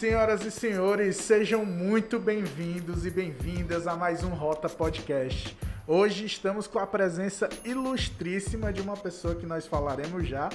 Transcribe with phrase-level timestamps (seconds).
[0.00, 5.54] Senhoras e senhores, sejam muito bem-vindos e bem-vindas a mais um Rota Podcast.
[5.86, 10.48] Hoje estamos com a presença ilustríssima de uma pessoa que nós falaremos já,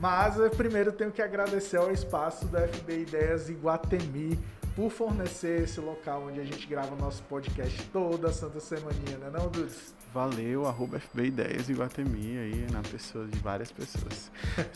[0.00, 4.36] mas primeiro tenho que agradecer ao espaço da FB Ideias Iguatemi
[4.74, 9.30] por fornecer esse local onde a gente grava o nosso podcast toda santa semaninha, né
[9.32, 9.94] não, Dudes?
[10.12, 14.30] Valeu, arroba FB Ideias Iguatemi aí, na pessoa de várias pessoas.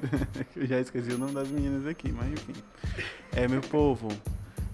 [0.56, 2.54] Eu já esqueci o nome das meninas aqui, mas enfim.
[3.32, 4.08] É, meu povo,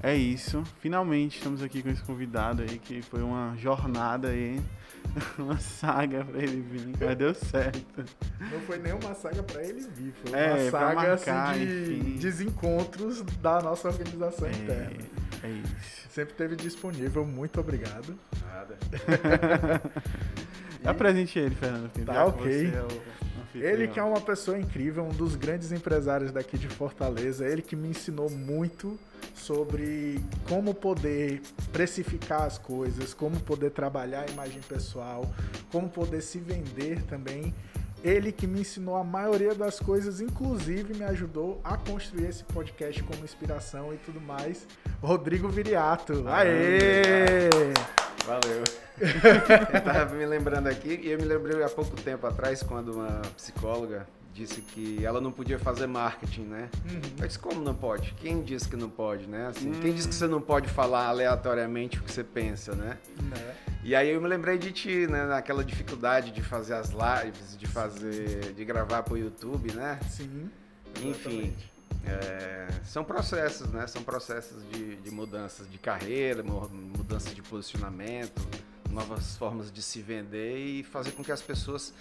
[0.03, 0.63] é isso.
[0.81, 4.61] Finalmente estamos aqui com esse convidado aí, que foi uma jornada aí,
[5.39, 8.05] uma saga pra ele vir, mas deu certo.
[8.41, 11.93] Não foi nem uma saga pra ele vir, foi uma É, saga marcar, assim, de
[11.95, 12.19] enfim.
[12.19, 14.97] desencontros da nossa organização interna.
[15.43, 16.09] É, é isso.
[16.11, 18.19] Sempre esteve disponível, muito obrigado.
[18.47, 18.77] Nada.
[20.85, 22.07] Apresente ele, Fernando Pinto.
[22.13, 22.73] Tá ok.
[23.59, 23.73] Anfitrião.
[23.73, 27.77] Ele que é uma pessoa incrível, um dos grandes empresários daqui de Fortaleza, ele que
[27.77, 28.99] me ensinou muito
[29.35, 35.29] sobre como poder precificar as coisas, como poder trabalhar a imagem pessoal,
[35.71, 37.55] como poder se vender também.
[38.03, 43.03] Ele que me ensinou a maioria das coisas, inclusive me ajudou a construir esse podcast
[43.05, 44.67] como inspiração e tudo mais.
[45.01, 46.25] Rodrigo Viriato.
[46.27, 47.49] Aê!
[48.27, 48.65] Valeu.
[49.73, 53.23] eu tava me lembrando aqui e eu me lembrei há pouco tempo atrás quando uma
[53.37, 56.69] psicóloga disse que ela não podia fazer marketing, né?
[57.21, 58.15] Eu disse, como não pode?
[58.15, 59.49] Quem disse que não pode, né?
[59.49, 62.99] Assim, Quem disse que você não pode falar aleatoriamente o que você pensa, né?
[63.23, 63.55] Né?
[63.85, 65.27] E aí eu me lembrei de ti, né?
[65.27, 69.99] Naquela dificuldade de fazer as lives, de fazer, de gravar pro YouTube, né?
[70.09, 70.49] Sim.
[71.03, 71.55] Enfim,
[72.07, 73.87] é, são processos, né?
[73.87, 78.41] São processos de, de mudanças de carreira, mu- mudanças de posicionamento,
[78.93, 81.93] novas formas de se vender e fazer com que as pessoas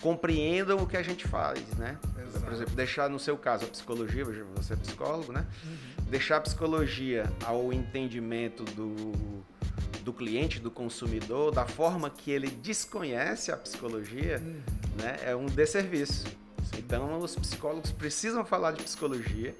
[0.00, 1.98] compreendam o que a gente faz, né?
[2.26, 2.44] Exato.
[2.44, 5.46] Por exemplo, deixar no seu caso a psicologia, você é psicólogo, né?
[5.64, 6.04] Uhum.
[6.10, 9.12] Deixar a psicologia ao entendimento do,
[10.02, 14.60] do cliente, do consumidor, da forma que ele desconhece a psicologia, Uhum.
[15.02, 15.18] né?
[15.24, 16.24] É um desserviço.
[16.76, 19.54] Então, os psicólogos precisam falar de psicologia,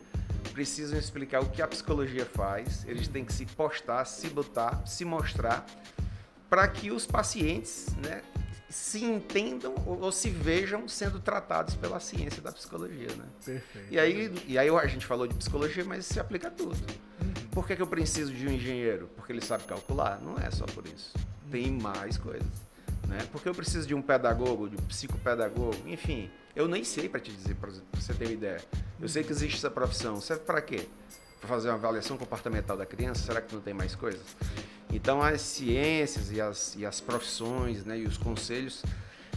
[0.52, 5.04] precisam explicar o que a psicologia faz, eles têm que se postar, se botar, se
[5.04, 5.64] mostrar,
[6.52, 8.20] para que os pacientes né,
[8.68, 13.08] se entendam ou, se vejam sendo tratados pela ciência da psicologia.
[13.08, 13.24] Né?
[13.42, 13.88] Perfeito.
[13.90, 16.76] E aí, e aí a gente falou de psicologia, mas isso se aplica a tudo.
[17.52, 19.08] Por que, que eu preciso de um engenheiro?
[19.16, 20.20] Porque ele sabe calcular?
[20.20, 21.14] Não é só por isso.
[21.50, 22.46] Tem mais coisas.
[23.08, 23.26] Né?
[23.32, 26.30] Porque eu preciso de um pedagogo, de um psicopedagogo, enfim.
[26.54, 28.62] Eu nem sei para te dizer, para você ter uma ideia.
[29.00, 30.20] Eu sei que existe essa profissão.
[30.20, 30.86] Serve para quê?
[31.42, 33.26] Fazer uma avaliação comportamental da criança?
[33.26, 34.22] Será que não tem mais coisas?
[34.92, 38.82] Então as ciências e as, e as profissões né, e os conselhos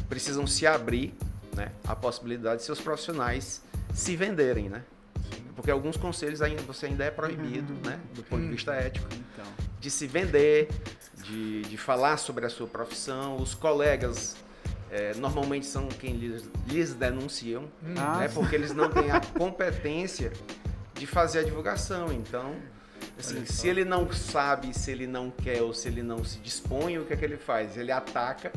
[0.08, 1.14] precisam se abrir
[1.56, 3.62] né, à possibilidade de seus profissionais
[3.94, 4.84] se venderem, né?
[5.56, 9.46] Porque alguns conselhos ainda você ainda é proibido, né, do ponto de vista ético, Então,
[9.80, 10.68] de se vender,
[11.24, 13.38] de, de falar sobre a sua profissão.
[13.38, 14.36] Os colegas
[14.92, 17.64] eh, normalmente são quem lhes, lhes denunciam,
[17.98, 18.34] Ah, né, sim.
[18.36, 20.34] porque eles não têm a competência
[20.96, 22.12] de fazer a divulgação.
[22.12, 22.56] Então,
[23.20, 26.98] assim, se ele não sabe, se ele não quer ou se ele não se dispõe,
[26.98, 27.78] o que é que ele faz?
[27.78, 28.52] Ele ataca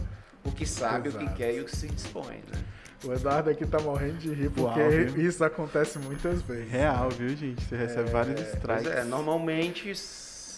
[0.45, 1.27] o que sabe, o Exato.
[1.27, 2.63] que quer e o que se dispõe, né?
[3.05, 6.69] O Eduardo aqui tá morrendo de rir porque Uau, isso acontece muitas vezes.
[6.69, 7.63] real, viu, gente?
[7.63, 8.87] Você recebe vários Pois strikes.
[8.91, 9.91] é, normalmente,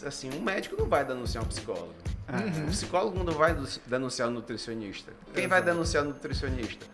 [0.06, 1.92] assim, um médico não vai denunciar um psicólogo.
[2.32, 2.64] Uhum.
[2.64, 3.54] O psicólogo não vai
[3.86, 5.12] denunciar o nutricionista.
[5.34, 5.72] Quem vai Exato.
[5.74, 6.86] denunciar o nutricionista?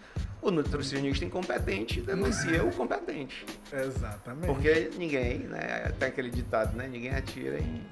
[0.46, 3.44] O nutricionista incompetente denuncia o competente.
[3.72, 4.46] Exatamente.
[4.46, 5.92] Porque ninguém, né?
[5.98, 6.86] Tem aquele ditado, né?
[6.86, 7.84] Ninguém atira em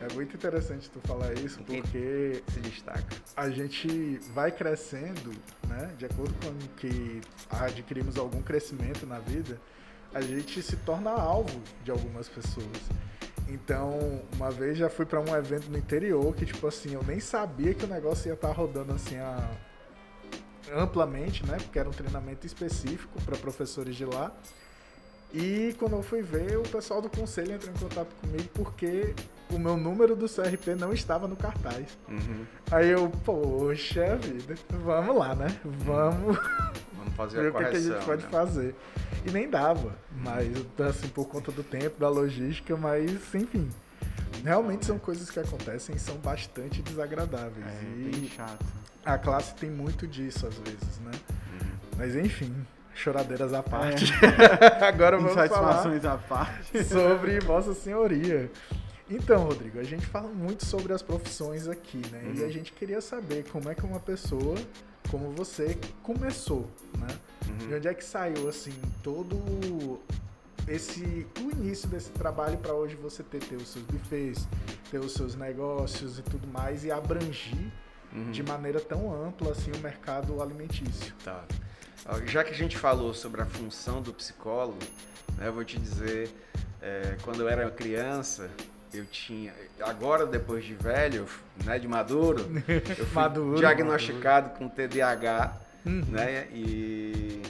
[0.00, 3.04] É muito interessante tu falar isso porque se destaca.
[3.36, 5.30] a gente vai crescendo,
[5.68, 5.92] né?
[5.96, 9.60] De acordo com que adquirimos algum crescimento na vida,
[10.12, 12.66] a gente se torna alvo de algumas pessoas.
[13.48, 17.20] Então, uma vez já fui para um evento no interior que, tipo assim, eu nem
[17.20, 19.50] sabia que o negócio ia estar rodando assim a-
[20.74, 21.56] amplamente, né?
[21.56, 24.32] Porque era um treinamento específico para professores de lá.
[25.32, 29.14] E quando eu fui ver, o pessoal do conselho entrou em contato comigo porque
[29.50, 31.86] o meu número do CRP não estava no cartaz.
[32.08, 32.44] Uhum.
[32.70, 34.54] Aí eu, poxa vida,
[34.84, 35.58] vamos lá, né?
[35.64, 36.36] Vamos
[36.96, 37.94] Vamos fazer ver a o que, é que a correção.
[37.94, 38.28] gente pode né?
[38.30, 38.74] fazer.
[39.26, 40.48] E nem dava, mas
[40.88, 43.70] assim, por conta do tempo, da logística, mas enfim.
[44.44, 47.64] Realmente são coisas que acontecem e são bastante desagradáveis.
[47.64, 48.64] É, e bem chato.
[49.04, 51.10] A classe tem muito disso às vezes, né?
[51.52, 51.70] Uhum.
[51.96, 52.54] Mas enfim,
[52.94, 54.12] choradeiras à parte.
[54.80, 56.84] Agora vamos falar Insatisfações à parte.
[56.84, 58.50] sobre Vossa Senhoria.
[59.10, 62.32] Então, Rodrigo, a gente fala muito sobre as profissões aqui, né?
[62.34, 62.46] E Uhum.
[62.46, 64.56] a gente queria saber como é que uma pessoa
[65.10, 67.08] como você começou, né?
[67.46, 67.68] Uhum.
[67.68, 68.72] De onde é que saiu, assim,
[69.02, 70.00] todo
[70.66, 74.48] esse o início desse trabalho para hoje você ter, ter os seus bufês,
[74.90, 77.70] ter os seus negócios e tudo mais e abrangir
[78.14, 78.30] uhum.
[78.30, 81.14] de maneira tão ampla assim o mercado alimentício.
[81.24, 81.44] Tá.
[82.26, 84.78] Já que a gente falou sobre a função do psicólogo,
[85.36, 86.30] né, eu vou te dizer,
[86.80, 88.50] é, quando eu era criança,
[88.92, 89.54] eu tinha.
[89.80, 91.26] Agora, depois de velho,
[91.64, 94.58] né, de maduro, eu fui maduro, diagnosticado maduro.
[94.58, 95.56] com TDAH
[95.86, 96.04] uhum.
[96.08, 97.40] né, e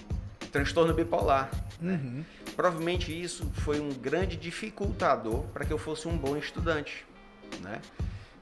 [0.50, 1.50] transtorno bipolar.
[1.80, 1.94] Né.
[1.94, 2.24] Uhum.
[2.54, 7.06] Provavelmente isso foi um grande dificultador para que eu fosse um bom estudante.
[7.60, 7.80] Né?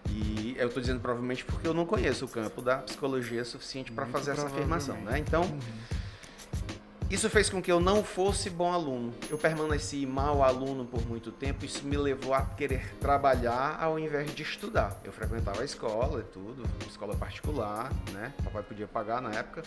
[0.09, 4.07] E eu estou dizendo provavelmente porque eu não conheço o campo da psicologia suficiente para
[4.07, 4.97] fazer essa afirmação.
[4.97, 5.19] Né?
[5.19, 5.43] Então.
[5.43, 5.61] Uhum
[7.11, 9.13] isso fez com que eu não fosse bom aluno.
[9.29, 11.65] Eu permaneci mau aluno por muito tempo.
[11.65, 14.97] Isso me levou a querer trabalhar ao invés de estudar.
[15.03, 18.33] Eu frequentava a escola e tudo, escola particular, né?
[18.45, 19.65] Papai podia pagar na época.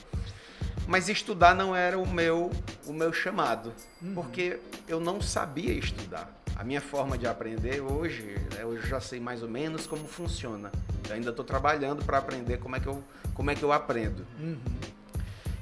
[0.87, 2.49] Mas estudar não era o meu,
[2.85, 4.13] o meu chamado, uhum.
[4.13, 6.42] porque eu não sabia estudar.
[6.55, 8.23] A minha forma de aprender hoje,
[8.53, 10.71] né, eu já sei mais ou menos como funciona.
[11.07, 13.03] Eu ainda estou trabalhando para aprender como é que eu,
[13.33, 14.25] como é que eu aprendo.
[14.39, 14.59] Uhum.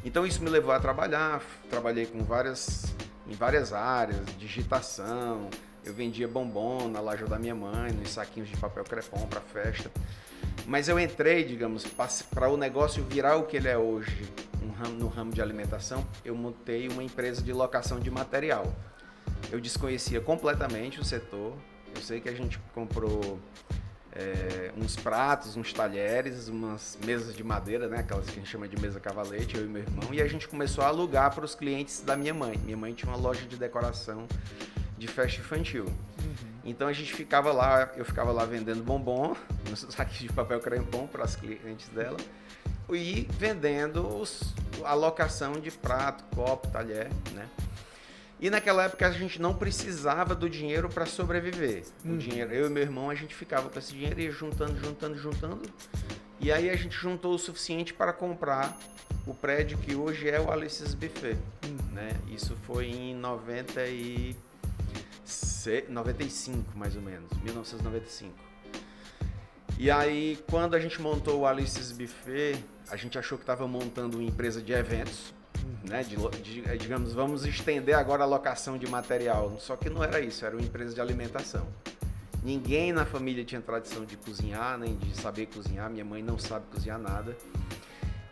[0.04, 2.94] Então isso me levou a trabalhar, trabalhei com várias,
[3.28, 5.50] em várias áreas, digitação,
[5.84, 9.90] eu vendia bombom na loja da minha mãe, nos saquinhos de papel crepom para festa.
[10.66, 11.86] Mas eu entrei, digamos,
[12.30, 14.30] para o negócio virar o que ele é hoje,
[14.64, 18.72] um ramo, no ramo de alimentação, eu montei uma empresa de locação de material.
[19.52, 21.56] Eu desconhecia completamente o setor.
[21.96, 23.40] Eu sei que a gente comprou
[24.14, 28.00] é, uns pratos, uns talheres, umas mesas de madeira, né?
[28.00, 30.48] Aquelas que a gente chama de mesa cavalete, eu e meu irmão, e a gente
[30.48, 32.58] começou a alugar para os clientes da minha mãe.
[32.58, 34.28] Minha mãe tinha uma loja de decoração
[34.98, 35.86] de festa infantil.
[35.86, 36.52] Uhum.
[36.64, 39.36] Então a gente ficava lá, eu ficava lá vendendo bombom,
[39.70, 42.18] nos saquinhos de papel crempom para as clientes dela,
[42.92, 44.54] e vendendo os,
[44.84, 47.48] a locação de prato, copo, talher, né?
[48.42, 51.84] E naquela época a gente não precisava do dinheiro para sobreviver.
[52.04, 52.18] O hum.
[52.18, 55.16] dinheiro, eu e meu irmão, a gente ficava com esse dinheiro e ia juntando, juntando,
[55.16, 55.62] juntando.
[56.40, 58.76] E aí a gente juntou o suficiente para comprar
[59.28, 61.38] o prédio que hoje é o Alice's Buffet.
[61.64, 61.94] Hum.
[61.94, 62.10] Né?
[62.32, 64.36] Isso foi em 90 e...
[65.88, 68.34] 95, mais ou menos, 1995.
[69.78, 72.58] E aí, quando a gente montou o Alice's Buffet,
[72.90, 75.32] a gente achou que estava montando uma empresa de eventos
[75.84, 79.58] né, de, de, eh, digamos, vamos estender agora a locação de material.
[79.60, 81.68] Só que não era isso, era uma empresa de alimentação.
[82.44, 85.90] Ninguém na família tinha tradição de cozinhar, nem de saber cozinhar.
[85.90, 87.36] Minha mãe não sabe cozinhar nada.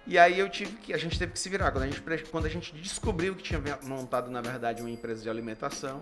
[0.08, 1.72] E aí eu tive que, a gente teve que se virar.
[1.72, 5.30] Quando a gente, quando a gente descobriu que tinha montado, na verdade, uma empresa de
[5.30, 6.02] alimentação,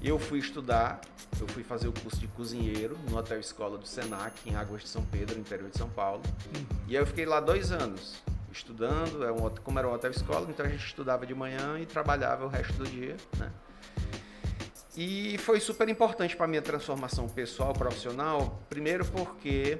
[0.00, 1.00] eu fui estudar,
[1.40, 4.88] eu fui fazer o curso de cozinheiro no Hotel Escola do Senac, em Águas de
[4.88, 6.22] São Pedro, interior de São Paulo.
[6.54, 6.64] Uhum.
[6.86, 8.22] E aí eu fiquei lá dois anos
[8.54, 11.86] estudando, é um, como era um hotel escola, então a gente estudava de manhã e
[11.86, 13.50] trabalhava o resto do dia, né?
[14.96, 19.78] E foi super importante para minha transformação pessoal, profissional, primeiro porque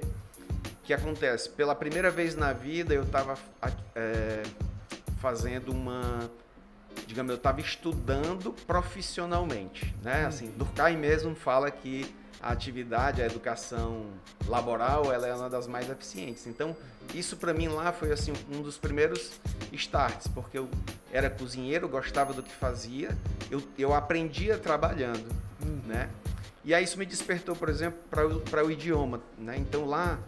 [0.83, 3.35] que acontece, pela primeira vez na vida eu estava
[3.95, 4.43] é,
[5.19, 6.29] fazendo uma,
[7.07, 10.25] digamos, eu estava estudando profissionalmente, né?
[10.25, 14.05] Assim, Durkheim mesmo fala que a atividade, a educação
[14.47, 16.45] laboral, ela é uma das mais eficientes.
[16.45, 16.75] Então,
[17.13, 19.31] isso para mim lá foi assim um dos primeiros
[19.71, 20.69] starts, porque eu
[21.11, 23.15] era cozinheiro, gostava do que fazia,
[23.49, 25.29] eu, eu aprendia trabalhando,
[25.63, 25.81] uhum.
[25.85, 26.09] né?
[26.63, 27.99] E aí isso me despertou, por exemplo,
[28.49, 29.55] para o idioma, né?
[29.57, 30.19] Então lá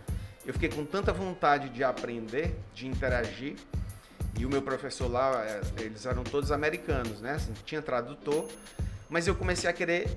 [0.45, 3.55] eu fiquei com tanta vontade de aprender, de interagir,
[4.39, 7.33] e o meu professor lá, é, eles eram todos americanos, né?
[7.33, 8.47] Assim, tinha tradutor,
[9.09, 10.07] mas eu comecei a querer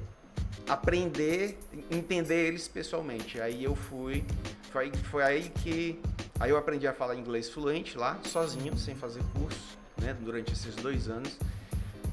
[0.69, 1.59] aprender,
[1.91, 3.41] entender eles pessoalmente.
[3.41, 4.25] Aí eu fui,
[4.71, 6.01] foi, foi aí que
[6.39, 10.75] aí eu aprendi a falar inglês fluente lá, sozinho, sem fazer curso, né, durante esses
[10.77, 11.37] dois anos.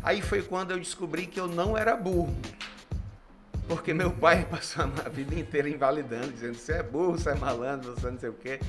[0.03, 2.35] Aí foi quando eu descobri que eu não era burro.
[3.67, 7.93] Porque meu pai passou a vida inteira invalidando, dizendo você é burro, você é malandro,
[7.93, 8.59] você não sei o quê.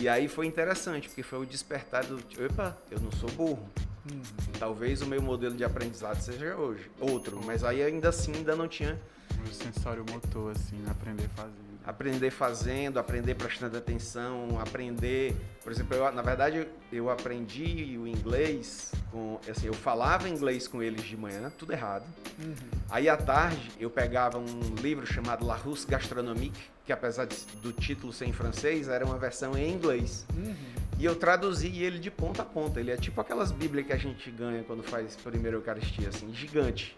[0.00, 2.16] E aí foi interessante, porque foi o despertar do.
[2.16, 3.68] Opa, eu não sou burro.
[4.10, 4.22] Hum.
[4.58, 8.66] Talvez o meu modelo de aprendizado seja hoje outro, mas aí ainda assim ainda não
[8.66, 8.98] tinha
[9.44, 11.69] o sensório motor, assim, aprender fazendo.
[11.90, 15.34] Aprender fazendo, aprender prestando atenção, aprender.
[15.60, 19.40] Por exemplo, eu, na verdade, eu aprendi o inglês com.
[19.50, 22.04] Assim, eu falava inglês com eles de manhã, tudo errado.
[22.38, 22.54] Uhum.
[22.88, 27.72] Aí à tarde eu pegava um livro chamado La Russe Gastronomique, que apesar de, do
[27.72, 30.24] título ser em francês, era uma versão em inglês.
[30.32, 30.54] Uhum.
[30.96, 32.78] E eu traduzi ele de ponta a ponta.
[32.78, 36.96] Ele é tipo aquelas bíblias que a gente ganha quando faz primeira Eucaristia, assim, gigante.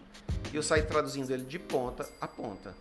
[0.53, 2.75] E eu saí traduzindo ele de ponta a ponta,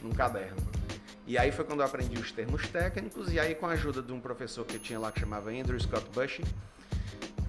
[0.00, 0.79] num caderno.
[1.26, 4.12] E aí foi quando eu aprendi os termos técnicos, e aí com a ajuda de
[4.12, 6.40] um professor que eu tinha lá que chamava Andrew Scott Bush,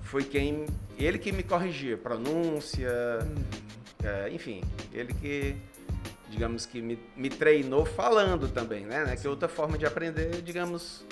[0.04, 0.66] foi quem.
[0.98, 2.90] ele que me corrigia, pronúncia,
[4.04, 5.56] É, enfim, ele que,
[6.30, 9.06] digamos que me, me treinou falando também, né?
[9.06, 9.16] né?
[9.16, 11.06] Que é outra forma de aprender, digamos,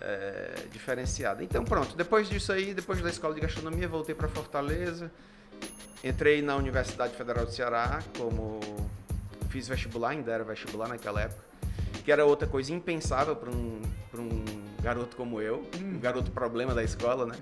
[0.00, 1.42] é, diferenciada.
[1.42, 5.10] Então pronto, depois disso aí, depois da escola de gastronomia, voltei para Fortaleza,
[6.04, 8.60] entrei na Universidade Federal do Ceará, como
[9.48, 11.42] fiz vestibular, ainda era vestibular naquela época,
[12.10, 13.80] que era outra coisa impensável para um,
[14.18, 14.44] um
[14.82, 17.36] garoto como eu, um garoto problema da escola, né?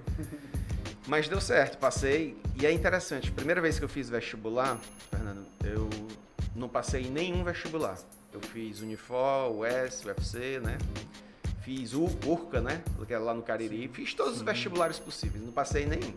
[1.07, 2.37] Mas deu certo, passei.
[2.55, 5.89] E é interessante, primeira vez que eu fiz vestibular, Fernando, eu
[6.55, 7.97] não passei em nenhum vestibular.
[8.31, 10.77] Eu fiz Unifor, UES, UFC, né?
[11.63, 12.83] Fiz o URCA, né?
[13.07, 13.89] Que era lá no Cariri.
[13.89, 16.13] Fiz todos os vestibulares possíveis, não passei em nenhum.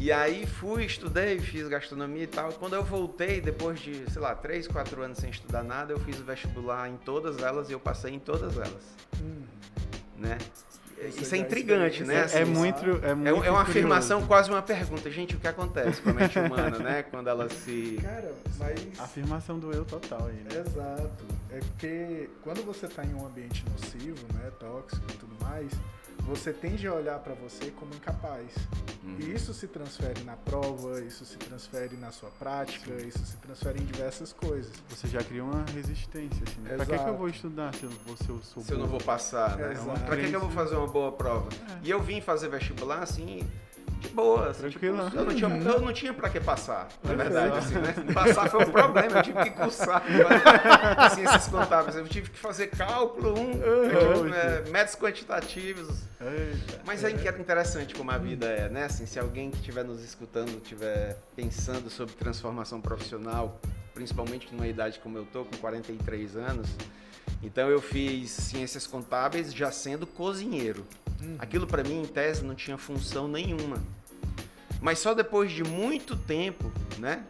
[0.00, 2.50] E aí fui, estudei, fiz gastronomia e tal.
[2.54, 6.18] Quando eu voltei, depois de, sei lá, 3, 4 anos sem estudar nada, eu fiz
[6.18, 8.96] o vestibular em todas elas e eu passei em todas elas.
[9.22, 9.42] Hum.
[10.16, 10.38] Né?
[11.18, 12.22] Isso é intrigante, né?
[12.22, 15.10] Assim, é, muito, é, muito é, é uma afirmação, quase uma pergunta.
[15.10, 17.02] Gente, o que acontece com a mente humana, né?
[17.10, 17.98] Quando ela se.
[18.02, 19.00] Cara, mas.
[19.00, 20.60] Afirmação do eu total aí, né?
[20.66, 21.24] Exato.
[21.50, 24.50] É porque quando você está em um ambiente nocivo, né?
[24.58, 25.72] Tóxico e tudo mais,
[26.22, 28.52] você tende a olhar para você como incapaz.
[29.02, 29.16] Uhum.
[29.18, 33.08] E isso se transfere na prova, isso se transfere na sua prática, Sim.
[33.08, 34.72] isso se transfere em diversas coisas.
[34.88, 36.76] Você já cria uma resistência, assim, né?
[36.76, 38.86] Pra que, que eu vou estudar se eu, vou, se eu sou Se eu não
[38.86, 39.72] vou passar, né?
[39.72, 40.00] Exato.
[40.00, 41.48] Pra que, que eu vou fazer uma boa prova?
[41.70, 41.78] É.
[41.82, 43.48] E eu vim fazer vestibular, assim,
[44.00, 44.48] de boa.
[44.48, 47.58] Assim, tipo, eu, não tinha, eu não tinha pra que passar, na verdade.
[47.58, 47.94] Assim, né?
[48.12, 50.02] Passar foi um problema, eu tive que cursar
[51.14, 51.96] ciências contábeis.
[51.96, 54.24] Eu tive que fazer cálculo, um, uhum.
[54.24, 55.88] né, métodos quantitativos.
[56.20, 56.80] Eita.
[56.84, 58.84] Mas é interessante como a vida é, né?
[58.84, 63.60] Assim, se alguém que estiver nos escutando, estiver pensando sobre transformação profissional,
[63.94, 66.68] principalmente numa idade como eu tô, com 43 anos,
[67.42, 70.84] então eu fiz ciências contábeis já sendo cozinheiro.
[71.20, 71.36] Uhum.
[71.38, 73.82] Aquilo para mim, em tese, não tinha função nenhuma.
[74.80, 77.24] Mas só depois de muito tempo, né,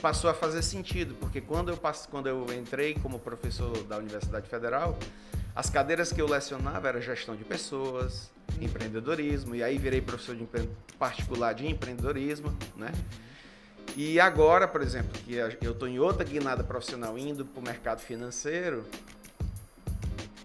[0.00, 4.48] passou a fazer sentido, porque quando eu passo, quando eu entrei como professor da Universidade
[4.48, 4.98] Federal,
[5.54, 8.64] as cadeiras que eu lecionava era gestão de pessoas, uhum.
[8.64, 10.46] empreendedorismo, e aí virei professor de
[10.98, 12.92] particular de empreendedorismo, né?
[13.96, 18.00] E agora, por exemplo, que eu estou em outra guinada profissional indo para o mercado
[18.00, 18.84] financeiro,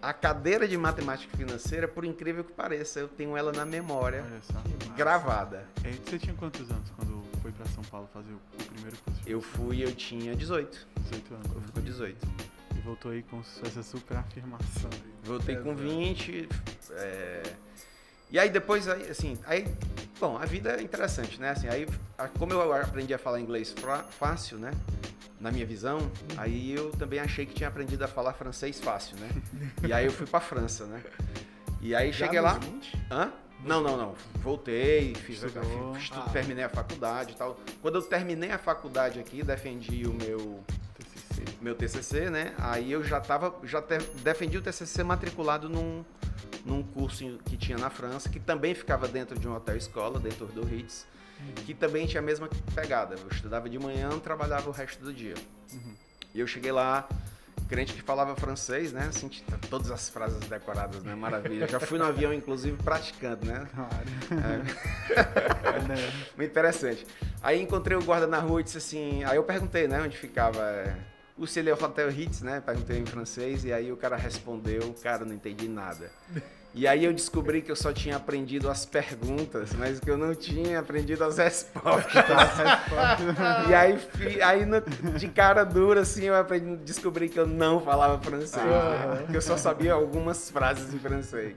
[0.04, 4.24] a cadeira de matemática financeira, por incrível que pareça, eu tenho ela na memória,
[4.96, 5.66] gravada.
[6.04, 9.20] Você tinha quantos anos quando foi para São Paulo fazer o primeiro curso?
[9.26, 10.86] Eu fui, eu tinha 18.
[11.10, 11.46] 18 anos.
[11.54, 12.28] Eu fui com 18.
[12.76, 14.90] E voltou aí com essa super afirmação.
[15.22, 16.48] Voltei é, com 20.
[16.90, 17.42] É...
[18.30, 19.66] E aí depois, assim, aí,
[20.18, 21.50] bom, a vida é interessante, né?
[21.50, 21.86] Assim, aí,
[22.38, 23.74] como eu aprendi a falar inglês
[24.18, 24.70] fácil, né?
[25.40, 25.98] na minha visão,
[26.38, 29.28] aí eu também achei que tinha aprendido a falar francês fácil, né?
[29.86, 31.02] E aí eu fui para França, né?
[31.82, 32.54] E aí Já cheguei lá.
[32.54, 33.06] 20?
[33.10, 33.30] Hã?
[33.62, 34.14] Não, não, não.
[34.36, 35.94] Voltei, fiz, Estudou.
[35.94, 36.28] fiz, ah.
[36.32, 37.58] terminei a faculdade e tal.
[37.82, 40.64] Quando eu terminei a faculdade aqui, defendi o meu
[40.94, 42.54] TCC, meu TCC, né?
[42.58, 46.02] Aí eu já tava, já te, defendi o TCC matriculado num,
[46.64, 50.46] num curso que tinha na França, que também ficava dentro de um hotel escola, dentro
[50.46, 51.06] do Ritz
[51.66, 53.16] que também tinha a mesma pegada.
[53.16, 55.34] Eu estudava de manhã, trabalhava o resto do dia.
[55.72, 55.94] Uhum.
[56.34, 57.08] E eu cheguei lá,
[57.68, 59.06] crente que falava francês, né?
[59.08, 59.28] Assim,
[59.70, 61.14] todas as frases decoradas, né?
[61.14, 61.68] Maravilha.
[61.68, 63.66] Já fui no avião, inclusive, praticando, né?
[63.74, 63.94] Claro.
[64.42, 66.34] É.
[66.36, 67.06] Muito interessante.
[67.42, 69.24] Aí encontrei o guarda na rua e disse assim...
[69.24, 70.00] Aí eu perguntei, né?
[70.02, 70.60] Onde ficava...
[70.60, 70.96] É,
[71.36, 72.60] o Celeu Hotel Hits, né?
[72.60, 76.10] Perguntei em francês e aí o cara respondeu, cara, não entendi nada.
[76.76, 80.34] E aí eu descobri que eu só tinha aprendido as perguntas, mas que eu não
[80.34, 82.12] tinha aprendido as respostas.
[83.70, 83.98] e aí,
[84.42, 84.66] aí
[85.16, 88.64] de cara dura, assim, eu aprendi, descobri que eu não falava francês.
[88.64, 89.26] Né?
[89.30, 91.54] Que eu só sabia algumas frases em francês.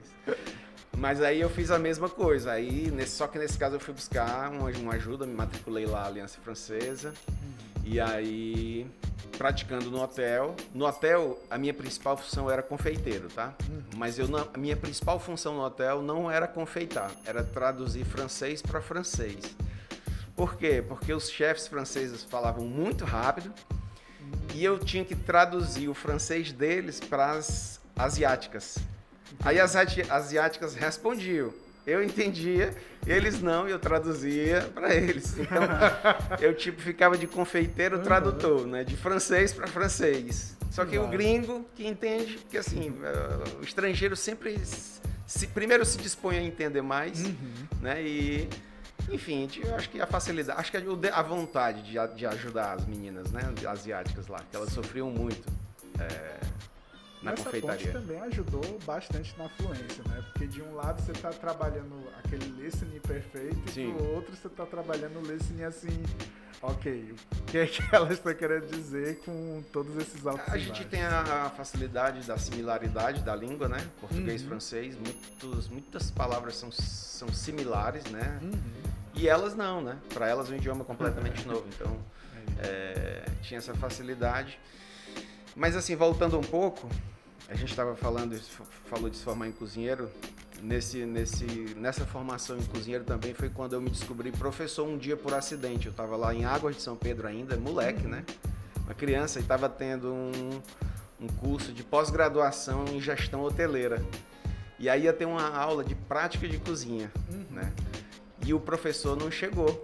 [0.96, 2.52] Mas aí eu fiz a mesma coisa.
[2.52, 6.06] Aí, nesse, só que nesse caso eu fui buscar uma, uma ajuda, me matriculei lá,
[6.06, 7.12] Aliança Francesa.
[7.90, 8.86] E aí
[9.38, 10.54] praticando no hotel.
[10.74, 13.54] No hotel, a minha principal função era confeiteiro, tá?
[13.68, 13.82] Uhum.
[13.96, 18.60] Mas eu não, a minha principal função no hotel não era confeitar, era traduzir francês
[18.60, 19.38] para francês.
[20.36, 20.84] Por quê?
[20.86, 23.52] Porque os chefes franceses falavam muito rápido
[24.54, 28.76] e eu tinha que traduzir o francês deles para as asiáticas.
[29.44, 31.52] Aí as asiáticas respondiam.
[31.88, 32.76] Eu entendia,
[33.06, 35.38] eles não, e eu traduzia para eles.
[35.38, 35.62] Então,
[36.38, 38.84] eu tipo ficava de confeiteiro tradutor, né?
[38.84, 40.54] De francês para francês.
[40.70, 42.94] Só que o gringo que entende, que assim,
[43.58, 44.60] o estrangeiro sempre
[45.26, 47.66] se, primeiro se dispõe a entender mais, uhum.
[47.80, 48.02] né?
[48.02, 48.48] E
[49.10, 53.32] enfim, eu acho que a facilidade, acho que a, vontade de, de ajudar as meninas,
[53.32, 55.50] né, asiáticas lá, que elas sofriam muito.
[55.98, 56.40] É,
[57.22, 57.86] na Essa confeitaria.
[57.86, 60.24] ponte também ajudou bastante na fluência, né?
[60.32, 63.90] Porque de um lado você tá trabalhando aquele listening perfeito Sim.
[63.90, 66.02] e do outro você tá trabalhando o listening assim,
[66.62, 70.84] ok, o que é que ela está querendo dizer com todos esses altos A gente
[70.86, 73.78] tem a, a facilidade da similaridade da língua, né?
[74.00, 74.48] Português, Uhum.
[74.48, 78.38] francês, muitos, muitas palavras são, são similares, né?
[78.42, 78.52] Uhum.
[79.14, 79.98] E elas não, né?
[80.14, 81.66] Para elas é um idioma completamente novo.
[81.74, 81.98] Então,
[82.60, 84.58] é, tinha essa facilidade.
[85.58, 86.88] Mas assim, voltando um pouco,
[87.48, 88.38] a gente estava falando,
[88.86, 90.08] falou de se formar em cozinheiro.
[90.62, 91.44] Nesse, nesse,
[91.76, 95.86] nessa formação em cozinheiro também foi quando eu me descobri professor um dia por acidente.
[95.86, 98.24] Eu estava lá em Águas de São Pedro ainda, moleque, né?
[98.84, 100.62] Uma criança e estava tendo um,
[101.20, 104.00] um curso de pós-graduação em gestão hoteleira.
[104.78, 107.10] E aí ia ter uma aula de prática de cozinha,
[107.50, 107.72] né?
[108.46, 109.82] E o professor não chegou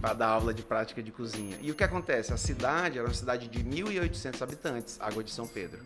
[0.00, 1.56] para dar aula de prática de cozinha.
[1.60, 2.32] E o que acontece?
[2.32, 5.80] A cidade era uma cidade de 1.800 habitantes, Água de São Pedro.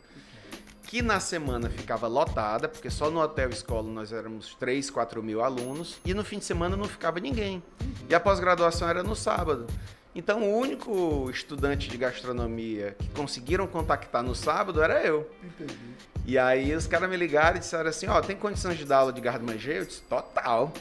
[0.84, 5.42] Que na semana ficava lotada, porque só no hotel escola nós éramos 3, 4 mil
[5.42, 7.62] alunos, e no fim de semana não ficava ninguém.
[8.08, 9.66] E a pós-graduação era no sábado.
[10.14, 15.30] Então o único estudante de gastronomia que conseguiram contactar no sábado era eu.
[15.42, 15.78] Entendi.
[16.26, 19.12] E aí os caras me ligaram e disseram assim, ó, tem condições de dar aula
[19.12, 19.76] de garde-manger?
[19.76, 20.72] Eu disse, total.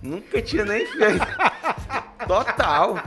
[0.00, 1.26] Nunca tinha nem feito.
[2.26, 2.98] total.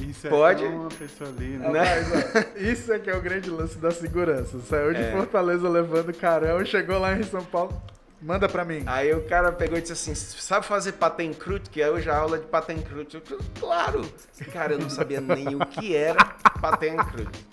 [0.00, 0.62] Isso é Pode?
[0.64, 1.68] tão uma pessoa ali, né?
[1.70, 1.94] Né?
[2.56, 4.58] Isso é que é o grande lance da segurança.
[4.68, 5.12] Saiu de É.
[5.12, 7.80] Fortaleza levando carão, chegou lá em São Paulo,
[8.20, 8.82] manda pra mim.
[8.86, 11.70] Aí o cara pegou e disse assim, sabe fazer patem crute?
[11.70, 13.16] Que é hoje a aula de patem crute.
[13.30, 14.02] Eu, claro.
[14.52, 16.24] Cara, eu não sabia nem o que era
[16.60, 17.46] patem crute.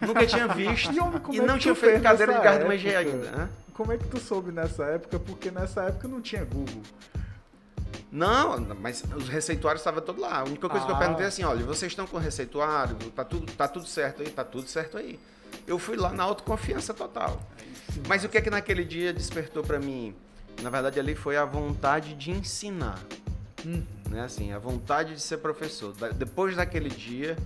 [0.00, 0.92] Nunca tinha visto.
[0.92, 3.16] E, homem, E é não tinha feito cadeira de garde-manger época?
[3.16, 3.42] ainda.
[3.42, 3.48] hã?
[3.74, 5.18] Como é que tu soube nessa época?
[5.20, 6.82] Porque nessa época não tinha Google.
[8.10, 10.40] Não, mas os receituários estavam todos lá.
[10.40, 10.98] A única coisa que eu Ah.
[10.98, 12.96] perguntei é assim, olha, vocês estão com receituário?
[13.10, 14.30] Tá tudo, tá tudo certo aí?
[14.30, 15.18] Tá tudo certo aí.
[15.66, 17.40] Eu fui lá na autoconfiança total.
[18.06, 20.14] Mas o que é que naquele dia despertou pra mim?
[20.62, 22.98] Na verdade, ali foi a vontade de ensinar.
[24.08, 24.22] Né?
[24.22, 25.94] Assim, a vontade de ser professor.
[26.14, 27.36] Depois daquele dia,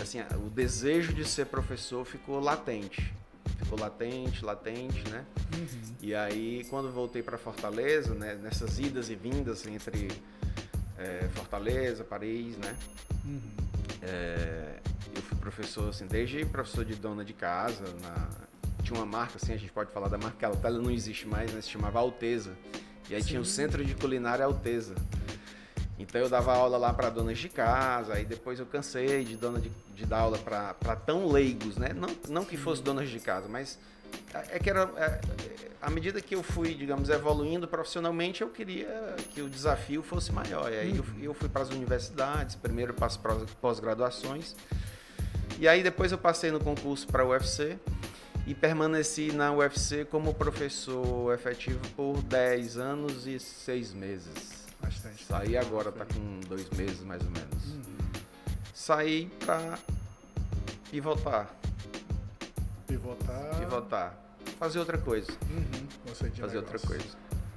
[0.00, 3.12] assim, o desejo de ser professor ficou latente.
[3.62, 5.24] Ficou latente, latente, né?
[6.00, 10.08] E aí, quando voltei para Fortaleza, né, nessas idas e vindas entre
[10.98, 12.74] é, Fortaleza, Paris, né?
[14.02, 14.78] É,
[15.14, 18.28] eu fui professor, assim, desde professor de dona de casa, na-
[18.82, 21.52] tinha uma marca, assim, a gente pode falar da marca, ela, ela não existe mais,
[21.52, 21.60] né?
[21.60, 22.52] Se chamava Alteza.
[23.08, 24.94] E aí tinha o Centro de Culinária Alteza.
[26.00, 29.60] Então eu dava aula lá para donas de casa, aí depois eu cansei de, dona
[29.60, 31.90] de, de dar aula para tão leigos, né?
[31.94, 33.78] Não, não que fosse donas de casa, mas
[34.50, 34.90] é que era.
[34.96, 35.20] é,
[35.80, 40.72] à medida que eu fui, digamos, evoluindo profissionalmente, eu queria que o desafio fosse maior.
[40.72, 43.18] E aí eu, eu fui para as universidades, primeiro para as
[43.60, 44.56] pós-graduações,
[45.58, 47.78] e aí depois eu passei no concurso para a UFC
[48.46, 54.59] e permaneci na UFC como professor efetivo por 10 anos e 6 meses.
[54.82, 55.24] Bastante.
[55.24, 57.64] Saí agora, tá com dois meses mais ou menos.
[57.66, 57.82] Uhum.
[58.74, 59.78] Saí pra
[60.90, 61.48] pivotar,
[62.86, 63.58] Pivotar.
[63.58, 64.14] pivotar.
[64.58, 65.86] Fazer outra coisa, Uhum.
[66.14, 66.88] Fazer outra negócio.
[66.88, 67.04] coisa.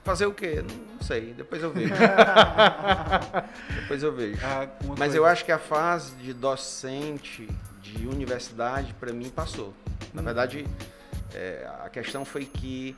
[0.03, 0.61] Fazer o quê?
[0.61, 1.93] Não sei, depois eu vejo.
[3.81, 4.37] depois eu vejo.
[4.45, 7.47] Ah, Mas coisa- eu acho que a fase de docente
[7.81, 9.73] de universidade, pra mim, passou.
[10.13, 10.67] Na verdade,
[11.33, 12.95] é, a questão foi que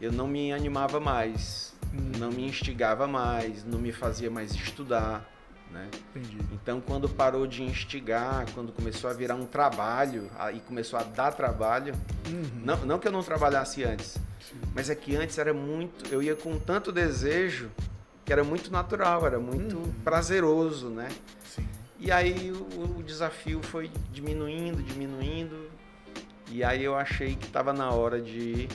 [0.00, 5.28] eu não me animava mais, não me instigava mais, não me fazia mais estudar,
[5.70, 5.88] né?
[6.14, 6.38] Entendi.
[6.52, 11.32] Então, quando parou de instigar, quando começou a virar um trabalho, aí começou a dar
[11.32, 11.94] trabalho,
[12.28, 12.62] Uhum.
[12.64, 14.16] não, não que eu não trabalhasse antes,
[14.74, 17.70] mas é que antes era muito, eu ia com tanto desejo
[18.24, 19.92] que era muito natural, era muito Uhum.
[20.04, 21.08] prazeroso, né?
[21.44, 21.66] Sim.
[21.98, 25.70] E aí o, o desafio foi diminuindo, diminuindo,
[26.48, 28.68] e aí eu achei que estava na hora de,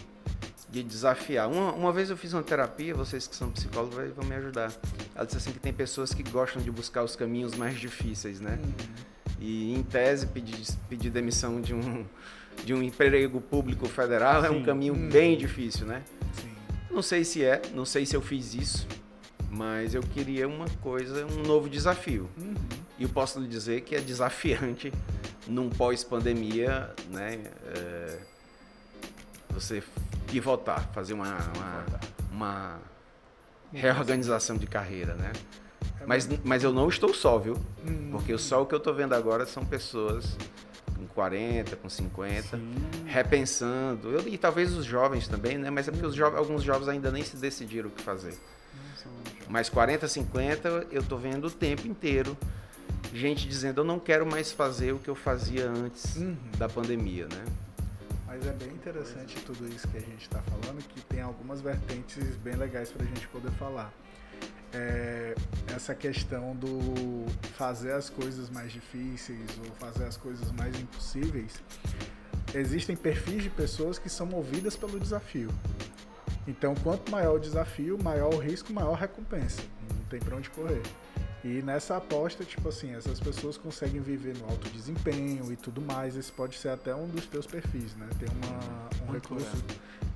[0.83, 1.49] de desafiar.
[1.49, 4.71] Uma, uma vez eu fiz uma terapia, vocês que são psicólogos vão me ajudar.
[5.15, 8.59] Ela disse assim que tem pessoas que gostam de buscar os caminhos mais difíceis, né?
[9.39, 10.57] E em tese pedir,
[10.89, 12.05] pedir demissão de um,
[12.63, 14.63] de um emprego público federal é um Sim.
[14.63, 15.09] caminho Hum.
[15.09, 16.03] bem difícil, né?
[16.33, 16.51] Sim.
[16.91, 18.87] Não sei se é, não sei se eu fiz isso,
[19.49, 22.29] mas eu queria uma coisa, um novo desafio.
[22.37, 22.53] Uhum.
[22.99, 24.91] E eu posso lhe dizer que é desafiante
[25.47, 27.39] num pós-pandemia, né?
[27.75, 28.17] é,
[29.49, 29.81] você
[30.27, 31.85] pivotar, fazer uma, uma,
[32.31, 32.79] uma
[33.73, 35.31] reorganização de carreira, né?
[36.05, 37.55] Mas, mas eu não estou só, viu?
[37.85, 38.09] Hum.
[38.11, 40.37] Porque só o que eu estou vendo agora são pessoas
[40.95, 42.73] com 40, com 50, Sim.
[43.05, 44.09] repensando.
[44.11, 45.69] Eu- e talvez os jovens também, né?
[45.69, 48.37] Mas é porque os jovens, alguns jovens ainda nem se decidiram o que fazer.
[49.49, 52.37] Mas 40, 50, eu tô vendo o tempo inteiro
[53.13, 56.35] gente dizendo eu não quero mais fazer o que eu fazia antes Uhum.
[56.57, 57.45] da pandemia, né?
[58.37, 62.35] Mas é bem interessante tudo isso que a gente está falando, que tem algumas vertentes
[62.37, 63.91] bem legais para a gente poder falar.
[64.71, 65.33] É,
[65.75, 71.63] essa questão do fazer as coisas mais difíceis ou fazer as coisas mais impossíveis.
[72.53, 75.49] Existem perfis de pessoas que são movidas pelo desafio.
[76.47, 79.63] Então, quanto maior o desafio, maior o risco, maior a recompensa.
[79.89, 80.83] Não tem para onde correr.
[81.47, 86.17] E nessa aposta, tipo assim, essas pessoas conseguem viver no alto desempenho e tudo mais.
[86.17, 88.05] Esse pode ser até um dos teus perfis, né?
[88.19, 89.63] Tem uma, um recurso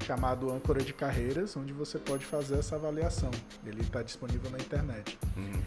[0.05, 3.31] chamado âncora de carreiras, onde você pode fazer essa avaliação.
[3.65, 5.17] Ele está disponível na internet.
[5.37, 5.61] Uhum.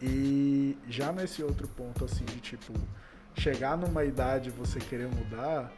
[0.00, 2.72] E já nesse outro ponto, assim, de tipo,
[3.34, 5.70] chegar numa idade e você querer mudar,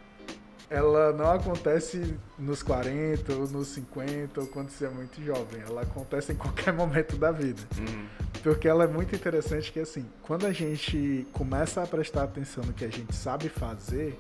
[0.73, 5.61] ela não acontece nos 40 ou nos 50 ou quando você é muito jovem.
[5.61, 7.61] Ela acontece em qualquer momento da vida.
[7.79, 8.07] Uhum.
[8.43, 12.73] Porque ela é muito interessante que, assim, quando a gente começa a prestar atenção no
[12.73, 14.17] que a gente sabe fazer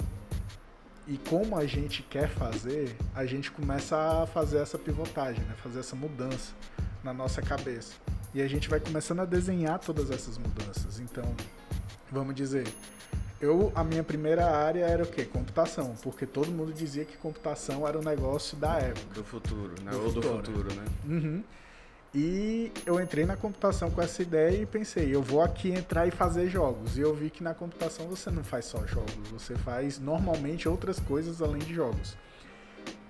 [1.08, 5.54] e como a gente quer fazer, a gente começa a fazer essa pivotagem, né?
[5.62, 6.52] fazer essa mudança
[7.02, 7.94] na nossa cabeça.
[8.34, 11.00] E a gente vai começando a desenhar todas essas mudanças.
[11.00, 11.24] Então,
[12.10, 12.68] vamos dizer,
[13.42, 15.24] eu, a minha primeira área era o quê?
[15.24, 19.14] Computação, porque todo mundo dizia que computação era o negócio da época.
[19.14, 19.90] Do futuro, né?
[19.90, 20.28] Do Ou futuro.
[20.28, 20.84] do futuro, né?
[21.04, 21.44] Uhum.
[22.14, 26.12] E eu entrei na computação com essa ideia e pensei, eu vou aqui entrar e
[26.12, 26.96] fazer jogos.
[26.96, 31.00] E eu vi que na computação você não faz só jogos, você faz normalmente outras
[31.00, 32.16] coisas além de jogos.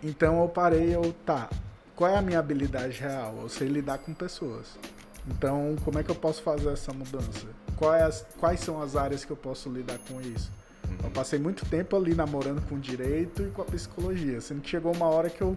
[0.03, 1.51] Então eu parei, eu, tá,
[1.95, 3.37] qual é a minha habilidade real?
[3.43, 4.79] Eu sei lidar com pessoas.
[5.29, 7.47] Então, como é que eu posso fazer essa mudança?
[7.83, 10.53] Quais, quais são as áreas que eu posso lidar com isso?
[11.03, 14.71] Eu passei muito tempo ali namorando com o direito e com a psicologia, sendo que
[14.71, 15.57] chegou uma hora que eu.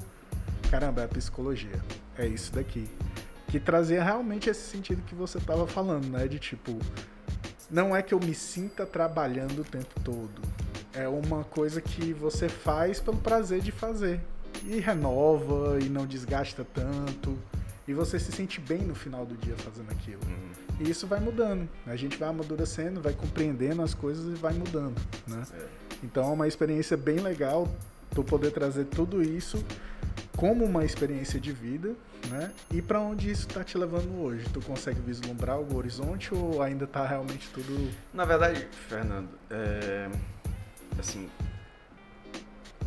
[0.72, 1.80] Caramba, é a psicologia.
[2.18, 2.90] É isso daqui.
[3.48, 6.28] Que trazia realmente esse sentido que você estava falando, né?
[6.28, 6.80] De tipo.
[7.70, 10.42] Não é que eu me sinta trabalhando o tempo todo.
[10.94, 14.20] É uma coisa que você faz pelo prazer de fazer.
[14.64, 17.38] E renova e não desgasta tanto
[17.88, 20.22] e você se sente bem no final do dia fazendo aquilo.
[20.26, 20.65] Uhum.
[20.80, 21.70] E isso vai mudando.
[21.86, 25.44] A gente vai amadurecendo, vai compreendendo as coisas e vai mudando, né?
[25.54, 25.66] É.
[26.04, 27.68] Então é uma experiência bem legal
[28.14, 29.64] tu poder trazer tudo isso
[30.36, 31.96] como uma experiência de vida,
[32.30, 32.52] né?
[32.72, 34.46] E para onde isso está te levando hoje?
[34.54, 37.90] Tu consegue vislumbrar o horizonte ou ainda está realmente tudo?
[38.14, 40.10] Na verdade, Fernando, é...
[41.00, 41.30] assim,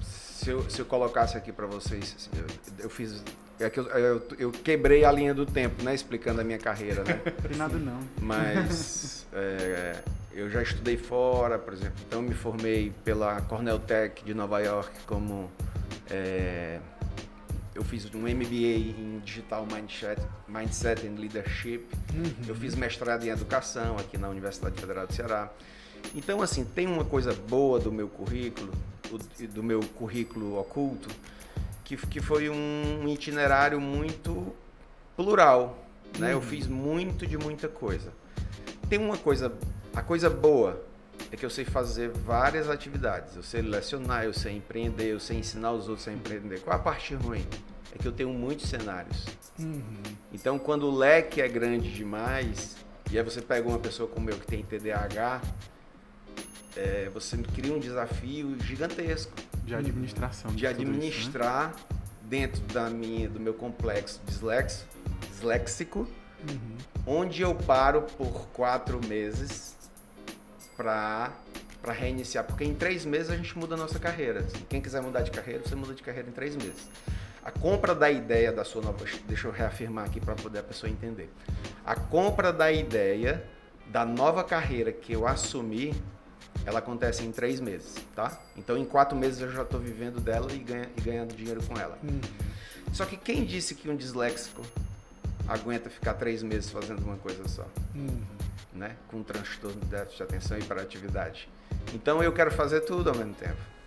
[0.03, 3.23] se eu, se eu colocasse aqui para vocês, eu, eu, fiz
[3.61, 5.95] é que eu, eu, eu, quebrei a linha do tempo, né?
[5.95, 7.21] Explicando a minha carreira, né?
[7.57, 8.01] Nada não.
[8.21, 9.97] Mas é,
[10.33, 11.97] eu já estudei fora, por exemplo.
[12.07, 15.51] Então me formei pela Cornell Tech de Nova York como...
[16.11, 16.79] É,
[17.75, 21.87] eu fiz um MBA em Digital Mindset, Mindset and Leadership.
[22.13, 22.33] Uhum.
[22.49, 25.49] Eu fiz mestrado em Educação aqui na Universidade Federal do Ceará.
[26.15, 28.73] Então, assim, tem uma coisa boa do meu currículo,
[29.55, 31.09] do meu currículo oculto,
[31.89, 34.55] que, que foi um itinerário muito
[35.17, 35.79] plural.
[36.19, 36.27] Né?
[36.29, 36.33] Uhum.
[36.35, 38.13] Eu fiz muito de muita coisa.
[38.91, 39.51] Tem uma coisa,
[39.95, 40.85] a coisa boa
[41.33, 43.37] é que eu sei fazer várias atividades.
[43.37, 46.61] Eu sei lecionar, eu sei empreender, eu sei ensinar os outros a empreender.
[46.61, 47.47] Qual a parte ruim?
[47.95, 49.25] É que eu tenho muitos cenários.
[49.59, 49.83] Uhum.
[50.31, 52.77] Então, quando o leque é grande demais,
[53.11, 55.41] e aí você pega uma pessoa como eu que tem TDAH,
[56.79, 59.33] é, você cria um desafio gigantesco.
[59.65, 60.51] De administração.
[60.53, 61.99] De, administrar isso, né?
[62.23, 64.87] dentro da minha, do meu complexo dislexo,
[65.29, 66.09] disléxico,
[66.49, 66.77] uhum.
[67.07, 69.77] onde eu paro por quatro meses
[70.77, 71.33] para
[71.81, 74.45] para reiniciar, porque em três meses a gente muda a nossa carreira.
[74.69, 76.89] Quem quiser mudar de carreira, você muda de carreira em três meses.
[77.43, 80.91] A compra da ideia da sua nova, deixa eu reafirmar aqui para poder a pessoa
[80.91, 81.31] entender.
[81.87, 83.45] A compra da ideia
[83.87, 85.95] da nova carreira que eu assumi
[86.65, 88.39] ela acontece em três meses, tá?
[88.57, 91.79] Então em quatro meses eu já estou vivendo dela e, ganha, e, ganhando dinheiro com
[91.79, 91.99] ela.
[92.05, 92.21] Hum.
[92.93, 94.63] Só que quem disse que um disléxico
[95.47, 97.67] aguenta ficar três meses fazendo uma coisa só?
[97.95, 98.23] Hum.
[98.73, 98.97] Né?
[99.09, 101.49] Com transtorno de déficit de atenção e hiperatividade.
[101.95, 103.78] Então eu quero fazer tudo ao mesmo tempo.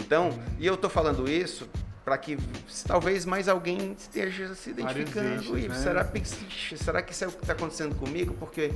[0.00, 1.68] Então, e eu estou falando isso
[2.08, 2.38] para que
[2.86, 5.52] talvez mais alguém esteja se identificando.
[5.52, 5.74] Né?
[5.74, 8.34] será, que, será que isso é o que está acontecendo comigo?
[8.40, 8.72] Porque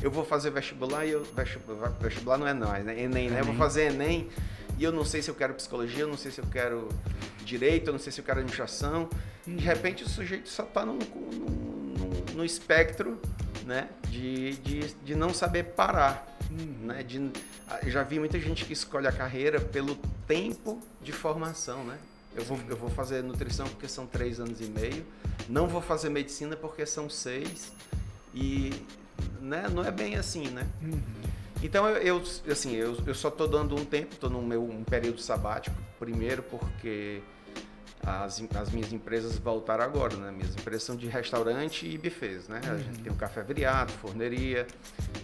[0.00, 1.24] eu vou fazer vestibular e eu.
[1.34, 3.40] Vestibular, vestibular não é não, é Enem, né?
[3.40, 4.28] Eu vou fazer Enem
[4.78, 6.88] e eu não sei se eu quero psicologia, eu não sei se eu quero
[7.44, 9.08] direito, eu não sei se eu quero administração.
[9.44, 13.18] De repente o sujeito só está no, espectro
[13.66, 13.88] né?
[14.08, 16.26] de, de, de não saber parar.
[16.50, 16.86] Hum.
[16.86, 17.02] Né?
[17.02, 17.30] De,
[17.86, 21.98] já vi muita gente que escolhe a carreira pelo tempo de formação, né?
[22.34, 25.04] Eu vou, eu vou fazer nutrição porque são três anos e meio.
[25.48, 27.72] Não vou fazer medicina porque são seis.
[28.34, 28.72] E
[29.40, 30.66] né, não é bem assim, né?
[30.82, 31.00] Uhum.
[31.62, 34.84] Então eu, eu, assim, eu, eu só estou dando um tempo, estou no meu um
[34.84, 37.22] período sabático Primeiro porque
[38.04, 40.30] as, as minhas empresas voltaram agora, né?
[40.30, 42.60] Minhas empresas são de restaurante e buffets, né?
[42.64, 44.66] A gente tem o Café Viriato, forneria.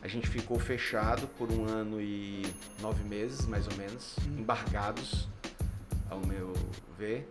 [0.03, 2.43] A gente ficou fechado por um ano e
[2.81, 5.29] nove meses, mais ou menos, embargados,
[6.11, 6.53] ao meu
[6.99, 7.29] ver.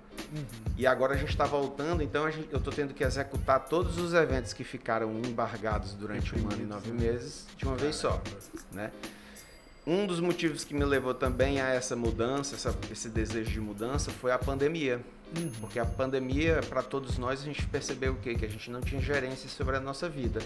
[0.78, 4.14] E agora a gente está voltando, então gente, eu estou tendo que executar todos os
[4.14, 8.22] eventos que ficaram embargados durante um ano e nove meses de uma vez só,
[8.72, 8.92] né?
[9.86, 14.12] Um dos motivos que me levou também a essa mudança, essa- esse desejo de mudança,
[14.12, 15.02] foi a pandemia.
[15.60, 18.36] Porque a pandemia, para todos nós, a gente percebeu o quê?
[18.36, 20.42] Que a gente não tinha gerência sobre a nossa vida.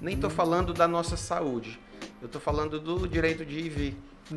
[0.00, 1.78] Nem estou falando da nossa saúde.
[2.22, 3.96] Eu estou falando do direito de ir e vir.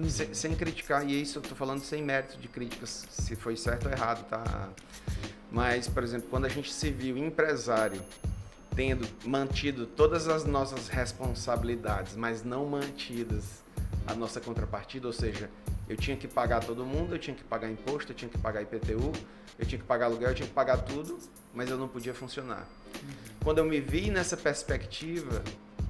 [0.09, 3.85] Sem, sem criticar, e isso eu estou falando sem mérito de críticas, se foi certo
[3.85, 4.69] ou errado, tá?
[5.51, 8.01] Mas, por exemplo, quando a gente se viu empresário
[8.75, 13.62] tendo mantido todas as nossas responsabilidades, mas não mantidas
[14.07, 15.49] a nossa contrapartida, ou seja,
[15.87, 18.61] eu tinha que pagar todo mundo, eu tinha que pagar imposto, eu tinha que pagar
[18.61, 19.11] IPTU,
[19.57, 21.17] eu tinha que pagar aluguel, eu tinha que pagar tudo,
[21.53, 22.67] mas eu não podia funcionar.
[23.43, 25.43] Quando eu me vi nessa perspectiva,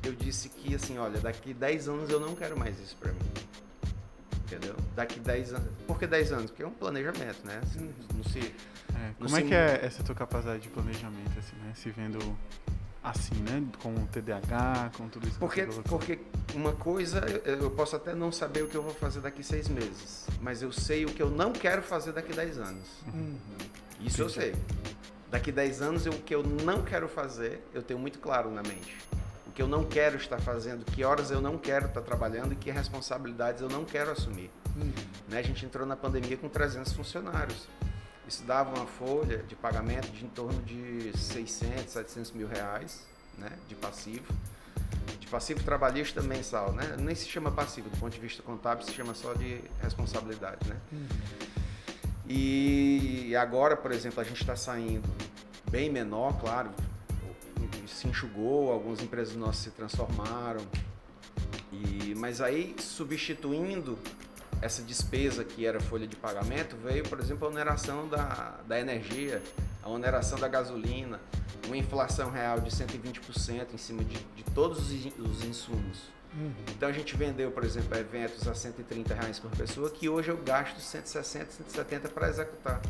[0.04, 3.20] eu disse que assim, olha, daqui 10 anos eu não quero mais isso para mim.
[4.46, 4.76] Entendeu?
[4.96, 5.70] Daqui 10 anos.
[5.88, 6.52] Por que 10 anos?
[6.52, 7.60] Porque é um planejamento, né?
[7.64, 11.72] Assim, Não se É, como é que é essa tua capacidade de planejamento, assim, né?
[11.74, 12.20] Se vendo
[13.04, 13.64] assim, né?
[13.82, 16.20] Com o TDAH, com tudo isso que Porque, porque
[16.56, 20.26] uma coisa, eu posso até não saber o que eu vou fazer daqui seis meses,
[20.42, 22.88] mas eu sei o que eu não quero fazer daqui 10 anos.
[23.14, 23.38] Uhum.
[24.00, 24.56] Isso eu sei.
[25.30, 28.62] Daqui 10 anos, eu- o que eu não quero fazer, eu tenho muito claro na
[28.62, 28.98] mente.
[29.48, 32.56] O que eu não quero estar fazendo, que horas eu não quero estar trabalhando e
[32.56, 34.50] que responsabilidades eu não quero assumir.
[35.28, 35.40] Né?
[35.40, 37.68] A gente entrou na pandemia com 300 funcionários.
[38.28, 43.06] Isso dava uma folha de pagamento de em torno de 600, 700 mil reais
[43.38, 43.52] né?
[43.68, 44.34] de passivo.
[45.20, 46.96] De passivo trabalhista mensal, né?
[47.00, 50.78] Nem se chama passivo, do ponto de vista contábil, se chama só de responsabilidade, né?
[52.28, 55.10] E agora, por exemplo, a gente está saindo
[55.70, 56.70] bem menor, claro,
[57.88, 60.62] se enxugou, algumas empresas nossas se transformaram,
[61.72, 63.98] e, mas aí substituindo
[64.64, 69.42] essa despesa que era folha de pagamento, veio, por exemplo, a oneração da, da energia,
[69.84, 71.20] a oneração da gasolina,
[71.68, 76.04] uma inflação real de 120% em cima de, de todos os in- os insumos.
[76.70, 80.38] Então a gente vendeu, por exemplo, eventos a 130 reais por pessoa, que hoje eu
[80.38, 82.82] gasto 160, 170 para executar.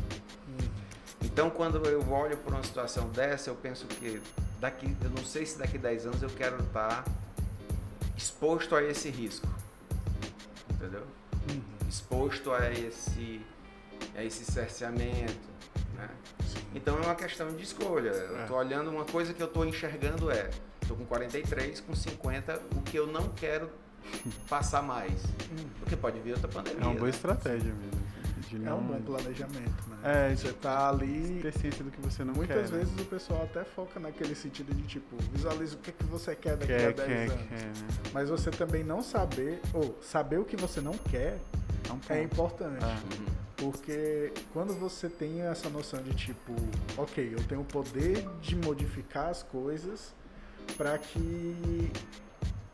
[1.22, 4.22] Então quando eu olho para uma situação dessa, eu penso que
[4.60, 7.04] daqui, eu não sei se daqui 10 anos eu quero estar
[8.16, 9.48] exposto a esse risco.
[10.70, 11.02] Entendeu?
[11.88, 13.40] Exposto a esse,
[14.16, 15.34] a esse cerceamento.
[15.96, 16.08] Né?
[16.74, 18.10] Então é uma questão de escolha.
[18.10, 18.46] Eu É.
[18.46, 20.50] tô olhando uma coisa que eu tô enxergando é,
[20.88, 23.70] tô com 43, com 50, o que eu não quero
[24.48, 25.12] passar mais.
[25.80, 26.82] Porque pode vir outra pandemia.
[26.82, 27.10] É uma boa né?
[27.10, 28.02] estratégia mesmo.
[28.58, 30.30] De É não um bom planejamento, né?
[30.30, 31.40] É, Você tá ali.
[31.42, 32.76] ter ciência do que você não Muitas quer.
[32.76, 32.84] né?
[32.84, 36.56] vezes o pessoal até foca naquele sentido de tipo, visualiza o que, que você quer
[36.56, 37.46] daqui Quer, a 10 quer, anos.
[37.48, 37.72] quer, né?
[38.12, 41.38] Mas você também não saber, ou saber o que você não quer,
[41.88, 42.84] É um é importante.
[42.84, 43.34] Uhum.
[43.56, 46.52] Porque quando você tem essa noção de tipo,
[46.96, 50.14] ok, eu tenho o poder de modificar as coisas
[50.76, 51.90] para que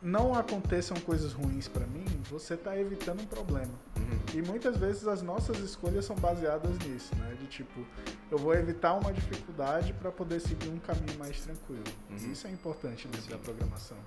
[0.01, 3.71] não aconteçam coisas ruins para mim, você está evitando um problema.
[3.97, 4.19] Uhum.
[4.33, 7.35] E muitas vezes as nossas escolhas são baseadas nisso, né?
[7.39, 7.85] De tipo,
[8.31, 11.83] eu vou evitar uma dificuldade para poder seguir um caminho mais tranquilo.
[12.09, 12.31] Uhum.
[12.31, 13.97] Isso é importante dentro da programação.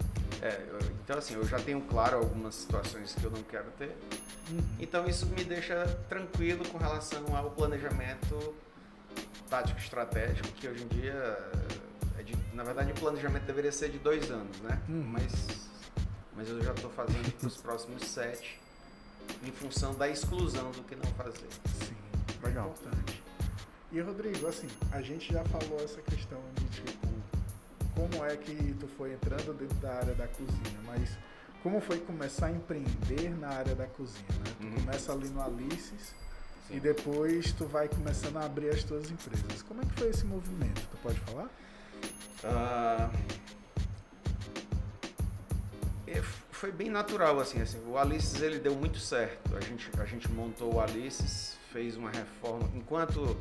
[0.43, 3.97] É, eu- então assim, eu já tenho claro algumas situações que eu não quero ter.
[4.81, 8.55] Então isso me deixa tranquilo com relação ao planejamento
[9.49, 11.39] tático estratégico, que hoje em dia,
[12.19, 14.81] é de- na verdade, o planejamento deveria ser de dois anos, né?
[14.89, 15.05] Uhum.
[15.07, 15.69] Mas,
[16.37, 18.61] mas eu já estou fazendo para os próximos sete,
[19.43, 21.49] em função da exclusão do que não fazer.
[21.87, 21.97] Sim,
[22.43, 22.67] Legal.
[22.67, 23.23] É importante.
[23.93, 27.09] E Rodrigo, assim, a gente já falou essa questão de tipo,
[27.95, 31.17] como é que tu foi entrando dentro da área da cozinha, mas
[31.63, 34.55] como foi começar a empreender na área da cozinha, né?
[34.61, 34.75] Tu Uhum.
[34.75, 36.13] começa ali no Alices
[36.69, 36.77] Sim.
[36.77, 39.63] e depois tu vai começando a abrir as tuas empresas.
[39.63, 40.83] Como é que foi esse movimento?
[40.91, 41.49] Tu pode falar?
[42.43, 43.64] Ah, é,
[46.51, 47.79] foi bem natural assim, assim.
[47.87, 49.57] O Alices ele deu muito certo.
[49.57, 52.69] A gente a gente montou o Alices, fez uma reforma.
[52.75, 53.37] Enquanto,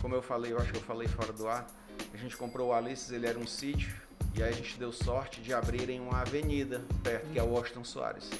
[0.00, 1.66] como eu falei, eu acho que eu falei fora do ar,
[2.12, 3.94] a gente comprou o Alices, ele era um sítio
[4.34, 7.84] e aí a gente deu sorte de abrirem uma avenida perto, que é o Washington
[7.84, 8.30] Soares.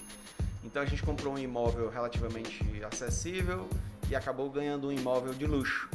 [0.63, 3.69] Então a gente comprou um imóvel relativamente acessível
[4.09, 5.89] e acabou ganhando um imóvel de luxo.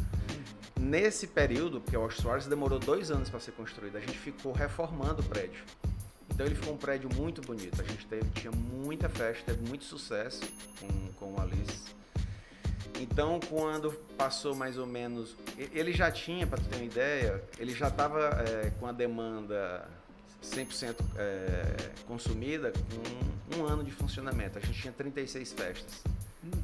[0.80, 4.52] Nesse período, porque o Washington Soares demorou dois anos para ser construído, a gente ficou
[4.52, 5.64] reformando o prédio.
[6.36, 7.82] Então ele ficou um prédio muito bonito.
[7.82, 10.42] A gente teve, tinha muita festa, teve muito sucesso
[10.82, 11.96] com, com o Alice.
[13.00, 15.38] Então, quando passou mais ou menos.
[15.58, 19.88] Ele já tinha, para tu ter uma ideia, ele já estava é, com a demanda
[20.44, 22.74] 100% é, consumida
[23.50, 24.58] com um ano de funcionamento.
[24.58, 26.04] A gente tinha 36 festas.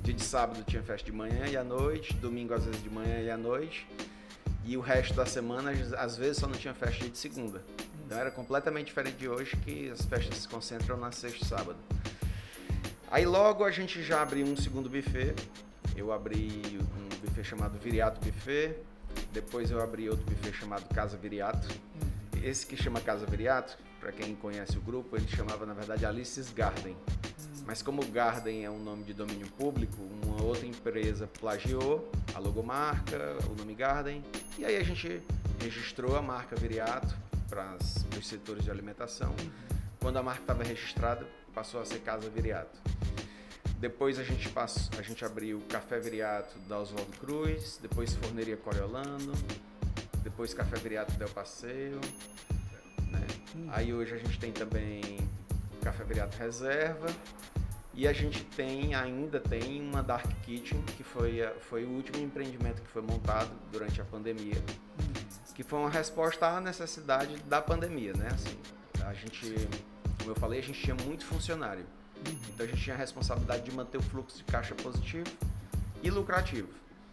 [0.03, 3.21] Dia de sábado tinha festa de manhã e à noite, domingo às vezes de manhã
[3.21, 3.87] e à noite.
[4.65, 7.63] E o resto da semana, às vezes, só não tinha festa de segunda.
[8.11, 11.77] Então era completamente diferente de hoje, que as festas se concentram na sexta e sábado.
[13.09, 15.33] Aí logo a gente já abriu um segundo buffet.
[15.95, 18.75] Eu abri um buffet chamado Viriato Buffet.
[19.31, 21.65] Depois eu abri outro buffet chamado Casa Viriato.
[22.43, 26.51] Esse que chama Casa Viriato, para quem conhece o grupo, ele chamava na verdade Alice's
[26.51, 26.97] Garden.
[27.65, 33.37] Mas como Garden é um nome de domínio público, uma outra empresa plagiou a logomarca,
[33.49, 34.21] o nome Garden,
[34.59, 35.23] e aí a gente
[35.61, 37.75] registrou a marca Viriato para
[38.17, 39.35] os setores de alimentação.
[39.99, 42.79] Quando a marca estava registrada, passou a ser Casa Viriato.
[43.77, 49.33] Depois a gente, passou, a gente abriu Café Viriato da Oswaldo Cruz, depois Forneria Coriolano,
[50.23, 51.99] depois Café Viriato Del Passeio.
[53.11, 53.27] Né?
[53.55, 53.67] Hum.
[53.71, 55.01] Aí hoje a gente tem também
[55.81, 57.07] Café Viriato Reserva.
[57.93, 62.81] E a gente tem, ainda tem uma Dark Kitchen, que foi, foi o último empreendimento
[62.81, 64.55] que foi montado durante a pandemia,
[64.99, 65.40] hum.
[65.53, 68.29] Que foi uma resposta à necessidade da pandemia, né?
[68.33, 68.57] Assim,
[69.05, 69.67] a gente,
[70.19, 71.85] como eu falei, a gente tinha muito funcionário.
[72.25, 72.37] Uhum.
[72.53, 75.25] Então a gente tinha a responsabilidade de manter o fluxo de caixa positivo
[76.03, 76.69] e lucrativo.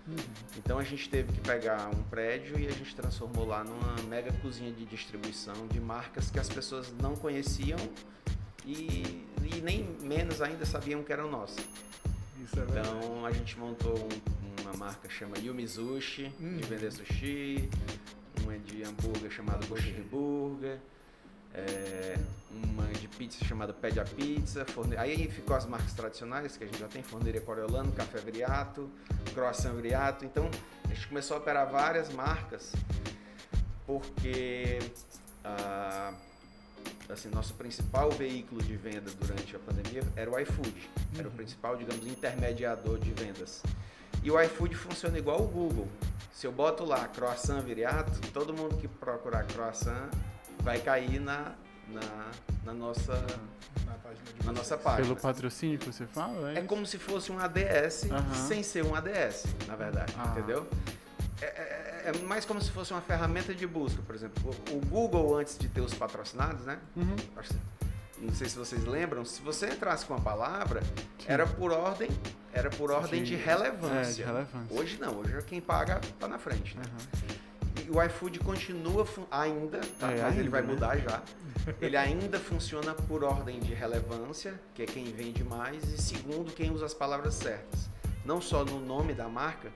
[0.06, 0.16] Uhum.
[0.56, 4.32] Então a gente teve que pegar um prédio e a gente transformou lá numa mega
[4.40, 7.78] cozinha de distribuição de marcas que as pessoas não conheciam
[8.64, 11.58] e, e nem menos ainda sabiam que eram nossas.
[11.58, 16.56] É então a gente montou um, uma marca chamada Yumizushi, uhum.
[16.56, 17.68] de vender sushi,
[18.48, 20.78] uma de hambúrguer chamada Bushiri Burger
[21.54, 22.16] é,
[22.50, 24.64] uma de pizza chamada Pede a Pizza.
[24.64, 24.96] Forne...
[24.96, 28.90] Aí ficou as marcas tradicionais que a gente já tem, Forneria Coriolano, Café Viriato,
[29.34, 30.24] Croissant Viriato.
[30.24, 30.50] Então
[30.84, 32.72] a gente começou a operar várias marcas
[33.86, 34.78] porque
[35.44, 36.12] ah,
[37.08, 40.90] assim, nosso principal veículo de venda durante a pandemia era o iFood.
[41.14, 41.34] Era uhum.
[41.34, 43.62] o principal, digamos, intermediador de vendas.
[44.22, 45.88] E o iFood funciona igual o Google.
[46.32, 50.08] Se eu boto lá croissant viriato, todo mundo que procurar croissant
[50.62, 51.54] vai cair na,
[51.88, 52.30] na,
[52.64, 53.14] na nossa
[53.84, 55.06] na, na nossa página.
[55.06, 56.52] Pelo patrocínio que você fala?
[56.52, 58.06] É, é como se fosse um ADS
[58.46, 60.28] sem ser um ADS, na verdade, ah.
[60.30, 60.66] entendeu?
[61.40, 64.54] É, é, é, mais como se fosse uma ferramenta de busca, por exemplo.
[64.72, 66.78] O, Google, antes de ter os patrocinados, né?
[66.96, 67.16] Uhum.
[68.20, 71.26] Não sei se vocês lembram, se você entrasse com a palavra, Sim.
[71.28, 72.10] era por ordem,
[72.52, 74.10] era por ordem de, de relevância.
[74.10, 74.78] É, de relevância.
[74.78, 76.82] Hoje não, hoje quem paga está na frente, né?
[76.84, 77.48] Uhum
[77.90, 80.10] o iFood continua ainda, tá?
[80.10, 80.72] é, mas ainda, ele vai né?
[80.72, 81.22] mudar já.
[81.82, 86.70] Ele ainda funciona por ordem de relevância, que é quem vende mais, e segundo, quem
[86.70, 87.90] usa as palavras certas.
[88.24, 89.70] Não só no nome da marca,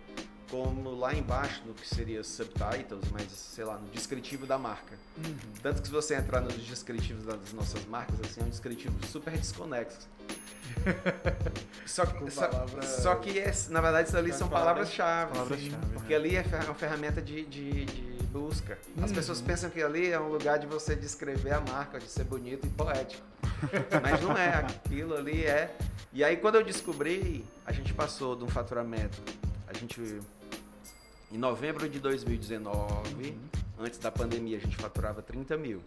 [0.52, 4.98] como lá embaixo no que seria subtitles, mas sei lá, no descritivo da marca.
[5.16, 5.34] Uhum.
[5.62, 9.32] Tanto que se você entrar nos descritivos das nossas marcas, assim, é um descritivo super
[9.32, 10.06] desconexo.
[11.86, 12.50] só que, só,
[12.82, 15.32] só, que é, na verdade isso ali são palavras-chave.
[15.32, 15.60] Palavras
[15.94, 16.16] porque né?
[16.16, 18.78] ali é uma ferramenta de, de, de busca.
[18.98, 19.16] As uhum.
[19.16, 22.66] pessoas pensam que ali é um lugar de você descrever a marca, de ser bonito
[22.66, 23.22] e poético.
[24.02, 25.74] Mas não é, aquilo ali é.
[26.12, 29.18] E aí quando eu descobri, a gente passou de um faturamento.
[29.66, 30.20] A gente.
[31.32, 33.38] Em novembro de 2019, uhum.
[33.78, 35.82] antes da pandemia, a gente faturava 30 mil.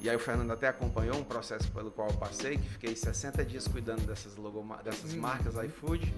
[0.00, 3.44] E aí o Fernando até acompanhou um processo pelo qual eu passei, que fiquei 60
[3.44, 5.20] dias cuidando dessas, logoma dessas uhum.
[5.20, 6.12] marcas iFood.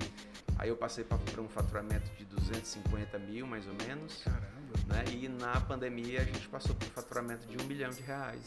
[0.58, 4.22] Aí eu passei para um faturamento de 250 mil, mais ou menos.
[4.24, 4.46] Caramba.
[4.86, 5.04] Né?
[5.12, 8.40] E na pandemia a gente passou por um faturamento de um milhão de reais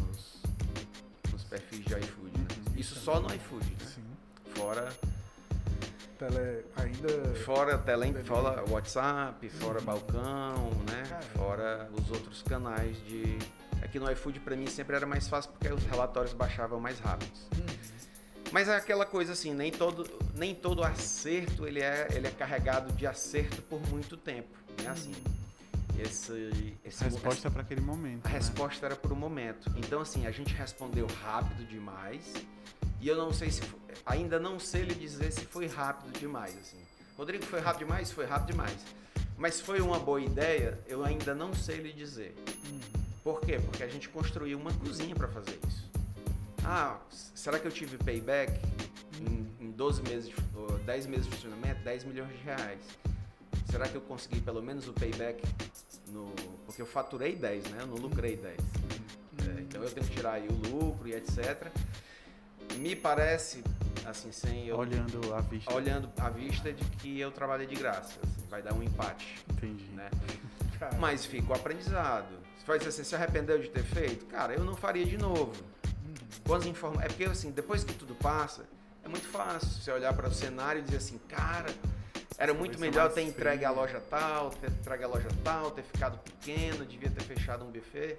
[0.00, 0.40] nos,
[1.30, 2.38] nos perfis de iFood.
[2.38, 2.46] Né?
[2.56, 2.80] Uhum.
[2.80, 3.92] Isso só no iFood, né?
[3.94, 4.04] Sim.
[4.54, 4.90] Fora
[6.20, 7.34] tele, ainda.
[7.44, 11.02] Fora, tele, fora WhatsApp, fora balcão, né?
[11.08, 11.26] Caramba.
[11.34, 13.38] Fora os outros canais de
[13.82, 17.48] Aqui no iFood para mim sempre era mais fácil porque os relatórios baixavam mais rápidos.
[17.56, 17.66] Uhum.
[18.52, 22.92] Mas é aquela coisa assim, nem todo, nem todo acerto ele é, ele é carregado
[22.92, 24.56] de acerto por muito tempo.
[24.82, 24.90] Né?
[24.90, 25.12] Assim,
[25.98, 28.26] esse, esse a resposta é para aquele momento.
[28.26, 28.34] A né?
[28.34, 29.72] resposta era por um momento.
[29.76, 32.32] Então, assim, a gente respondeu rápido demais.
[33.00, 33.62] E eu não sei se.
[34.04, 36.56] Ainda não sei lhe dizer se foi rápido demais.
[36.56, 36.78] Assim.
[37.16, 38.10] Rodrigo, foi rápido demais?
[38.10, 38.76] Foi rápido demais.
[39.36, 40.78] Mas foi uma boa ideia?
[40.86, 42.36] Eu ainda não sei lhe dizer.
[42.70, 42.80] Uhum.
[43.22, 43.58] Por quê?
[43.58, 45.90] Porque a gente construiu uma cozinha para fazer isso.
[46.64, 46.98] Ah,
[47.34, 48.52] será que eu tive payback
[49.18, 50.32] em, em 12 meses,
[50.84, 51.82] 10 meses de funcionamento?
[51.82, 52.80] 10 milhões de reais.
[53.70, 55.42] Será que eu consegui pelo menos o payback
[56.08, 56.32] no.
[56.66, 57.78] Porque eu faturei 10, né?
[57.80, 58.56] Eu não lucrei 10.
[58.56, 61.70] É, então eu tenho que tirar aí o lucro e etc.
[62.78, 63.62] Me parece
[64.06, 65.72] assim, sem eu Olhando a vista.
[65.72, 68.18] olhando à vista de que eu trabalhei de graça.
[68.22, 69.84] assim, vai dar um empate, Entendi.
[69.92, 70.08] né?
[70.98, 72.28] Mas fica o aprendizado.
[72.56, 74.26] Você faz assim, se arrependeu de ter feito?
[74.26, 75.52] Cara, eu não faria de novo.
[76.04, 76.14] uhum.
[76.46, 77.02] Quantas informa...
[77.02, 78.64] É porque assim, depois que tudo passa,
[79.04, 81.68] é muito fácil você olhar para o cenário e dizer assim, cara,
[82.38, 86.18] era muito melhor ter entregue a loja tal, ter entregue a loja tal, ter ficado
[86.18, 88.16] pequeno, devia ter fechado um buffet.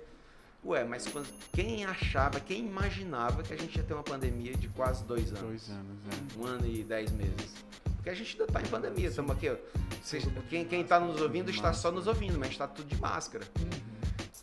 [0.63, 4.67] Ué, mas quando- quem achava, quem imaginava que a gente ia ter uma pandemia de
[4.69, 5.41] quase dois anos?
[5.41, 6.39] Dois anos, é.
[6.39, 7.51] Um ano e dez meses.
[7.95, 9.55] Porque a gente ainda está em pandemia, estamos aqui, ó.
[10.03, 13.43] Vocês- quem, quem tá nos ouvindo está só nos ouvindo, mas está tudo de máscara,
[13.59, 13.69] Uhum.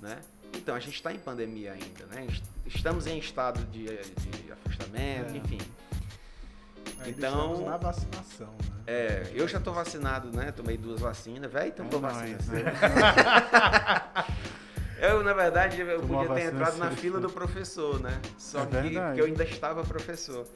[0.08, 0.18] né?
[0.56, 2.26] Então a gente está em pandemia ainda, né?
[2.26, 5.36] Est- Estamos em estado de, de afastamento, É.
[5.38, 5.58] enfim.
[7.00, 8.82] Ainda Então- estamos na vacinação, né?
[8.86, 10.50] É, eu já tô vacinado, né?
[10.52, 12.44] Tomei duas vacinas, velho, então É tô vacinado.
[12.52, 12.62] né?
[15.00, 18.20] Eu, na verdade, eu Tomou podia ter entrado na fila do professor, né?
[18.36, 20.46] Só É que, que eu ainda estava professor.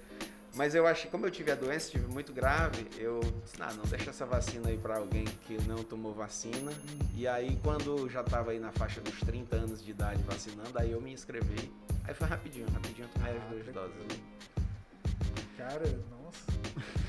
[0.55, 3.85] Mas eu achei, como eu tive a doença, tive muito grave, eu disse, ah, não,
[3.85, 6.71] deixa essa vacina aí pra alguém que não tomou vacina.
[7.17, 10.93] E aí, quando já tava aí na faixa dos 30 anos de idade vacinando, aí
[10.93, 11.73] eu me inscrevi.
[12.05, 13.89] Aí foi rapidinho, rapidinho, eu tomei as Ah, duas tranquilo.
[13.95, 14.19] doses.
[14.19, 15.45] né?
[15.57, 16.63] Cara, nossa.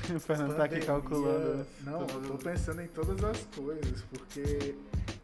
[0.16, 1.66] O Fernando tá aqui calculando.
[1.80, 4.74] Não, eu tô pensando em todas as coisas, porque,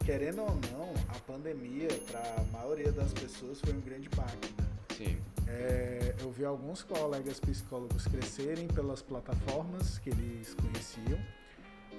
[0.05, 4.49] querendo ou não, a pandemia, para a maioria das pessoas, foi um grande baque.
[4.59, 4.69] né?
[4.97, 5.19] Sim.
[5.47, 11.19] É, eu vi alguns colegas psicólogos crescerem pelas plataformas que eles conheciam.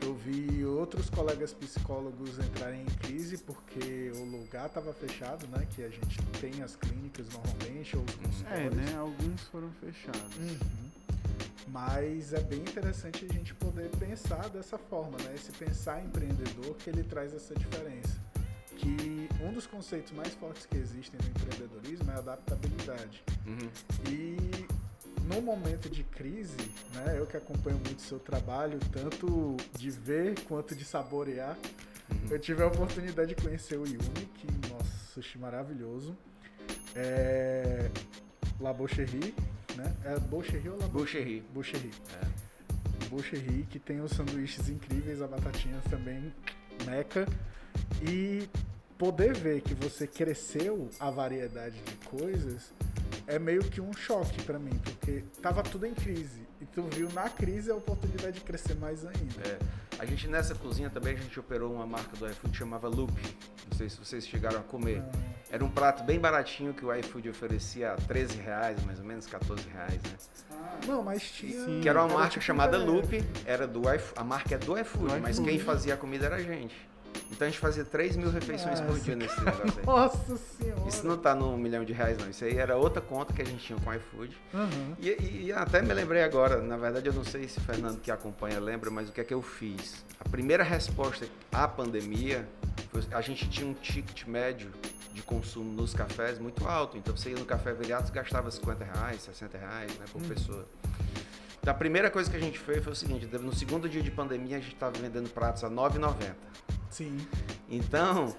[0.04, 5.68] Eu vi outros colegas psicólogos entrarem em crise porque o lugar estava fechado, né?
[5.76, 8.76] Que a gente tem as clínicas normalmente ou os É, consultórios.
[8.76, 8.96] né?
[8.98, 10.36] Alguns foram fechados.
[10.38, 10.92] Uhum.
[11.68, 15.34] Mas é bem interessante a gente poder pensar dessa forma, né?
[15.36, 18.20] Esse pensar empreendedor que ele traz essa diferença.
[18.78, 23.24] Que um dos conceitos mais fortes que existem no empreendedorismo é a adaptabilidade.
[23.46, 23.70] Uhum.
[24.12, 24.68] E
[25.34, 26.58] no momento de crise,
[26.94, 31.58] né, eu que acompanho muito o seu trabalho, tanto de ver quanto de saborear,
[32.30, 36.18] eu tive a oportunidade de conhecer o Yumi, que, nossa, sushi maravilhoso.
[36.96, 37.90] É...
[38.60, 39.34] La Boucherie,
[39.76, 39.94] né?
[40.06, 41.44] É Boucherie ou La Boucherie.
[41.54, 41.92] Boucherie.
[42.22, 43.08] É.
[43.10, 46.34] Boucherie, que tem os sanduíches incríveis, a batatinha também
[46.86, 47.28] meca.
[48.02, 48.48] E
[48.98, 52.74] poder ver que você cresceu a variedade de coisas
[53.28, 56.41] é meio que um choque pra mim, porque tava tudo em crise.
[56.62, 59.42] E tu viu na crise a oportunidade de crescer mais ainda.
[59.48, 59.58] É.
[59.98, 63.12] A gente nessa cozinha também a gente operou uma marca do iFood que chamava Loop.
[63.72, 65.04] Não sei se vocês chegaram a comer.
[65.50, 69.26] Era um prato bem baratinho que o iFood oferecia a 13 reais, mais ou menos
[69.26, 70.58] 14 reais, né?
[70.88, 71.66] Não, mas tinha.
[71.66, 71.82] Sim.
[71.82, 74.78] Que era uma era marca tipo chamada Loop, era do iFood, a marca é do
[74.78, 75.50] iFood, Do mas iFood.
[75.50, 76.76] quem fazia a comida era a gente.
[77.32, 79.86] Então a gente fazia 3 mil refeições por Nossa, dia nesse negócio aí.
[79.86, 80.88] Nossa senhora!
[80.88, 82.30] Isso não tá no milhão de reais, não.
[82.30, 84.38] Isso aí era outra conta que a gente tinha com o iFood.
[84.54, 84.70] Aham.
[85.00, 88.00] E, e- e até me lembrei agora, na verdade eu não sei se o Fernando
[88.00, 90.04] que acompanha lembra, mas o que é que eu fiz?
[90.20, 92.48] A primeira resposta à pandemia,
[92.92, 94.72] foi, a gente tinha um ticket médio
[95.14, 96.98] de consumo nos cafés muito alto.
[96.98, 100.66] Então você ia no café e gastava 50 reais, 60 reais né, por pessoa.
[101.62, 104.10] Então a primeira coisa que a gente fez foi o seguinte, no segundo dia de
[104.10, 106.34] pandemia a gente estava vendendo pratos a R$ 9,90.
[106.90, 107.18] Sim.
[107.70, 108.36] Então,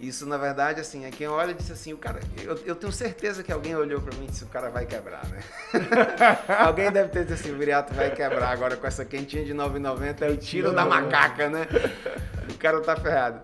[0.00, 2.90] isso na verdade, assim, é quem olha e disse assim, o cara, eu, eu tenho
[2.90, 5.40] certeza que alguém olhou pra mim e disse, o cara vai quebrar, né?
[6.64, 10.22] alguém deve ter dito assim, o Viriato vai quebrar agora com essa quentinha de 9,90,
[10.22, 11.68] é o tiro da macaca, né?
[12.50, 13.42] O cara tá ferrado.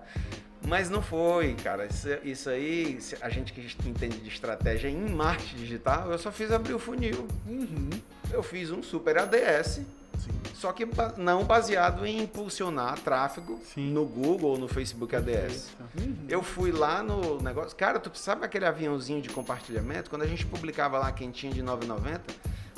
[0.66, 1.86] Mas não foi, cara.
[1.86, 6.50] Isso, isso aí, a gente que entende de estratégia em marketing digital, eu só fiz
[6.50, 7.26] abrir o funil.
[7.46, 7.90] Uhum.
[8.30, 9.80] Eu fiz um super ADS,
[10.18, 10.30] Sim.
[10.54, 10.86] só que
[11.16, 13.90] não baseado em impulsionar tráfego Sim.
[13.90, 15.68] no Google ou no Facebook ADS.
[15.96, 16.16] Uhum.
[16.28, 17.76] Eu fui lá no negócio.
[17.76, 20.10] Cara, tu sabe aquele aviãozinho de compartilhamento?
[20.10, 22.20] Quando a gente publicava lá quentinha de 9,90,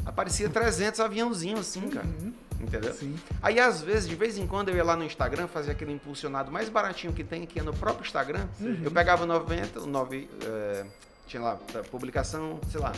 [0.05, 2.07] aparecia 300 aviãozinhos assim, cara.
[2.07, 2.33] Uhum.
[2.61, 2.92] Entendeu?
[2.92, 3.16] Sim.
[3.42, 6.52] Aí, às vezes, de vez em quando, eu ia lá no Instagram fazer aquele impulsionado
[6.52, 8.46] mais baratinho que tem, que é no próprio Instagram.
[8.82, 10.84] Eu pegava 90, 9, é,
[11.26, 12.92] tinha lá, pra publicação, sei lá,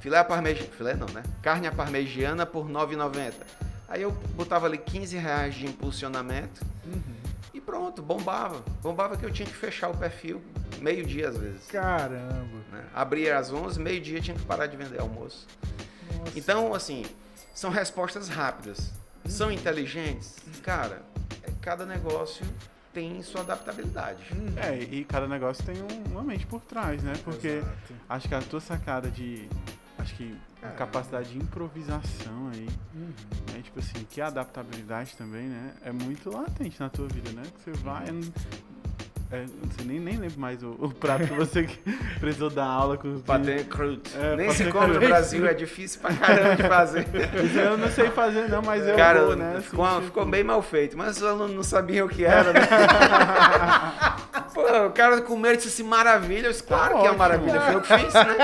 [0.00, 1.22] filé parmegiana, filé não, né?
[1.42, 3.32] Carne à parmegiana por 9,90.
[3.88, 7.00] Aí eu botava ali 15 reais de impulsionamento Uhum.
[7.54, 8.62] e pronto, bombava.
[8.82, 10.40] Bombava que eu tinha que fechar o perfil
[10.80, 11.66] meio-dia às vezes.
[11.66, 12.46] Caramba.
[12.70, 12.84] Né?
[12.94, 15.46] Abria às 11, meio-dia tinha que parar de vender almoço.
[16.18, 16.32] Nossa.
[16.38, 17.04] Então, assim,
[17.54, 18.90] são respostas rápidas.
[19.26, 20.36] São inteligentes?
[20.62, 21.02] Cara,
[21.42, 22.44] é- cada negócio
[22.92, 24.24] tem sua adaptabilidade.
[24.32, 24.54] Uhum.
[24.58, 27.12] É, e cada negócio tem um- uma mente por trás, né?
[27.22, 27.94] Porque Exato.
[28.08, 29.48] acho que a tua sacada de.
[29.98, 30.78] Acho que a Caramba.
[30.78, 33.12] capacidade de improvisação aí, Uhum.
[33.52, 33.60] né?
[33.62, 35.74] Tipo assim, que a adaptabilidade também, né?
[35.82, 37.42] É muito latente na tua vida, né?
[37.42, 38.06] Que você vai.
[39.32, 39.44] É,
[39.76, 41.68] sei, nem, nem lembro mais o, o prato que você
[42.18, 44.02] precisou dar aula com os Paté crudo.
[44.20, 44.98] É, Nem se come no.
[44.98, 47.06] Brasil, é difícil pra caramba de fazer.
[47.54, 49.52] Eu não sei fazer, não, mas eu Cara, vou, né?
[49.58, 52.52] assim, ficou, tipo- ficou bem mal feito, mas os alunos não sabiam o que era,
[52.52, 52.60] né?
[54.52, 56.46] Pô, o cara comer disse assim, maravilha.
[56.48, 58.36] Eu disse, claro que é maravilha, foi eu que fiz, né?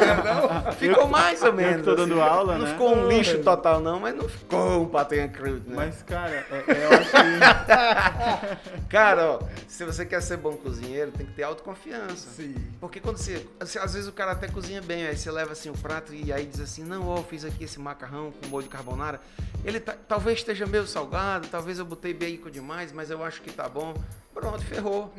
[0.78, 1.84] Ficou mais ou eu menos.
[1.84, 2.72] tô dando aula, não né?
[2.72, 5.76] ficou um lixo total, não, mas não ficou um patenha crudo, né?
[5.76, 8.80] Mas, cara, é- é, eu acho que.
[8.88, 9.38] Cara, ó,
[9.68, 12.28] se você quer ser bom cozinheiro, tem que ter autoconfiança.
[12.30, 12.54] Sim.
[12.80, 15.74] Porque quando você, Às vezes o cara até cozinha bem, aí você leva assim o
[15.74, 18.68] prato e aí diz assim: Não, ó, eu fiz aqui esse macarrão com molho de
[18.70, 19.20] carbonara.
[19.64, 23.52] Ele tá- talvez esteja meio salgado, talvez eu botei bacon demais, mas eu acho que
[23.52, 23.94] tá bom.
[24.32, 25.12] Pronto, ferrou.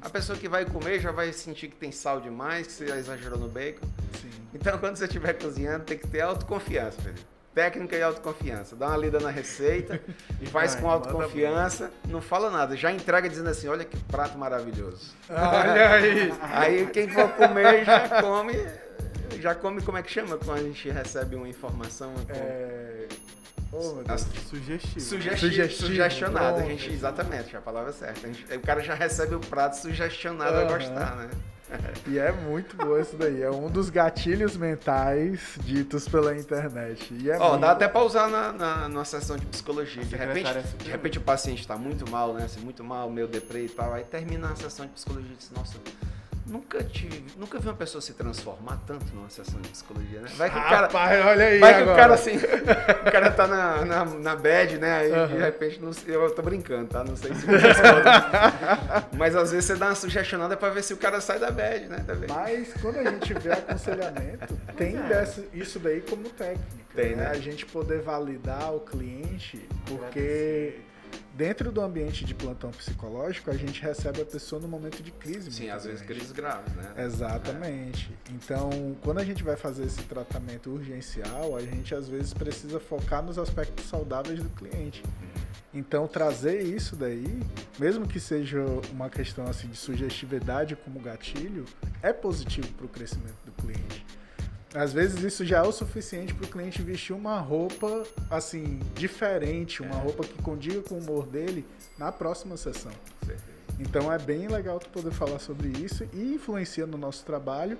[0.00, 3.38] A pessoa que vai comer já vai sentir que tem sal demais, que você exagerou
[3.38, 3.86] no bacon.
[4.20, 4.30] Sim.
[4.54, 7.14] Então, quando você estiver cozinhando, tem que ter autoconfiança, filho.
[7.54, 8.74] Técnica e autoconfiança.
[8.74, 10.00] Dá uma lida na receita
[10.40, 11.90] e faz Vai, com autoconfiança.
[12.08, 12.76] Não fala nada.
[12.76, 15.14] Já entrega dizendo assim: olha que prato maravilhoso.
[15.30, 16.32] Olha aí.
[16.42, 18.54] Aí quem for comer já come.
[19.40, 22.12] Já come, como é que chama quando a gente recebe uma informação?
[22.28, 23.06] É...
[23.72, 24.00] Oh.
[24.08, 25.00] As- Sugestivo.
[25.00, 26.58] Sugesti Sugestivo, sugestionado.
[26.60, 28.26] A gente, exatamente, a palavra é certa.
[28.26, 30.68] A gente- o cara já recebe o prato sugestionado a Aham.
[30.78, 31.30] gostar, né?
[32.06, 33.42] E é muito bom isso daí.
[33.42, 37.12] É um dos gatilhos mentais ditos pela internet.
[37.14, 40.04] E é Ó, muito- dá até pra usar na, na, numa sessão de psicologia.
[40.04, 42.44] De repente, é de repente o paciente tá muito mal, né?
[42.44, 43.92] Assim, muito mal, meio deprê e tal.
[43.94, 45.78] Aí termina a sessão de psicologia e diz, nossa,
[46.46, 50.28] nunca tive, nunca vi uma pessoa se transformar tanto numa sessão de psicologia, né?
[50.36, 50.86] Vai que o cara.
[50.86, 54.78] Rapaz, olha aí Vai que o cara assim, o cara tá na, na, na bad,
[54.78, 54.92] né?
[54.98, 55.38] Aí de Aham.
[55.38, 57.02] repente, não eu tô brincando, tá?
[57.04, 57.82] Não sei se você.
[59.16, 61.86] Mas às vezes você dá uma sugestionada pra ver se o cara sai da bad,
[61.86, 62.04] né?
[62.06, 62.28] Também.
[62.28, 66.84] Mas quando a gente vê aconselhamento, tem dessa, isso daí como técnica.
[66.94, 67.26] Tem, né?
[67.26, 70.74] A gente poder validar o cliente, porque
[71.34, 75.50] dentro do ambiente de plantão psicológico, a gente recebe a pessoa no momento de crise.
[75.52, 76.94] Sim, às vezes crises graves, né?
[76.96, 78.10] Exatamente.
[78.30, 83.22] Então, quando a gente vai fazer esse tratamento urgencial, a gente às vezes precisa focar
[83.22, 85.02] nos aspectos saudáveis do cliente.
[85.72, 87.42] Então, trazer isso daí,
[87.78, 91.64] mesmo que seja uma questão assim de sugestividade como gatilho,
[92.00, 94.06] é positivo para o crescimento do cliente.
[94.74, 99.80] Às vezes isso já é o suficiente para o cliente vestir uma roupa assim diferente,
[99.82, 100.00] uma É.
[100.02, 101.64] roupa que condiga com o humor dele
[101.96, 102.90] na próxima sessão.
[103.24, 103.44] Certeza.
[103.78, 107.78] Então é bem legal tu poder falar sobre isso e influencia no nosso trabalho.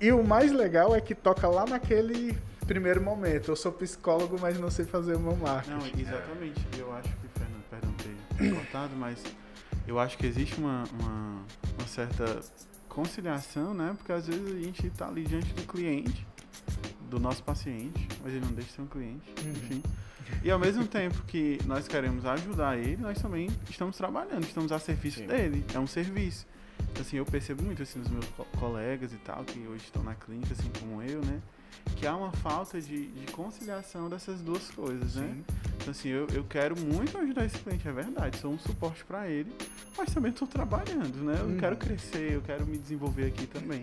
[0.00, 2.36] E o mais legal é que toca lá naquele
[2.66, 3.50] primeiro momento.
[3.50, 5.76] Eu sou psicólogo, mas não sei fazer o meu marketing.
[5.76, 6.60] Não, exatamente.
[6.78, 7.92] Eu acho que, Fernando, perdão
[8.38, 9.18] ter cortado, mas
[9.86, 11.42] eu acho que existe uma, uma,
[11.78, 12.40] uma certa
[13.02, 13.94] conciliação, né?
[13.96, 16.26] Porque às vezes a gente tá ali diante do cliente,
[17.08, 19.50] do nosso paciente, mas ele não deixa de ser um cliente, Uhum.
[19.52, 19.82] enfim.
[20.42, 24.78] E ao mesmo tempo que nós queremos ajudar ele, nós também estamos trabalhando, estamos a
[24.80, 25.26] serviço Sim.
[25.28, 25.64] dele.
[25.72, 26.44] É um serviço.
[26.90, 30.02] Então, assim, eu percebo muito assim nos meus co- colegas e tal, que hoje estão
[30.02, 31.40] na clínica, assim como eu, né?
[31.96, 35.26] Que há uma falta de, de conciliação dessas duas coisas, né?
[35.34, 35.44] Sim.
[35.76, 38.38] Então, assim, eu, eu quero muito ajudar esse cliente, é verdade.
[38.38, 39.52] Sou um suporte para ele,
[39.96, 41.36] mas também estou trabalhando, né?
[41.40, 41.56] Eu Uhum.
[41.58, 43.82] quero crescer, eu quero me desenvolver aqui também.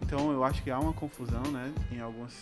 [0.00, 1.72] Então, eu acho que há uma confusão, né?
[1.90, 2.32] Em algumas,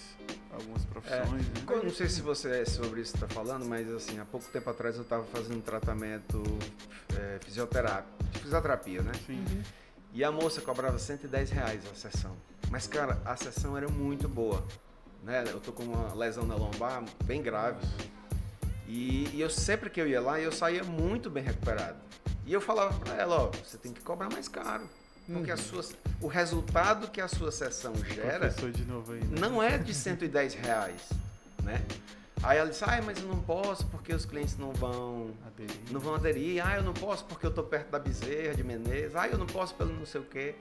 [0.53, 1.55] algumas profissões, né?
[1.69, 4.47] Eu não sei se você é sobre isso que tá falando, mas assim, há pouco
[4.51, 6.43] tempo atrás eu estava fazendo um tratamento
[7.19, 9.13] é, fisioterápico, de fisioterapia, né?
[9.27, 9.45] Sim.
[10.13, 12.37] E a moça cobrava 110 reais a sessão.
[12.71, 14.65] Mas, cara, a sessão era muito boa.
[15.23, 15.45] Né?
[15.49, 17.85] Eu tô com uma lesão na lombar bem grave.
[18.87, 21.99] E, e eu sempre que eu ia lá, eu saía muito bem recuperado.
[22.47, 24.89] E eu falava pra ela, ó, você tem que cobrar mais caro.
[25.27, 25.85] Porque a sua,
[26.21, 29.21] o resultado que a sua sessão gera Professor de novo aí.
[29.23, 29.37] né?
[29.39, 31.09] não é de 110 reais,
[31.63, 31.85] né?
[32.43, 35.77] Aí ela disse, ai, mas eu não posso porque os clientes não vão Aderir.
[35.93, 36.67] não vão aderir.
[36.67, 39.15] Ah, eu não posso porque eu tô perto da Bezerra, de Menezes.
[39.15, 40.55] Ah, eu não posso pelo não sei o quê.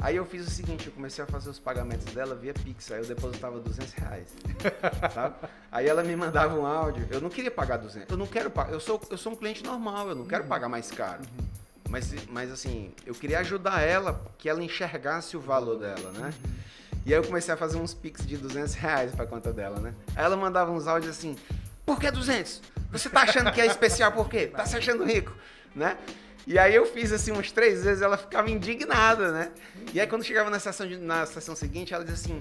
[0.00, 2.92] Aí eu fiz o seguinte, eu comecei a fazer os pagamentos dela via Pix.
[2.92, 4.28] Aí eu depositava 200 reais,
[5.12, 5.34] sabe?
[5.72, 7.06] Aí ela me mandava um áudio.
[7.10, 8.08] Eu não queria pagar 200.
[8.08, 8.72] Eu não quero pagar.
[8.72, 11.22] Eu sou, eu sou um cliente normal, eu não quero pagar mais caro.
[11.88, 16.32] Mas, mas assim, eu queria ajudar ela, que ela enxergasse o valor dela, né?
[17.04, 19.94] E aí eu comecei a fazer uns Pix de 200 reais pra conta dela, né?
[20.14, 21.36] Aí ela mandava uns áudios assim,
[21.84, 22.60] por que 200?
[22.92, 24.46] Você tá achando que é especial por quê?
[24.46, 25.34] Tá se achando rico,
[25.74, 25.96] né?
[26.50, 29.52] E aí eu fiz assim uns três vezes, ela ficava indignada, né?
[29.92, 32.38] E aí quando chegava na sessão, de- na sessão seguinte, ela dizia assim,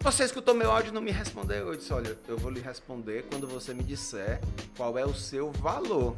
[0.00, 1.68] você escutou meu áudio e não me respondeu?
[1.68, 4.40] Eu disse, olha, eu vou lhe responder quando você me disser
[4.78, 6.16] qual é o seu valor.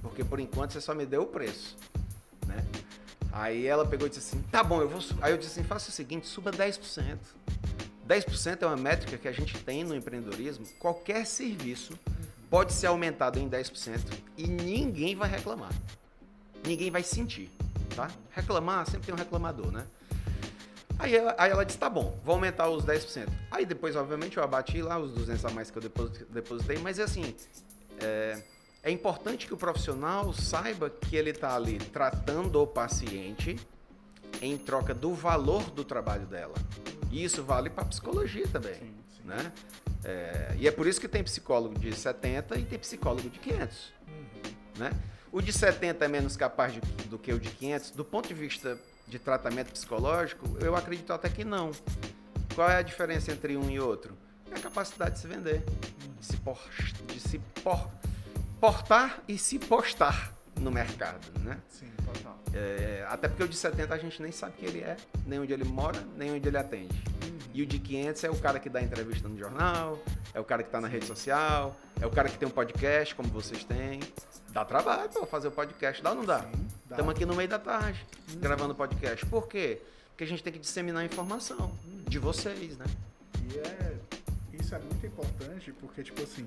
[0.00, 1.76] Porque por enquanto você só me deu o preço,
[2.46, 2.64] né?
[3.32, 5.00] Aí ela pegou e disse assim, tá bom, eu vou...
[5.00, 7.18] su-" Aí eu disse assim, faça o seguinte, suba 10%.
[8.06, 10.64] 10% é uma métrica que a gente tem no empreendedorismo.
[10.78, 11.98] Qualquer serviço
[12.48, 13.98] pode ser aumentado em 10%
[14.36, 15.70] e ninguém vai reclamar.
[16.64, 17.50] Ninguém vai sentir.
[17.96, 18.10] tá?
[18.30, 19.86] Reclamar, sempre tem um reclamador, né?
[20.98, 23.26] Aí ela, aí ela disse, tá bom, vou aumentar os 10%.
[23.50, 27.00] Aí depois, obviamente, eu abati lá os 200 a mais que eu deposi- depositei, mas
[27.00, 27.34] assim,
[27.98, 28.42] é,
[28.82, 33.58] é importante que o profissional saiba que ele está ali tratando o paciente
[34.42, 36.54] em troca do valor do trabalho dela.
[37.10, 39.22] E isso vale para psicologia também, Sim, sim.
[39.24, 39.52] né?
[40.04, 43.92] É, e é por isso que tem psicólogo de 70 e tem psicólogo de 500
[44.78, 44.92] né?
[45.32, 47.90] O de 70 é menos capaz de- do que o de 500.
[47.92, 51.70] Do ponto de vista de tratamento psicológico, eu acredito até que não.
[52.54, 54.16] Qual é a diferença entre um e outro?
[54.50, 55.62] É a capacidade de se vender,
[56.18, 56.58] de se, por-
[57.06, 57.88] de se por-
[58.60, 61.58] portar e se postar no mercado, né?
[61.68, 62.38] Sim, total.
[62.52, 65.52] É, até porque o de 70 a gente nem sabe quem ele é, nem onde
[65.52, 67.02] ele mora, nem onde ele atende.
[67.52, 69.98] E o de 500 é o cara que dá entrevista no jornal,
[70.32, 73.14] é o cara que está na rede social, é o cara que tem um podcast,
[73.14, 74.00] como vocês têm.
[74.50, 76.44] Dá trabalho para fazer o podcast, dá ou não dá?
[76.88, 78.04] Estamos aqui no meio da tarde,
[78.36, 79.26] gravando podcast.
[79.26, 79.80] Por quê?
[80.10, 81.72] Porque a gente tem que disseminar a informação
[82.06, 82.86] de vocês, né?
[83.48, 83.96] E é,
[84.52, 86.46] isso é muito importante porque, tipo assim,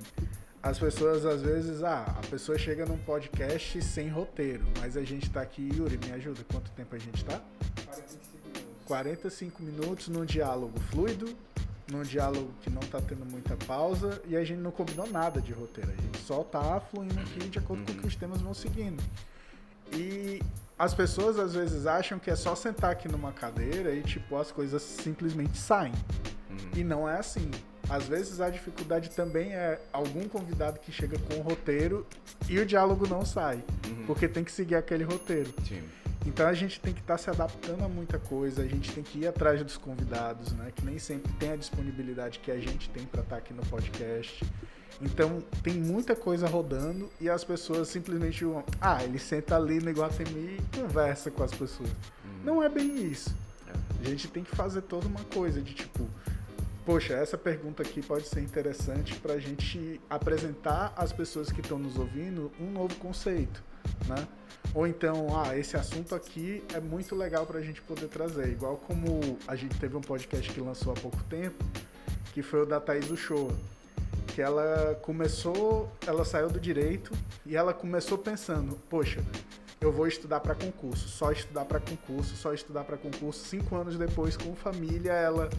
[0.61, 5.29] as pessoas às vezes, ah, a pessoa chega num podcast sem roteiro, mas a gente
[5.29, 7.41] tá aqui, Yuri, me ajuda, quanto tempo a gente tá?
[7.85, 8.22] 45
[9.63, 11.35] minutos num diálogo fluido,
[11.91, 15.51] num diálogo que não tá tendo muita pausa e a gente não combinou nada de
[15.51, 18.53] roteiro, a gente só tá fluindo aqui de acordo com o que os temas vão
[18.53, 19.01] seguindo.
[19.91, 20.41] E
[20.77, 24.51] as pessoas às vezes acham que é só sentar aqui numa cadeira e tipo as
[24.51, 25.93] coisas simplesmente saem.
[26.75, 27.49] E não é assim.
[27.89, 32.07] Às vezes a dificuldade também é algum convidado que chega com o roteiro
[32.49, 33.63] e o diálogo não sai,
[34.07, 35.53] porque tem que seguir aquele roteiro.
[35.67, 35.83] Sim.
[36.25, 39.19] Então a gente tem que estar se adaptando a muita coisa, a gente tem que
[39.19, 40.71] ir atrás dos convidados, né?
[40.73, 44.45] Que nem sempre tem a disponibilidade que a gente tem para estar aqui no podcast.
[45.01, 49.89] Então tem muita coisa rodando e as pessoas simplesmente vão, ah, ele senta ali no
[49.89, 51.89] Iguatemi e conversa com as pessoas.
[52.43, 53.35] Não é bem isso.
[53.99, 56.07] A gente tem que fazer toda uma coisa de tipo,
[56.85, 61.79] poxa, essa pergunta aqui pode ser interessante para a gente apresentar às pessoas que estão
[61.79, 63.63] nos ouvindo um novo conceito,
[64.07, 64.27] né?
[64.73, 68.49] Ou então, ah, esse assunto aqui é muito legal para a gente poder trazer.
[68.49, 71.63] Igual como a gente teve um podcast que lançou há pouco tempo,
[72.33, 73.53] que foi o da Thaís Uchoa.
[74.27, 77.11] Que ela começou, ela saiu do direito
[77.45, 79.23] e ela começou pensando, poxa,
[79.79, 83.45] eu vou estudar para concurso, só estudar para concurso, só estudar para concurso.
[83.45, 85.49] Cinco anos depois, com família, ela,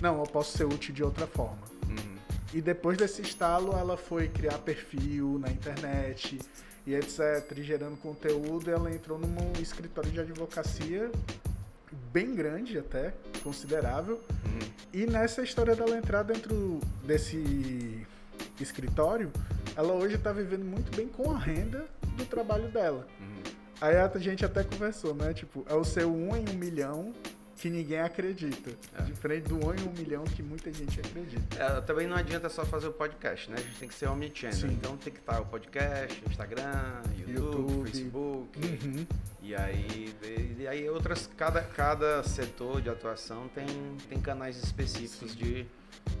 [0.00, 1.62] não, eu posso ser útil de outra forma.
[1.88, 2.16] Uhum.
[2.52, 6.40] E depois desse estalo, ela foi criar perfil na internet
[6.86, 8.70] e etc, e gerando conteúdo.
[8.70, 11.10] Ela entrou num escritório de advocacia
[12.12, 13.12] bem grande até,
[13.42, 14.20] considerável.
[14.44, 14.70] Uhum.
[14.92, 18.06] E nessa história dela entrar dentro desse
[18.60, 19.30] escritório,
[19.76, 23.06] ela hoje está vivendo muito bem com a renda do trabalho dela.
[23.20, 23.42] Uhum.
[23.80, 25.32] Aí a gente até conversou, né?
[25.32, 27.14] Tipo, é o seu um em um milhão
[27.60, 28.70] que ninguém acredita.
[28.98, 29.02] É.
[29.02, 31.62] Diferente do um em um milhão que muita gente acredita.
[31.62, 33.56] É, também não adianta só fazer o podcast, né?
[33.58, 34.56] A gente tem que ser omnichannel.
[34.56, 34.72] Sim.
[34.72, 37.90] Então tem que estar o podcast, Instagram, YouTube, YouTube.
[37.90, 38.58] Facebook.
[38.58, 39.06] Uhum.
[39.42, 40.14] E aí,
[40.58, 43.66] e aí outras, cada, cada setor de atuação tem,
[44.08, 45.66] tem canais específicos de,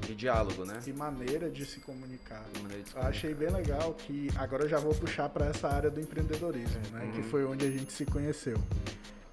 [0.06, 0.78] de diálogo, né?
[0.86, 2.44] E maneira de se comunicar.
[2.52, 5.46] De maneira de se Eu achei bem legal que agora eu já vou puxar para
[5.46, 7.04] essa área do empreendedorismo, né?
[7.04, 7.12] Uhum.
[7.12, 8.58] Que foi onde a gente se conheceu.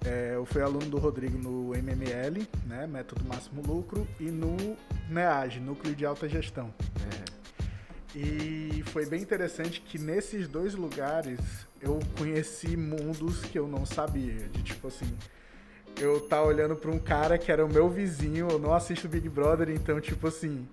[0.04, 2.86] É, eu fui aluno do Rodrigo no MML, né?
[2.86, 4.56] Método Máximo Lucro, e no
[5.08, 6.72] NEAG, Núcleo de Alta Gestão.
[7.12, 7.28] É.
[8.16, 11.40] E foi bem interessante que nesses dois lugares
[11.80, 14.48] eu conheci mundos que eu não sabia.
[14.48, 15.16] De tipo assim,
[16.00, 19.28] eu tá olhando para um cara que era o meu vizinho, eu não assisto Big
[19.28, 20.66] Brother, então tipo assim,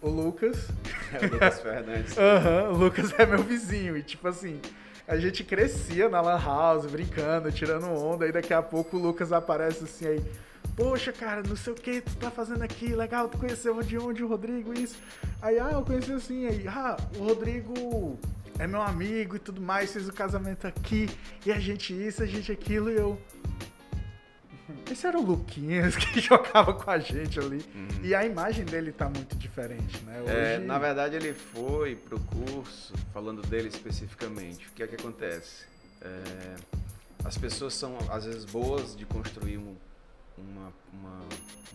[0.00, 0.68] o Lucas
[1.12, 2.16] É o Lucas Fernandes.
[2.18, 3.96] Aham, o Lucas é meu vizinho.
[3.96, 4.60] E tipo assim,
[5.06, 9.32] a gente crescia na Lan House, brincando, tirando onda, e daqui a pouco o Lucas
[9.32, 10.24] aparece assim aí.
[10.76, 14.24] Poxa, cara, não sei o que tu tá fazendo aqui, legal, tu conheceu de onde
[14.24, 14.96] o Rodrigo, isso.
[15.40, 18.18] Aí, ah, eu conheci assim, aí, ah, o Rodrigo
[18.58, 21.08] é meu amigo e tudo mais, fez o casamento aqui,
[21.46, 23.20] e a gente isso, a gente aquilo, e eu.
[24.90, 27.64] Esse era o Luquinhas que jogava com a gente ali.
[28.02, 30.20] E a imagem dele tá muito diferente, né?
[30.20, 30.28] Uhum.
[30.28, 34.66] É, Hoje- na verdade, ele foi pro curso, falando dele especificamente.
[34.68, 35.64] O que é que acontece?
[36.00, 36.54] É,
[37.24, 39.74] as pessoas são, às vezes, boas de construir um,
[40.38, 41.20] uma- uma-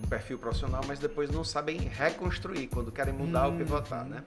[0.03, 3.57] um perfil profissional, mas depois não sabem reconstruir quando querem mudar ou Uhum.
[3.59, 4.23] pivotar, né?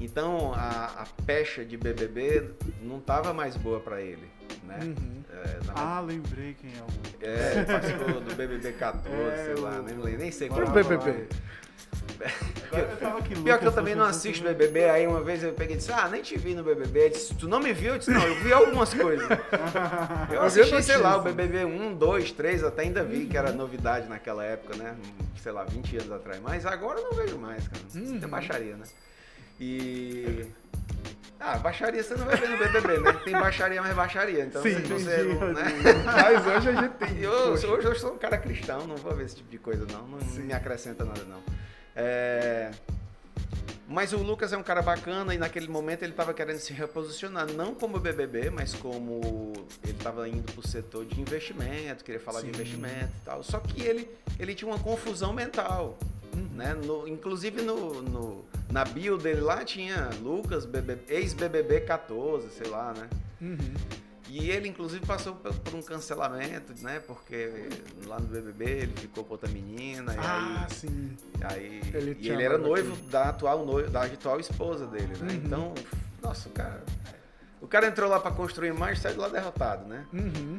[0.00, 2.50] Então, a, a pecha de BBB
[2.82, 4.28] não estava mais boa para ele,
[4.64, 4.78] né?
[4.82, 5.22] Uhum.
[5.32, 7.24] É, Ah, lembrei quem é o.
[7.24, 10.84] é, participou do BBB 14, É, sei lá, nem, nem sei Qual qual é o
[10.84, 11.28] BBB?
[12.72, 14.42] Eu Pior que eu também não assisto.
[14.44, 17.00] BBB, aí uma vez eu peguei e disse, ah, nem te vi no BBB.
[17.00, 17.92] Ele disse, tu não me viu?
[17.94, 19.26] Eu disse, não, eu vi algumas coisas.
[20.32, 21.22] Eu assisti, sei lá, o.
[21.22, 24.96] BBB 1, 2, 3, até ainda vi que era novidade naquela época, né?
[25.42, 26.40] Sei lá, 20 anos atrás.
[26.40, 27.82] Mas agora eu não vejo mais, cara.
[27.94, 28.20] Uhum.
[28.20, 28.84] Tem baixaria, né?
[29.60, 30.46] E...
[31.38, 33.12] Ah, baixaria você não vai ver no BBB, né?
[33.24, 34.44] Tem baixaria, mas baixaria.
[34.44, 35.64] Então Sim, você entendi, não, né?
[36.04, 37.18] Mas hoje a gente tem.
[37.22, 40.06] Eu, hoje eu sou um cara cristão, não vou ver esse tipo de coisa, não.
[40.06, 40.42] Não Sim.
[40.42, 41.42] me acrescenta nada, não.
[41.96, 42.70] É,
[43.88, 47.52] Mas o Lucas é um cara bacana e naquele momento ele estava querendo se reposicionar,
[47.52, 52.40] não como BBB, mas como ele estava indo para o setor de investimento, queria falar
[52.40, 52.46] Sim.
[52.46, 53.42] de investimento e tal.
[53.42, 55.98] Só que ele, ele tinha uma confusão mental.
[56.54, 56.74] Né?
[56.74, 62.92] No- inclusive no, no- na bio dele lá tinha Lucas, BB ex-BBB 14, sei lá,
[62.94, 63.08] né?
[63.40, 63.74] Uhum.
[64.28, 67.00] E ele, inclusive, passou por, um cancelamento, né?
[67.00, 67.68] Porque
[68.06, 70.14] lá no BBB ele ficou com outra menina.
[70.18, 71.16] Ah, e sim.
[71.42, 73.02] aí, aí Ele e ele era noivo aqui.
[73.08, 75.32] da atual, noivo, da atual esposa dele, né?
[75.32, 75.40] Uhum.
[75.44, 75.74] Então,
[76.22, 76.82] nossa, o cara.
[77.60, 80.06] O cara entrou lá pra construir mais e saiu de lá derrotado, né?
[80.14, 80.58] Uhum.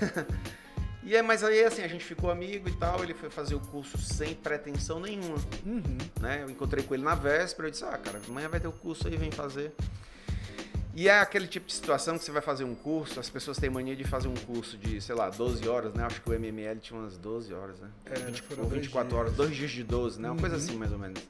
[1.06, 3.60] E é, mas aí assim, a gente ficou amigo e tal, ele foi fazer o
[3.60, 5.36] curso sem pretensão nenhuma.
[5.64, 5.96] Uhum.
[6.20, 6.42] né?
[6.42, 9.06] Eu encontrei com ele na véspera, eu disse, ah, cara, amanhã vai ter o curso
[9.06, 9.72] aí, vem fazer.
[10.96, 13.70] E é aquele tipo de situação que você vai fazer um curso, as pessoas têm
[13.70, 16.02] mania de fazer um curso de, sei lá, 12 horas, né?
[16.04, 17.88] Acho que o MML tinha umas 12 horas, né?
[18.06, 19.20] É, 20, foram ou dois 24 dias.
[19.20, 20.30] horas, dois dias de 12, né?
[20.30, 20.62] Uma coisa Uhum.
[20.62, 21.22] assim, mais ou menos.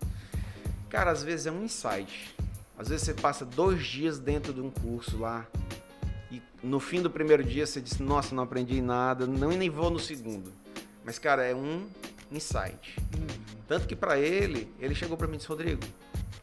[0.89, 2.35] Cara, às vezes é um insight.
[2.79, 5.45] Às vezes você passa dois dias dentro de um curso lá
[6.67, 9.99] no fim do primeiro dia você diz, nossa, não aprendi nada, não nem vou no
[9.99, 10.53] segundo.
[11.05, 11.87] Mas, cara, é um
[12.31, 12.97] insight.
[13.17, 13.27] Uhum.
[13.69, 15.83] Tanto que pra ele, ele chegou pra mim e disse, Rodrigo,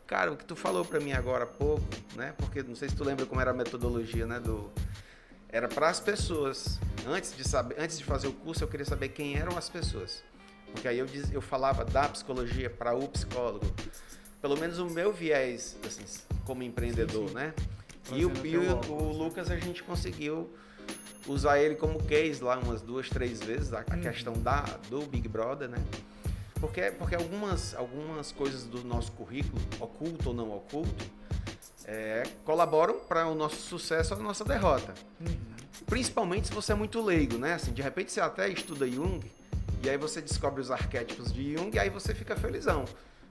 [0.07, 1.84] cara, o que tu falou pra mim agora há pouco,
[2.15, 2.34] né?
[2.38, 4.71] Porque não sei se tu lembra como era a metodologia, né, do
[5.49, 6.80] era para as pessoas.
[7.05, 10.24] Antes de saber, antes de fazer o curso, eu queria saber quem eram as pessoas.
[10.71, 13.65] Porque aí eu diz, eu falava da psicologia para o psicólogo.
[14.41, 16.03] Pelo menos o meu viés, assim,
[16.45, 17.53] como empreendedor, né?
[18.11, 19.11] E, o, e o-.
[19.13, 20.49] Lucas a gente conseguiu
[21.27, 24.01] usar ele como case lá umas duas, três vezes, a, a Uhum.
[24.01, 25.77] questão da, do Big Brother, né?
[26.59, 31.05] Porque, porque algumas, algumas coisas do nosso currículo, oculto ou não oculto,
[31.85, 34.93] é, colaboram para o nosso sucesso ou a nossa derrota.
[35.19, 35.35] Uhum.
[35.85, 37.53] Principalmente se você é muito leigo, né?
[37.55, 39.19] Assim, de repente você até estuda Jung
[39.83, 42.85] e aí você descobre os arquétipos de Jung e aí você fica felizão.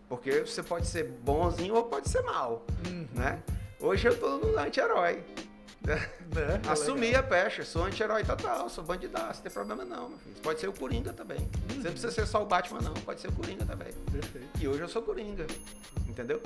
[0.09, 3.07] Porque você pode ser bonzinho ou pode ser mal, Uhum.
[3.15, 3.43] né?
[3.83, 5.25] Hoje eu tô no anti-herói.
[5.85, 6.09] Né?
[6.37, 7.21] É Assumi legal.
[7.21, 10.37] a pecha, sou anti-herói total, sou bandidaço, não tem problema não, meu filho.
[10.41, 11.39] Pode ser o Coringa também.
[11.67, 13.93] Você não precisa ser só o Batman não, pode ser o Coringa também.
[14.13, 14.49] Perfeito.
[14.61, 15.45] E hoje eu sou Coringa,
[16.09, 16.41] entendeu?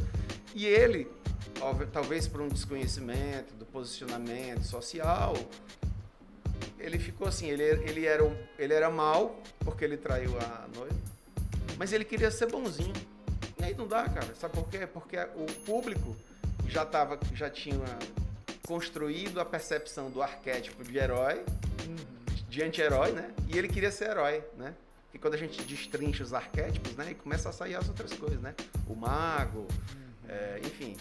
[0.55, 1.13] E ele,
[1.61, 5.35] óbvio, talvez por um desconhecimento do posicionamento social,
[6.79, 8.25] ele ficou assim, ele, ele, era,
[8.59, 10.97] ele era mal, porque ele traiu a noiva,
[11.77, 12.95] mas ele queria ser bonzinho.
[13.61, 14.35] E aí não dá, cara.
[14.35, 14.87] Sabe por quê?
[14.87, 16.17] Porque o público
[16.69, 17.79] já, tava, já tinha
[18.67, 21.45] construído a percepção do arquétipo de herói,
[22.49, 23.31] de anti-herói, né?
[23.49, 24.75] E ele queria ser herói, né?
[25.15, 27.13] E quando a gente destrincha os arquétipos, né?
[27.13, 28.55] E começa a sair as outras coisas, né?
[28.89, 29.67] O mago, Uhum.
[30.29, 30.97] é, enfim.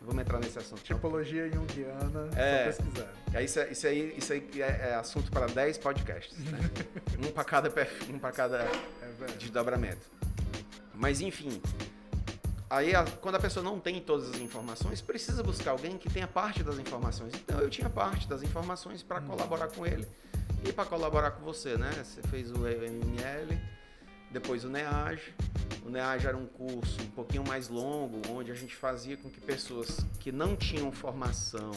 [0.00, 0.80] Vamos entrar nesse assunto.
[0.82, 2.72] Tipologia junguiana, É.
[2.72, 3.12] só pesquisar.
[3.34, 6.58] É, Isso, é- isso aí, isso aí é, é assunto para 10 podcasts, né?
[7.28, 7.70] um para cada,
[8.08, 10.08] um para cada É desdobramento.
[10.94, 11.60] Mas enfim,
[12.70, 16.26] aí a- quando a pessoa não tem todas as informações, precisa buscar alguém que tenha
[16.26, 17.32] parte das informações.
[17.34, 20.06] Então eu tinha parte das informações para colaborar com ele
[20.64, 21.90] e para colaborar com você, né?
[22.04, 23.58] Você fez o ML,
[24.30, 25.20] depois o NEAG.
[25.86, 29.40] O NEAG era um curso um pouquinho mais longo, onde a gente fazia com que
[29.40, 31.70] pessoas que não tinham formação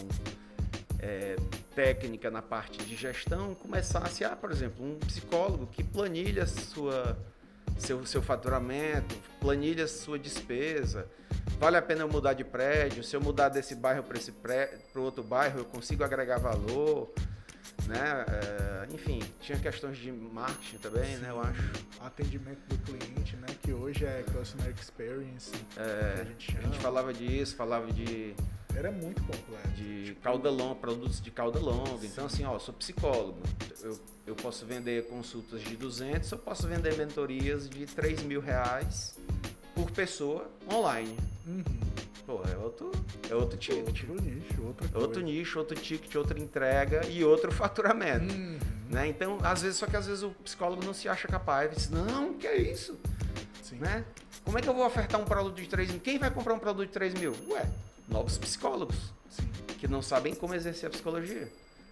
[0.99, 1.35] é,
[1.73, 7.17] técnica na parte de gestão começasse a, por exemplo, um psicólogo que planilha sua,
[7.77, 11.07] seu, seu faturamento, planilha sua despesa.
[11.59, 13.03] Vale a pena eu mudar de prédio?
[13.03, 17.11] Se eu mudar desse bairro para esse para outro bairro, eu consigo agregar valor,
[17.87, 18.25] né?
[18.27, 21.29] É, enfim, tinha questões de marketing também, né?
[21.29, 21.71] Eu acho.
[21.99, 23.47] Atendimento do cliente, né?
[23.61, 25.51] Que hoje é Customer Experience.
[25.77, 26.73] É, a gente a chama.
[26.73, 28.35] gente falava disso, falava de
[28.75, 29.69] Era muito complexo.
[29.75, 32.05] de Tipo, cauda longa, produtos de cauda longa.
[32.05, 33.39] Então, assim, ó, eu sou psicólogo.
[33.81, 39.17] Eu, eu posso vender consultas de 200, eu posso vender mentorias de 3 mil reais
[39.73, 41.17] por pessoa online.
[41.47, 41.63] Uhum.
[42.25, 42.91] Pô, é outro,
[43.29, 44.03] é outro ticket.
[44.03, 45.07] Outro nicho, outra coisa.
[45.07, 48.33] outro nicho, outro ticket, outra entrega e outro faturamento.
[48.33, 48.59] Uhum.
[48.89, 49.07] Né?
[49.07, 51.73] Então, às vezes, só que às vezes o psicólogo não se acha capaz.
[51.75, 52.99] Diz, não, que é isso?
[53.63, 53.77] Sim.
[53.77, 54.03] né?
[54.43, 55.99] Como é que eu vou ofertar um produto de 3 mil?
[56.01, 57.33] Quem vai comprar um produto de 3 mil?
[57.49, 57.65] Ué,
[58.07, 59.47] novos psicólogos Sim.
[59.79, 61.51] que não sabem como exercer a psicologia.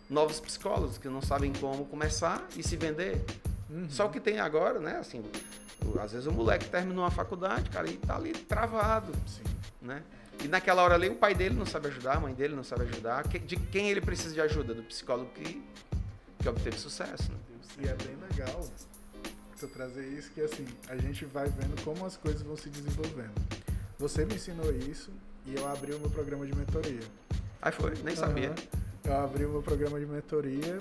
[0.10, 3.24] Novos psicólogos que não sabem como começar e se vender.
[3.70, 3.88] Uhum.
[3.90, 5.24] Só que tem agora, né, assim,
[5.86, 9.44] o- às vezes o moleque terminou a faculdade, cara, e tá ali travado, Sim.
[9.82, 10.02] né?
[10.44, 12.84] E naquela hora ali o pai dele não sabe ajudar, a mãe dele não sabe
[12.84, 13.28] ajudar.
[13.28, 14.74] De quem ele precisa de ajuda?
[14.74, 15.62] Do psicólogo que,
[16.40, 17.38] que obteve sucesso, né?
[17.82, 18.68] E é bem legal
[19.60, 23.34] tu trazer isso, que assim, a gente vai vendo como as coisas vão se desenvolvendo.
[24.00, 25.12] Você me ensinou isso
[25.50, 27.00] e eu abri o meu programa de mentoria.
[27.62, 28.54] Aí foi, nem sabia.
[29.04, 30.78] Eu abri o meu programa de mentoria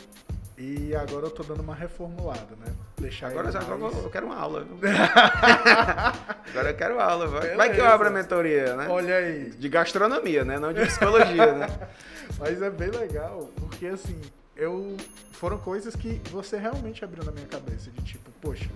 [0.56, 2.74] e agora eu tô dando uma reformulada, né?
[2.98, 4.66] Deixar Agora, ele agora mais- eu quero uma aula.
[6.50, 7.26] agora eu quero aula.
[7.28, 8.86] Vai, vai que eu abro a mentoria, né?
[8.88, 9.50] Olha aí.
[9.50, 10.58] De gastronomia, né?
[10.58, 11.66] Não de psicologia, né?
[12.38, 14.20] Mas é bem legal, porque assim,
[14.59, 14.96] eu
[15.32, 18.68] foram coisas que você realmente abriu na minha cabeça, de tipo, poxa,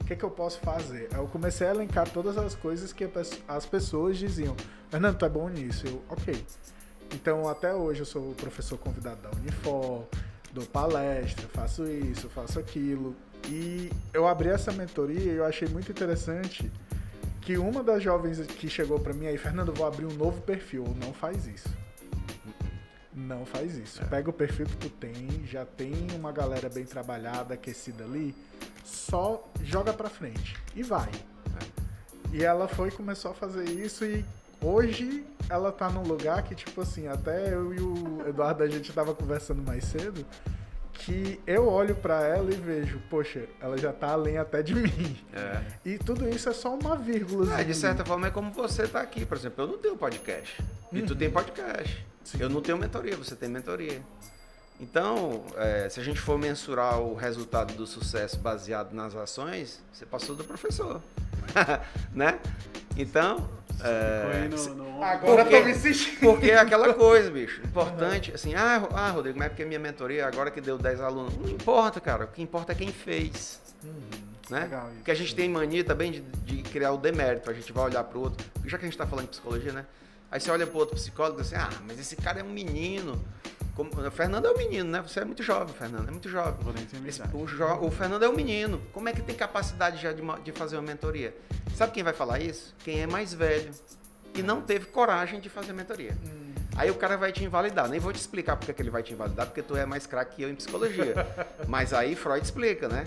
[0.00, 1.08] o que, que eu posso fazer?
[1.12, 3.08] Eu comecei a elencar todas as coisas que
[3.48, 4.54] as pessoas diziam,
[4.88, 5.86] Fernando, tu é bom nisso.
[5.86, 6.46] Eu, ok.
[7.12, 10.04] Então até hoje eu sou professor convidado da Unifor,
[10.52, 13.16] dou palestra, faço isso, faço aquilo.
[13.48, 16.70] E eu abri essa mentoria e eu achei muito interessante
[17.40, 20.84] que uma das jovens que chegou pra mim aí, Fernando, vou abrir um novo perfil.
[21.00, 21.68] Não faz isso.
[23.14, 24.02] Não faz isso.
[24.02, 24.06] É.
[24.06, 28.34] Pega o perfil que tu tem, já tem uma galera bem trabalhada, aquecida ali,
[28.84, 31.10] só joga pra frente e vai.
[32.32, 34.24] E ela foi e começou a fazer isso e
[34.60, 38.92] hoje ela tá num lugar que, tipo assim, até eu e o Eduardo a gente
[38.92, 40.26] tava conversando mais cedo,
[40.94, 45.18] que eu olho pra ela e vejo, poxa, ela já tá além até de mim.
[45.32, 45.62] É.
[45.84, 47.60] E tudo isso é só uma vírgula.
[47.60, 50.62] É, de certa forma é como você tá aqui, por exemplo, eu não tenho podcast.
[50.92, 52.06] E tu tem podcast.
[52.22, 52.38] Sim.
[52.40, 54.00] Eu não tenho mentoria, você tem mentoria.
[54.80, 60.06] Então, é, se a gente for mensurar o resultado do sucesso baseado nas ações, você
[60.06, 61.00] passou do professor.
[62.12, 62.40] né?
[62.96, 63.48] Então,
[63.82, 65.02] é, no, no.
[65.02, 66.20] Agora Porque- eu tô me sentindo.
[66.20, 67.60] porque é aquela coisa, bicho.
[67.64, 71.36] Importante, assim, ah, ah, Rodrigo, mas é porque minha mentoria agora que deu 10 alunos.
[71.36, 72.24] Não importa, cara.
[72.24, 73.60] O que importa é quem fez.
[74.50, 74.60] Né?
[74.60, 74.96] Legal isso.
[74.96, 77.50] Porque a gente tem mania também de, de criar o demérito.
[77.50, 78.46] A gente vai olhar pro outro.
[78.64, 79.84] Já que a gente tá falando de psicologia, né?
[80.30, 82.50] Aí você olha pro outro psicólogo e diz assim, ah, mas esse cara é um
[82.50, 83.22] menino.
[83.74, 85.02] Como, o Fernando é um menino, né?
[85.02, 86.54] Você é muito jovem, Fernando, é muito jovem.
[87.06, 88.80] Esse- o, jo- o Fernando é um menino.
[88.92, 91.34] Como é que tem capacidade já de, ma- de fazer uma mentoria?
[91.74, 92.74] Sabe quem vai falar isso?
[92.84, 93.72] Quem é mais velho
[94.34, 96.16] e não teve coragem de fazer mentoria.
[96.76, 97.88] Aí o cara vai te invalidar.
[97.88, 100.36] Nem vou te explicar porque que ele vai te invalidar, porque tu é mais craque
[100.36, 101.14] que eu em psicologia.
[101.68, 103.04] Mas aí Freud explica, né?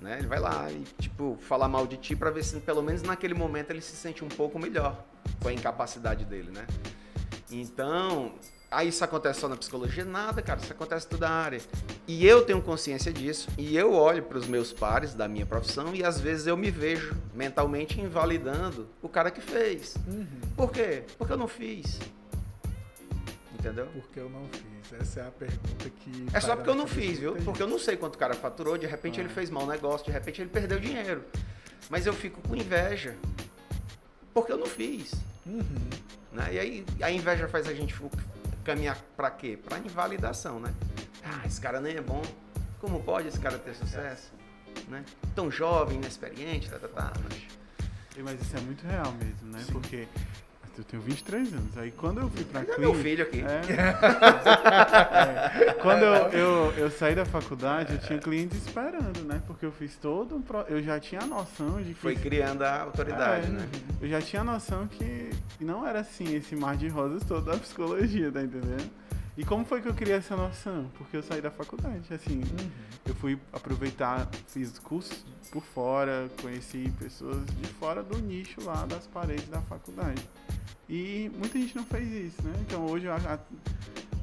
[0.00, 0.16] né?
[0.18, 3.34] Ele vai lá e, tipo, falar mal de ti pra ver se pelo menos naquele
[3.34, 5.04] momento ele se sente um pouco melhor
[5.42, 6.66] com a incapacidade dele, né?
[7.50, 8.32] Então,
[8.70, 10.04] aí isso acontece só na psicologia?
[10.04, 11.60] Nada, cara, isso acontece em toda a área.
[12.06, 15.94] E eu tenho consciência disso, e eu olho para os meus pares da minha profissão
[15.94, 19.94] e às vezes eu me vejo mentalmente invalidando o cara que fez.
[20.06, 20.26] Uhum.
[20.56, 21.02] Por quê?
[21.18, 21.98] Porque eu não fiz.
[23.58, 23.86] Entendeu?
[23.92, 25.00] Porque eu não fiz.
[25.00, 26.26] Essa é a pergunta que.
[26.32, 27.34] É só porque eu não fiz, viu?
[27.36, 29.22] Porque eu não sei quanto o cara faturou, de repente Ah.
[29.22, 31.24] ele fez mau negócio, de repente ele perdeu dinheiro.
[31.90, 33.14] Mas eu fico com inveja.
[34.32, 35.12] Porque eu não fiz.
[35.44, 35.62] Uhum.
[36.32, 36.48] Né?
[36.54, 37.92] E aí a inveja faz a gente
[38.70, 39.58] caminhar pra quê?
[39.62, 40.72] Pra invalidação, né?
[41.24, 42.22] Ah, esse cara nem é bom.
[42.80, 44.32] Como pode esse cara ter sucesso?
[44.88, 45.04] Né?
[45.34, 47.12] Tão jovem, inexperiente, tá, tá, tá.
[47.24, 47.60] Mas...
[48.22, 49.64] Mas isso é muito real mesmo, né?
[49.72, 50.06] Porque
[50.78, 51.76] eu tenho 23 anos.
[51.78, 52.92] Aí quando eu fui pra Mas é clínica...
[52.94, 53.42] meu filho aqui.
[53.42, 53.60] É.
[55.60, 55.72] É.
[55.74, 59.40] Quando eu, eu, eu saí da faculdade, eu tinha clientes esperando, né?
[59.46, 60.42] Porque eu fiz todo um...
[60.42, 60.60] Pro...
[60.68, 62.00] Eu já tinha a noção de que...
[62.00, 63.68] Foi criando a autoridade, É, né?
[64.00, 68.30] Eu já tinha noção que não era assim esse mar de rosas todo da psicologia,
[68.30, 68.90] tá entendendo?
[69.36, 70.90] E como foi que eu criei essa noção?
[70.98, 72.70] Porque eu saí da faculdade, assim, Uhum.
[73.06, 79.06] eu fui aproveitar, fiz cursos por fora, conheci pessoas de fora do nicho lá das
[79.06, 80.22] paredes da faculdade.
[80.92, 82.52] E muita gente não fez isso, né?
[82.62, 83.38] Então hoje eu a-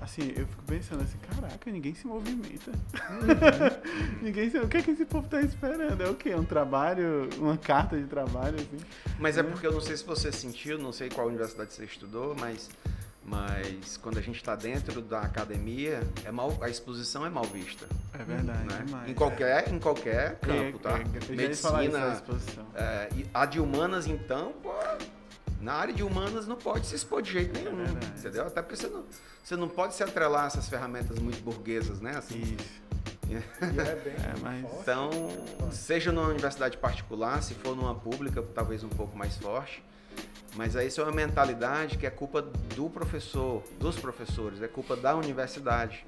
[0.01, 2.71] assim, eu fico pensando assim, caraca, ninguém se movimenta.
[4.21, 6.01] ninguém se, o que é que esse povo tá esperando?
[6.03, 6.35] É o quê?
[6.35, 8.85] Um trabalho, uma carta de trabalho, assim?
[9.17, 9.49] Mas é né?
[9.49, 12.69] porque eu não sei se você sentiu, não sei qual universidade você estudou, mas,
[13.23, 17.87] mas quando a gente está dentro da academia, é mal, a exposição é mal vista.
[18.13, 18.83] É verdade, né?
[18.85, 19.09] demais.
[19.09, 20.99] Em qualquer, em qualquer campo, tá?
[20.99, 22.65] É, é, falar isso Medicina, exposição.
[22.75, 24.71] é, a de humanas, então, pô,
[25.67, 28.05] na área de humanas não pode se expor de jeito nenhum, verdade.
[28.17, 28.47] entendeu?
[28.47, 29.03] Até porque você não,
[29.43, 32.15] você não pode se atrelar a essas ferramentas muito burguesas, né?
[32.17, 32.87] Assim, Isso.
[33.59, 35.09] É bem É, mas- então,
[35.73, 39.83] seja numa universidade particular, se for numa pública, talvez um pouco mais forte.
[40.55, 44.95] Mas aí isso é uma mentalidade que é culpa do professor, dos professores, é culpa
[44.95, 46.05] da universidade.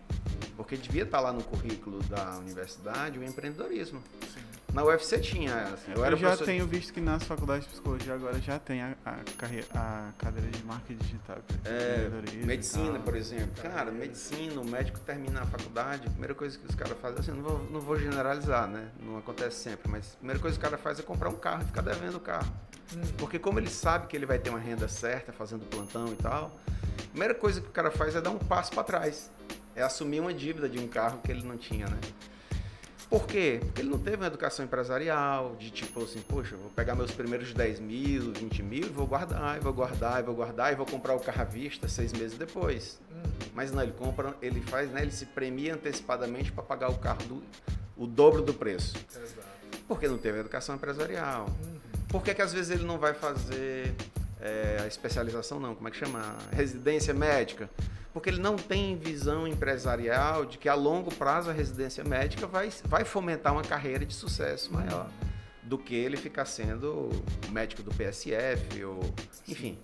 [0.55, 4.01] Porque devia estar lá no currículo da universidade o empreendedorismo.
[4.33, 4.39] Sim.
[4.73, 5.91] Na UFC tinha essa.
[5.91, 6.45] Eu, eu já professor...
[6.45, 10.47] tenho visto que nas faculdades de psicologia agora já tem a, a, carreira, a cadeira
[10.49, 11.37] de marketing digital.
[11.65, 13.61] É, medicina, por exemplo.
[13.61, 17.31] Cara, medicina, o médico termina a faculdade, a primeira coisa que os caras fazem, assim,
[17.31, 18.89] não vou, não vou generalizar, né?
[19.01, 21.63] Não acontece sempre, mas a primeira coisa que o cara faz é comprar um carro
[21.63, 22.51] e ficar devendo o carro.
[22.95, 23.01] Hum.
[23.17, 26.51] Porque como ele sabe que ele vai ter uma renda certa fazendo plantão e tal,
[26.67, 29.31] a primeira coisa que o cara faz é dar um passo para trás.
[29.75, 31.99] É assumir uma dívida de um carro que ele não tinha, né?
[33.09, 33.59] Por quê?
[33.59, 37.51] Porque ele não teve uma educação empresarial, de tipo assim, poxa, vou pegar meus primeiros
[37.53, 40.85] 10 mil, 20 mil e vou guardar, e vou guardar, e vou guardar, e vou
[40.85, 42.99] comprar o carro à vista seis meses depois.
[43.09, 43.49] Uhum.
[43.55, 45.01] Mas não, ele compra, ele faz, né?
[45.01, 47.43] Ele se premia antecipadamente para pagar o carro do,
[47.97, 48.95] o dobro do preço.
[49.09, 49.47] Exato.
[49.87, 51.47] Porque não teve educação empresarial.
[51.47, 51.79] Uhum.
[52.09, 53.95] Por que, que às vezes ele não vai fazer
[54.39, 56.37] é, a especialização, não, como é que chama?
[56.51, 57.69] Residência médica?
[58.13, 62.69] Porque ele não tem visão empresarial de que a longo prazo a residência médica vai,
[62.85, 65.09] vai fomentar uma carreira de sucesso maior
[65.63, 67.09] do que ele ficar sendo
[67.49, 68.99] médico do PSF ou
[69.47, 69.77] enfim,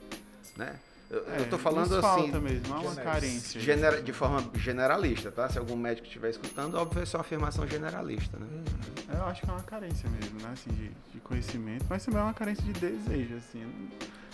[0.58, 0.80] né?
[1.10, 2.32] Eu, é, eu tô falando assim.
[2.40, 3.62] mesmo, há uma carência.
[3.62, 5.48] Genera, de forma generalista, tá?
[5.48, 8.48] Se algum médico estiver escutando, óbvio é só afirmação generalista, né?
[8.50, 9.16] Uhum.
[9.16, 10.50] Eu acho que é uma carência mesmo, né?
[10.52, 13.64] Assim, de, de conhecimento, mas também é uma carência de desejo, assim.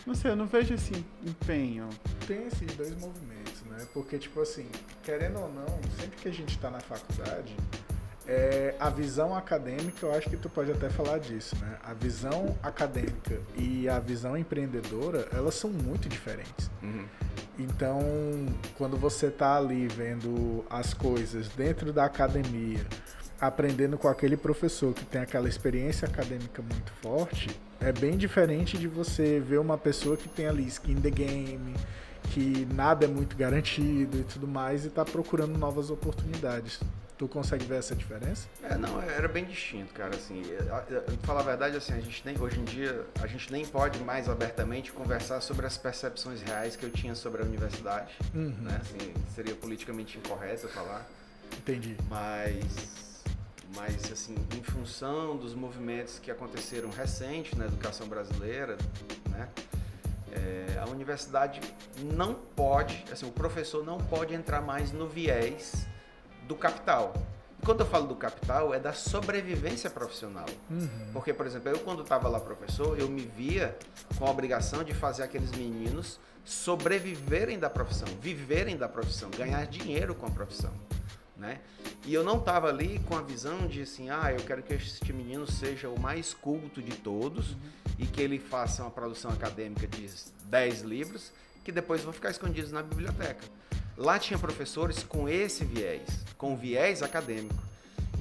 [0.08, 1.90] Não sei, eu não vejo esse empenho.
[2.26, 3.51] Tem esses dois movimentos,
[3.82, 3.88] né?
[3.94, 4.68] Porque, tipo assim,
[5.04, 7.56] querendo ou não, sempre que a gente está na faculdade,
[8.28, 11.78] é, a visão acadêmica, eu acho que tu pode até falar disso, né?
[11.84, 16.70] A visão acadêmica e a visão empreendedora, elas são muito diferentes.
[16.82, 17.06] Uhum.
[17.58, 18.00] Então,
[18.78, 22.86] quando você tá ali vendo as coisas dentro da academia,
[23.40, 28.88] aprendendo com aquele professor que tem aquela experiência acadêmica muito forte, é bem diferente de
[28.88, 31.74] você ver uma pessoa que tem ali skin the game,
[32.30, 36.80] que nada é muito garantido e tudo mais, e está procurando novas oportunidades.
[37.18, 38.48] Tu consegue ver essa diferença?
[38.64, 40.16] É, não, era bem distinto, cara.
[40.16, 40.42] Assim,
[40.88, 44.00] pra falar a verdade, assim, a gente nem, hoje em dia, a gente nem pode
[44.04, 48.12] mais abertamente conversar sobre as percepções reais que eu tinha sobre a universidade.
[48.34, 48.56] Uhum.
[48.62, 48.82] Né?
[48.82, 51.08] Assim, seria politicamente incorreto falar.
[51.60, 51.96] Entendi.
[52.10, 53.22] Mas
[53.76, 58.78] mas assim, em função dos movimentos que aconteceram recentes na educação brasileira,
[59.30, 59.48] né,
[60.32, 61.62] é, a universidade
[62.14, 65.88] não pode, assim, o professor não pode entrar mais no viés
[66.48, 67.14] do capital.
[67.62, 70.46] E quando eu falo do capital, é da sobrevivência profissional.
[70.70, 70.90] Uhum.
[71.14, 73.78] Porque, por exemplo, eu quando estava lá professor, eu me via
[74.18, 80.16] com a obrigação de fazer aqueles meninos sobreviverem da profissão, viverem da profissão, ganhar dinheiro
[80.16, 80.74] com a profissão
[81.42, 81.60] né?
[82.06, 85.14] E eu não estava ali com a visão de assim, ah, eu quero que este
[85.14, 87.58] menino seja o mais culto de todos uhum.
[88.00, 90.10] e que ele faça uma produção acadêmica de
[90.46, 91.32] 10 livros
[91.64, 93.44] que depois vão ficar escondidos na biblioteca.
[93.96, 97.62] Lá tinha professores com esse viés, com viés acadêmico.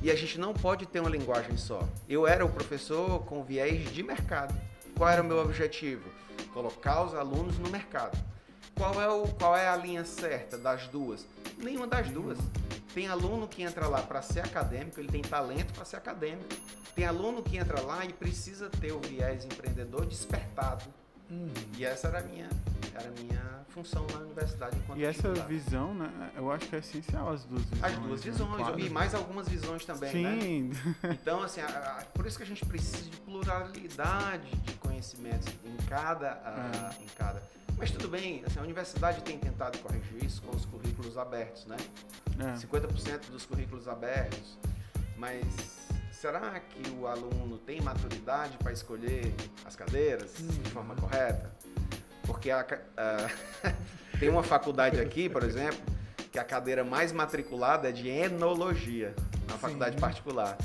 [0.03, 1.87] E a gente não pode ter uma linguagem só.
[2.09, 4.55] Eu era o professor com viés de mercado.
[4.97, 6.09] Qual era o meu objetivo?
[6.53, 8.18] Colocar os alunos no mercado.
[8.74, 11.26] Qual é, o, qual é a linha certa das duas?
[11.59, 12.39] Nenhuma das duas.
[12.95, 16.49] Tem aluno que entra lá para ser acadêmico, ele tem talento para ser acadêmico.
[16.95, 20.84] Tem aluno que entra lá e precisa ter o viés empreendedor despertado.
[21.30, 21.53] Uhum.
[21.78, 22.49] E essa era a minha,
[22.93, 26.80] era a minha função na universidade enquanto E essa visão, né, eu acho que é
[26.80, 27.84] essencial as duas visões.
[27.84, 28.30] As duas né?
[28.32, 28.80] visões, claro.
[28.80, 30.72] e mais algumas visões também, Sim.
[31.03, 31.18] né?
[31.22, 35.76] Então, assim, a, a, por isso que a gente precisa de pluralidade de conhecimentos em
[35.86, 37.03] cada, a, é.
[37.03, 37.41] em cada
[37.81, 41.78] mas tudo bem, assim, a universidade tem tentado corrigir isso com os currículos abertos, né?
[42.39, 42.53] É.
[42.53, 44.59] 50% dos currículos abertos.
[45.16, 50.49] Mas será que o aluno tem maturidade para escolher as cadeiras hum.
[50.62, 51.51] de forma correta?
[52.24, 52.66] Porque a,
[52.99, 53.70] a,
[54.20, 55.81] tem uma faculdade aqui, por exemplo,
[56.31, 59.14] que a cadeira mais matriculada é de enologia,
[59.49, 60.59] uma faculdade particular.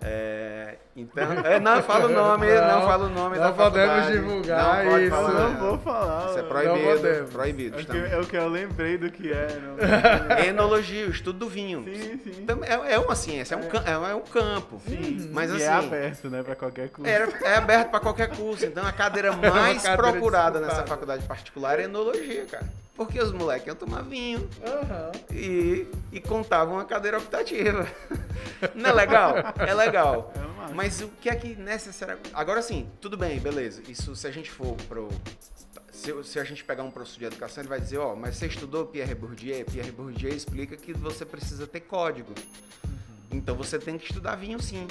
[0.00, 4.06] É, então, é, não fala o nome, não, não fala o nome não da podemos
[4.08, 5.10] divulgar não isso.
[5.10, 6.28] Falar, não vou falar.
[6.28, 7.28] Isso é proibido.
[7.32, 9.58] proibido é, que, é o que eu lembrei do que é.
[9.58, 10.38] Não.
[10.44, 11.82] Enologia, o estudo do vinho.
[11.84, 12.32] Sim, sim.
[12.42, 14.10] Então, é, é uma ciência, é um, é.
[14.10, 14.82] é um campo.
[14.86, 17.10] Sim, mas e assim, é aberto, né, para qualquer curso.
[17.10, 18.66] É, é aberto para qualquer curso.
[18.66, 22.66] Então, a cadeira mais cadeira procurada nessa faculdade particular é enologia, cara.
[22.94, 25.12] Porque os moleques iam tomar vinho uhum.
[25.34, 27.86] e, e contavam uma cadeira optativa.
[28.74, 29.34] Não é legal?
[29.58, 30.30] É legal.
[30.36, 32.30] É Mas o que é que necessariamente.
[32.32, 33.82] Agora sim, tudo bem, beleza.
[33.88, 35.08] Isso se a gente for pro.
[35.90, 38.36] Se, se a gente pegar um professor de educação, ele vai dizer, ó, oh, mas
[38.36, 39.64] você estudou Pierre Bourdieu?
[39.66, 42.32] Pierre Bourdieu explica que você precisa ter código.
[42.84, 42.90] Uhum.
[43.32, 44.86] Então você tem que estudar vinho sim.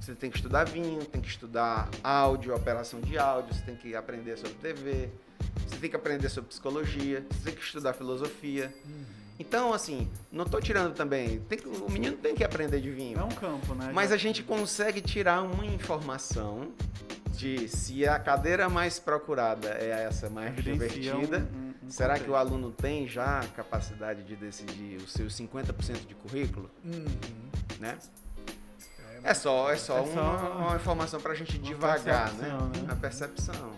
[0.00, 3.96] Você tem que estudar vinho, tem que estudar áudio, operação de áudio, você tem que
[3.96, 5.08] aprender sobre TV,
[5.66, 8.74] você tem que aprender sobre psicologia, você tem que estudar filosofia.
[8.84, 9.23] Uhum.
[9.38, 11.40] Então, assim, não tô tirando também.
[11.40, 13.18] Tem o menino tem que aprender de vinho.
[13.18, 13.90] É um campo, né?
[13.92, 16.68] Mas a gente consegue tirar uma informação
[17.32, 21.48] de se a cadeira mais procurada é essa mais evidencia um- divertida.
[21.52, 22.48] um- um Será que o contexto.
[22.54, 26.70] aluno tem já a capacidade de decidir os seus 50% de currículo?
[26.84, 27.04] Uhum.
[27.80, 27.98] Né?
[29.24, 32.48] É só, é só, É uma, só uma informação pra gente uma devagar, né?
[32.50, 32.86] né?
[32.88, 33.72] A percepção.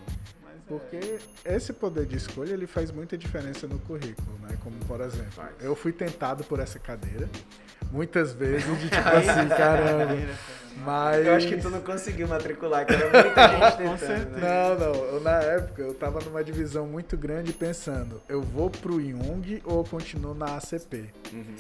[0.69, 4.57] Porque esse poder de escolha ele faz muita diferença no currículo, né?
[4.63, 7.29] Como por exemplo, eu fui tentado por essa cadeira
[7.93, 10.17] muitas vezes de tipo assim, caramba.
[10.85, 13.99] Mas Eu acho que tu não conseguiu matricular, que era muita gente tentando.
[13.99, 14.29] certeza.
[14.29, 14.41] né?
[14.41, 14.95] Não, não.
[15.07, 19.79] Eu, na época eu tava numa divisão muito grande pensando, eu vou pro Jung ou
[19.79, 21.09] eu continuo na ACP?
[21.33, 21.55] Uhum.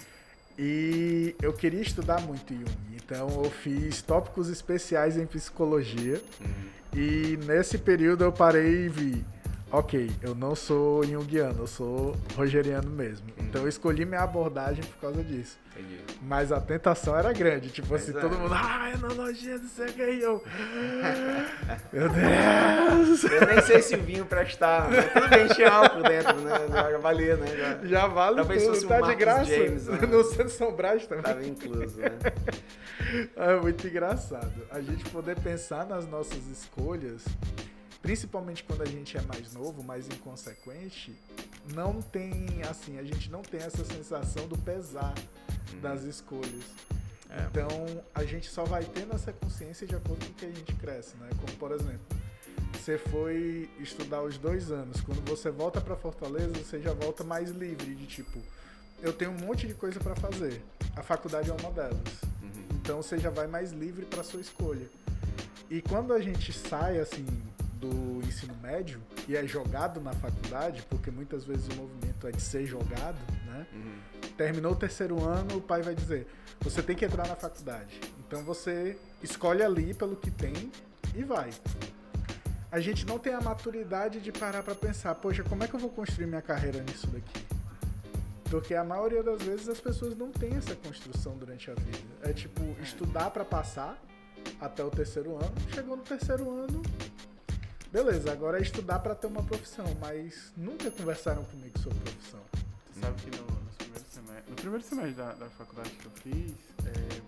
[0.59, 6.21] E eu queria estudar muito Jung, então eu fiz tópicos especiais em psicologia.
[6.41, 6.77] Uhum.
[6.99, 9.25] E nesse período eu parei e vi,
[9.71, 13.27] ok, eu não sou junguiano, eu sou rogeriano mesmo.
[13.39, 15.59] Então eu escolhi minha abordagem por causa disso.
[15.77, 16.01] Entendi.
[16.23, 18.29] Mas a tentação era grande, tipo assim, Pois é.
[18.29, 20.43] todo mundo, ah, analogia, não sei o que, e eu.
[21.93, 23.25] Meu Deus!
[23.25, 26.53] Eu nem sei se o vinho prestava, mas tudo bem, tinha álcool dentro, né?
[26.91, 27.47] Já valia, né?
[27.57, 29.45] Já Já vale Talvez tudo, fosse um tá de Marcos graça.
[29.45, 29.99] James, né?
[30.07, 31.23] No Santo São Brás também.
[31.25, 32.11] tava incluso, né?
[33.37, 34.53] É muito engraçado.
[34.71, 37.23] A gente poder pensar nas nossas escolhas,
[38.07, 41.13] principalmente quando a gente é mais novo, mais inconsequente,
[41.75, 45.13] não tem, assim, a gente não tem essa sensação do pesar
[45.83, 46.63] das escolhas.
[47.29, 47.49] É.
[47.51, 47.69] Então,
[48.15, 51.17] a gente só vai tendo essa consciência de acordo com o que a gente cresce,
[51.17, 51.29] né?
[51.31, 52.07] Como, por exemplo,
[52.73, 55.01] você foi estudar os dois anos.
[55.01, 58.39] Quando você volta para Fortaleza, você já volta mais livre de tipo,
[59.03, 60.63] eu tenho um monte de coisa para fazer.
[60.95, 61.99] A faculdade é uma delas.
[62.41, 62.69] Uhum.
[62.77, 64.89] Então você já vai mais livre para sua escolha.
[65.69, 67.27] E quando a gente sai assim
[67.81, 72.41] do ensino médio e é jogado na faculdade, porque muitas vezes o movimento é de
[72.41, 73.67] ser jogado, né?
[73.73, 74.31] Uhum.
[74.37, 76.27] Terminou o terceiro ano, o pai vai dizer:
[76.61, 78.01] você tem que entrar na faculdade.
[78.27, 80.71] Então você escolhe ali pelo que tem
[81.15, 81.51] e vai.
[82.71, 85.81] A gente não tem a maturidade de parar para pensar: poxa, como é que eu
[85.81, 87.47] vou construir minha carreira nisso daqui?
[88.51, 91.99] Porque a maioria das vezes as pessoas não têm essa construção durante a vida.
[92.23, 94.01] É tipo, estudar para passar
[94.61, 96.83] até o terceiro ano, chegou no terceiro ano,
[98.05, 102.41] beleza, agora é estudar para ter uma profissão, mas nunca conversaram comigo sobre profissão.
[102.93, 106.11] Você sabe que no, nos primeiros semestres, no primeiro semestre da, da faculdade que eu
[106.13, 106.53] fiz,
[106.85, 107.23] é,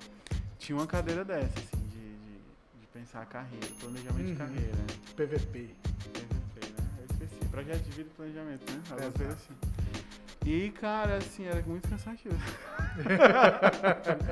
[0.58, 4.36] tinha uma cadeira dessa, assim, de, de, de pensar a carreira, planejamento de Uhum.
[4.36, 4.86] carreira, né?
[5.16, 5.74] PVP.
[6.04, 6.88] PVP, né?
[6.98, 7.48] Eu esqueci.
[7.50, 8.82] Projeto de vida e planejamento, né?
[8.90, 9.54] Alguma coisa assim.
[10.48, 12.34] E, cara, assim, era muito cansativo.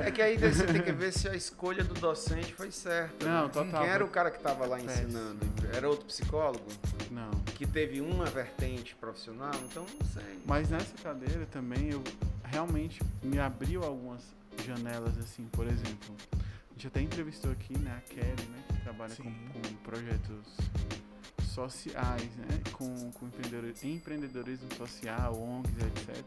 [0.02, 3.26] É que aí você tem que ver se a escolha do docente foi certa.
[3.26, 3.50] Não, né?
[3.52, 3.82] total.
[3.82, 5.08] Quem era o cara que estava lá Péssimo.
[5.08, 5.46] ensinando?
[5.74, 6.64] Era outro psicólogo?
[7.10, 7.30] Não.
[7.54, 9.52] Que teve uma vertente profissional?
[9.66, 10.40] Então não sei.
[10.46, 12.02] Mas nessa cadeira também eu
[12.44, 14.22] realmente me abriu algumas
[14.64, 16.16] janelas, assim, por exemplo.
[16.32, 20.56] A gente até entrevistou aqui, né, a Kelly, né, que trabalha com, com projetos
[21.60, 26.22] sociais, né, com, com empreendedor- empreendedorismo social, ONGs, etc.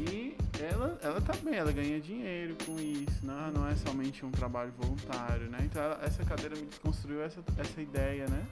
[0.00, 4.72] E ela, ela também, ela ganha dinheiro com isso, não, não é somente um trabalho
[4.78, 5.58] voluntário, né?
[5.62, 8.46] Então ela- essa cadeira me desconstruiu essa, essa ideia, né?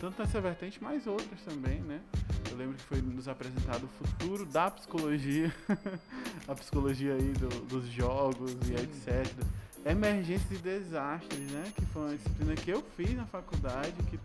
[0.00, 2.00] Tanto nessa vertente, mas outras também, né?
[2.50, 5.52] Eu lembro que foi nos apresentado o futuro da psicologia,
[6.46, 9.26] a psicologia aí do- dos jogos e etc.
[9.84, 11.72] Emergências e desastres, né?
[11.74, 14.18] Que foi uma disciplina que eu fiz na faculdade, que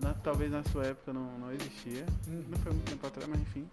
[0.00, 2.04] na- talvez na sua época não, não existia.
[2.26, 3.68] Não foi muito tempo atrás, mas enfim.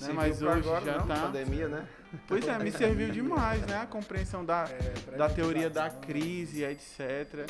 [0.00, 0.12] Né?
[0.14, 1.20] Mas hoje agora, já não, tá.
[1.22, 1.86] pandemia, né?
[2.28, 3.78] Pois é, me serviu demais, né?
[3.78, 6.00] A compreensão da, É, da teoria da pré-ventilação.
[6.02, 7.48] crise, etc.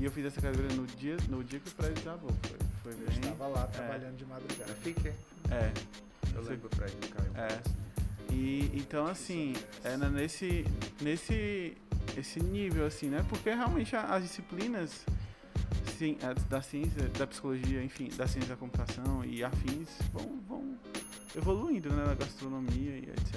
[0.00, 2.30] E eu fiz essa cadeira no dia, no dia que o prédio desabou.
[2.42, 3.18] Foi, foi Eu bem.
[3.20, 4.72] estava lá trabalhando de madrugada.
[4.74, 5.08] Fique.
[5.50, 5.72] É.
[6.34, 7.32] Eu lembro o prédio caiu.
[7.36, 7.58] É.
[8.30, 10.64] E então assim, é na- nesse
[11.00, 11.76] nesse
[12.16, 13.24] esse nível assim, né?
[13.28, 15.04] Porque realmente as disciplinas
[16.48, 20.78] da ciência, da psicologia, enfim, da ciência da computação e afins vão, vão
[21.36, 23.34] evoluindo, né, na gastronomia e etc.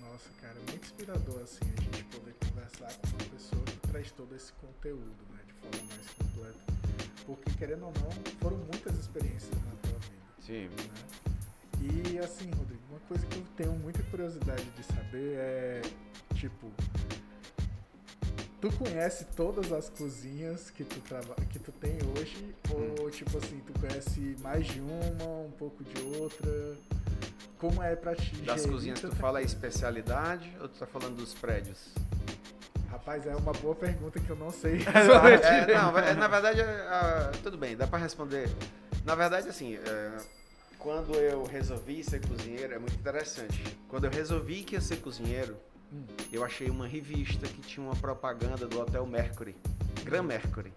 [0.00, 4.10] Nossa, cara, é muito inspirador assim a gente poder conversar com uma pessoa que traz
[4.12, 6.64] todo esse conteúdo, né, de forma mais completa.
[7.24, 8.10] Porque querendo ou não,
[8.40, 10.26] foram muitas experiências na tua vida.
[10.40, 10.68] Sim.
[10.68, 11.16] né?
[11.80, 15.82] E assim, Rodrigo, uma coisa que eu tenho muita curiosidade de saber é,
[16.34, 16.72] tipo,
[18.60, 22.54] tu conhece todas as cozinhas que tu, traba que tu tem hoje?
[23.00, 26.76] Ou, tipo assim, tu conhece mais de uma, um pouco de outra?
[27.58, 28.34] Como é pra ti?
[28.42, 31.78] Das gerir cozinhas, tu fala a especialidade ou tu tá falando dos prédios?
[32.90, 36.60] Rapaz, é uma boa pergunta que eu não sei É, é, não, é, na verdade,
[36.60, 38.48] é, tudo bem, dá pra responder.
[39.04, 40.16] Na verdade, assim, é,
[40.78, 43.62] quando eu resolvi ser cozinheiro, é muito interessante.
[43.88, 45.56] Quando eu resolvi que ia ser cozinheiro,
[45.92, 46.04] Hum.
[46.32, 49.54] eu achei uma revista que tinha uma propaganda do Hotel Mercury,
[50.04, 50.72] Grand Mercury.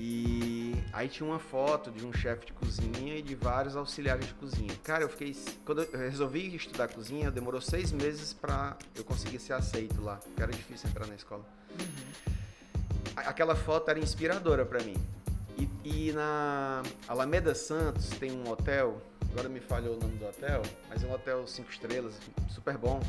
[0.00, 4.34] E aí tinha uma foto de um chefe de cozinha e de vários auxiliares de
[4.34, 4.72] cozinha.
[4.84, 5.36] Cara, eu fiquei.
[5.64, 10.40] Quando eu resolvi estudar cozinha, demorou seis meses pra eu conseguir ser aceito lá, porque
[10.42, 11.44] era difícil entrar na escola.
[13.16, 14.94] A- Aquela foto era inspiradora pra mim.
[15.84, 19.02] E, e na Alameda Santos tem um hotel,
[19.32, 22.14] agora me falhou o nome do hotel, mas é um hotel cinco estrelas,
[22.48, 23.00] super bom.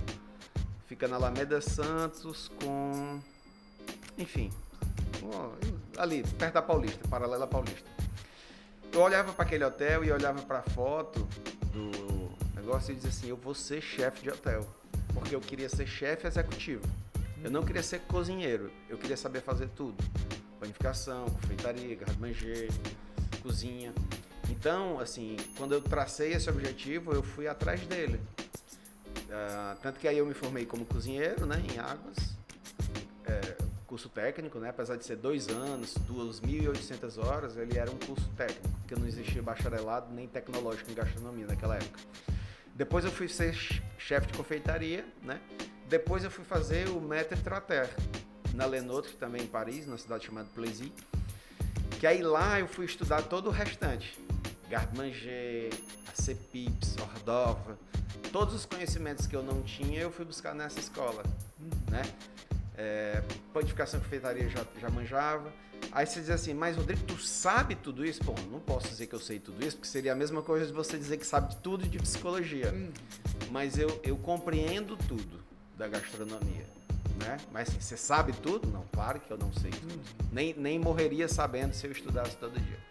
[0.90, 3.22] Fica na Alameda Santos com.
[4.18, 4.52] Enfim.
[5.96, 7.88] Ali, perto da Paulista, paralela Paulista.
[8.92, 11.28] Eu olhava para aquele hotel e olhava para a foto
[11.72, 14.68] do negócio e dizia assim: eu vou ser chefe de hotel.
[15.14, 16.82] Porque eu queria ser chefe executivo.
[17.44, 20.04] Eu não queria ser cozinheiro, eu queria saber fazer tudo:
[20.60, 22.72] panificação, confeitaria, garde-manger,
[23.44, 23.94] cozinha.
[24.50, 28.20] Então, assim, quando eu tracei esse objetivo, eu fui atrás dele.
[29.32, 32.18] Ah, tanto que aí eu me formei como cozinheiro, né, em Águas,
[33.26, 38.28] é, curso técnico, né, apesar de ser dois anos, 2.800 horas, ele era um curso
[38.36, 42.00] técnico, porque não existia bacharelado nem tecnológico em gastronomia naquela época.
[42.74, 45.40] Depois eu fui ser ch- chefe de confeitaria, né,
[45.88, 47.88] depois eu fui fazer o Maître Trater
[48.54, 50.92] na Lenotre, também em Paris, na cidade chamada Plaisy,
[52.00, 54.18] que aí lá eu fui estudar todo o restante.
[54.70, 55.74] Garde-manger,
[56.08, 57.76] acepips, hors-d'oeuvre,
[58.32, 61.24] todos os conhecimentos que eu não tinha eu fui buscar nessa escola,
[61.90, 62.04] né?
[62.78, 63.22] É,
[63.54, 65.52] panificação e confeitaria já, já manjava.
[65.92, 68.24] Aí você diz assim, mas Rodrigo, tu sabe tudo isso?
[68.24, 70.72] Bom, não posso dizer que eu sei tudo isso, porque seria a mesma coisa de
[70.72, 72.74] você dizer que sabe de tudo de psicologia.
[73.52, 75.40] Mas eu, eu compreendo tudo
[75.78, 76.66] da gastronomia,
[77.20, 77.38] né?
[77.52, 78.68] Mas assim, você sabe tudo?
[78.70, 80.00] Não, claro que eu não sei tudo.
[80.32, 82.89] Nem, nem morreria sabendo se eu estudasse todo dia.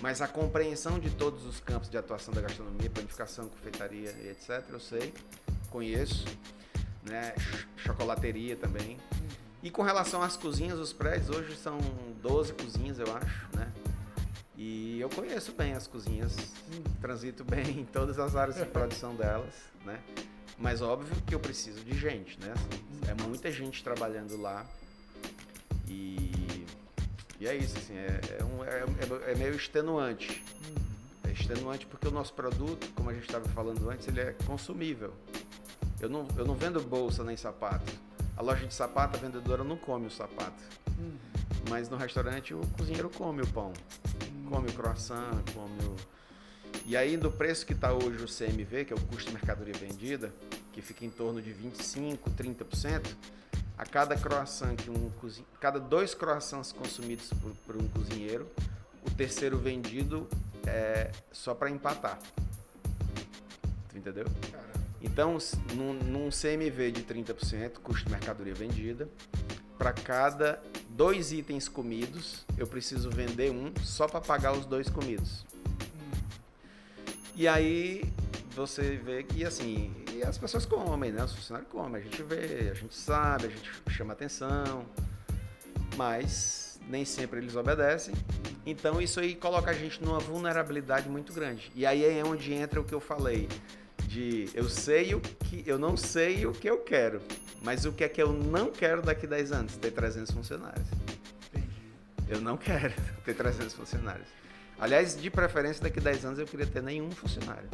[0.00, 4.80] Mas a compreensão de todos os campos de atuação da gastronomia, panificação, confeitaria etc, eu
[4.80, 5.14] sei,
[5.70, 6.24] conheço,
[7.04, 7.34] né?
[7.38, 8.98] Ch- Chocolateria também.
[9.62, 11.78] E com relação às cozinhas, os prédios hoje são
[12.20, 13.70] 12 cozinhas, eu acho, né?
[14.56, 16.36] E eu conheço bem as cozinhas,
[17.00, 19.54] transito bem em todas as áreas de produção delas,
[19.84, 20.00] né?
[20.58, 22.52] Mas óbvio que eu preciso de gente, né?
[22.52, 24.66] Assim, é muita gente trabalhando lá
[25.88, 26.30] e,
[27.42, 30.42] e é isso, assim, é, é, um- é- é- é meio extenuante.
[31.24, 35.12] É extenuante porque o nosso produto, como a gente estava falando antes, ele é consumível.
[36.00, 37.92] Eu não, eu não vendo bolsa nem sapato.
[38.36, 40.62] A loja de sapato, a vendedora não come o sapato.
[41.68, 43.72] Mas no restaurante o cozinheiro come o pão.
[44.48, 45.96] Come o croissant, come o.
[46.86, 49.74] E aí do preço que está hoje o CMV, que é o custo de mercadoria
[49.74, 50.32] vendida,
[50.72, 53.16] que fica em torno de 25, 30%,
[53.76, 55.52] a cada croissant que um cozinheiro.
[55.60, 58.48] Cada dois croissants consumidos por, por um cozinheiro,
[59.06, 60.28] o terceiro vendido
[60.66, 62.18] é só para empatar.
[63.88, 64.26] Tu entendeu?
[65.00, 65.36] Então,
[65.74, 69.08] num, num CMV de 30%, custo de mercadoria vendida,
[69.76, 75.44] para cada dois itens comidos, eu preciso vender um só para pagar os dois comidos.
[77.34, 78.04] E aí
[78.54, 79.92] você vê que assim,
[80.22, 81.24] e as pessoas comem, né?
[81.24, 84.86] Os funcionários comem, a gente vê, a gente sabe, a gente chama atenção,
[85.96, 88.14] mas nem sempre eles obedecem.
[88.64, 91.72] Então isso aí coloca a gente numa vulnerabilidade muito grande.
[91.74, 93.48] E aí é onde entra o que eu falei
[94.06, 97.20] de eu sei o que eu não sei o que eu quero,
[97.62, 100.86] mas o que é que eu não quero daqui a 10 anos, ter 300 funcionários.
[101.48, 101.66] entendi.
[102.28, 102.94] Eu não quero
[103.24, 104.28] ter 300 funcionários.
[104.78, 107.68] Aliás, de preferência, daqui a 10 anos eu queria ter nenhum funcionário.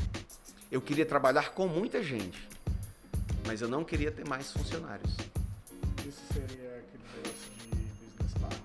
[0.70, 2.48] Eu queria trabalhar com muita gente,
[3.46, 5.14] mas eu não queria ter mais funcionários.
[6.06, 8.58] Isso seria aquele negócio de business.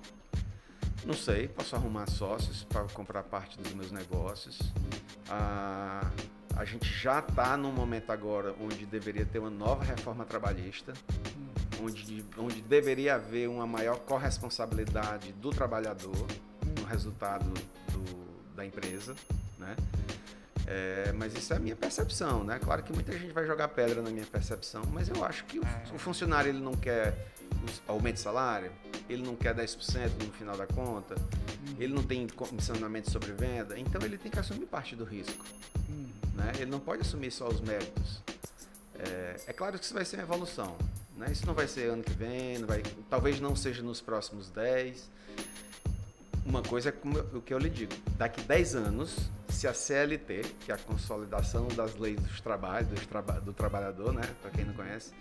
[1.05, 4.59] Não sei, posso arrumar sócios para comprar parte dos meus negócios.
[5.29, 6.09] Ah,
[6.55, 10.93] a gente já está num momento agora onde deveria ter uma nova reforma trabalhista,
[11.81, 16.27] onde, onde deveria haver uma maior corresponsabilidade do trabalhador
[16.79, 17.49] no resultado
[17.91, 19.15] do- da empresa,
[19.57, 19.75] né?
[20.65, 22.57] É, mas isso é a minha percepção, né?
[22.59, 25.63] Claro que muita gente vai jogar pedra na minha percepção, mas eu acho que o,
[25.93, 27.13] o funcionário ele não quer
[27.87, 28.71] aumento de salário,
[29.09, 31.15] ele não quer 10% no final da conta,
[31.77, 35.45] ele não tem comissionamento sobre venda, então ele tem que assumir parte do risco,
[36.33, 36.51] né?
[36.55, 38.21] Ele não pode assumir só os méritos.
[38.97, 40.77] É, é claro que isso vai ser uma evolução,
[41.17, 41.27] né?
[41.31, 45.09] Isso não vai ser ano que vem, não vai, talvez não seja nos próximos 10.
[46.45, 46.93] Uma coisa é
[47.37, 51.67] o que eu lhe digo, daqui 10 anos, se a CLT, que é a consolidação
[51.69, 55.13] das leis dos trabalhos, dos traba- do trabalhador, né, para quem não conhece,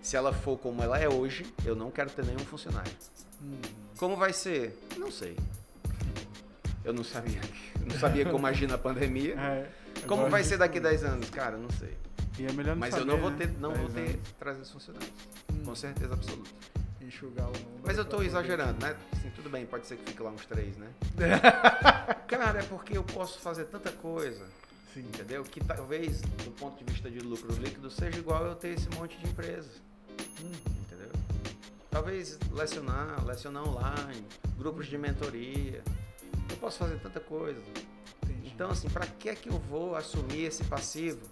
[0.00, 2.92] se ela for como ela é hoje, eu não quero ter nenhum funcionário.
[3.98, 4.78] Como vai ser?
[4.96, 5.36] Não sei.
[6.84, 7.40] Eu não sabia.
[7.84, 9.34] Não sabia como agir na pandemia.
[9.34, 9.68] É,
[10.06, 11.30] Como vai ser daqui 10 anos?
[11.30, 11.96] Cara, não sei.
[12.38, 13.36] E é Mas saber, eu não vou né?
[13.36, 14.16] ter, não vou ter anos.
[14.38, 15.12] trazer os funcionários.
[15.52, 15.62] Hum.
[15.64, 16.50] Com certeza absoluta.
[17.08, 17.80] Enxugar o número.
[17.84, 18.94] Mas eu tô exagerando, né?
[19.14, 20.88] Assim, tudo bem, pode ser que fique lá uns três, né?
[22.28, 24.44] Cara, é porque eu posso fazer tanta coisa,
[24.92, 25.00] Sim.
[25.00, 25.42] entendeu?
[25.42, 29.16] Que talvez, do ponto de vista de lucro líquido, seja igual eu ter esse monte
[29.18, 29.70] de empresa,
[30.42, 30.52] Hum.
[30.82, 31.10] entendeu?
[31.90, 34.26] Talvez lecionar, lecionar online,
[34.58, 35.82] grupos de mentoria.
[36.50, 37.60] Eu posso fazer tanta coisa.
[38.22, 38.50] Entendi.
[38.54, 41.22] Então, assim, para que é que eu vou assumir esse passivo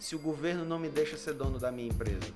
[0.00, 2.26] se o governo não me deixa ser dono da minha empresa?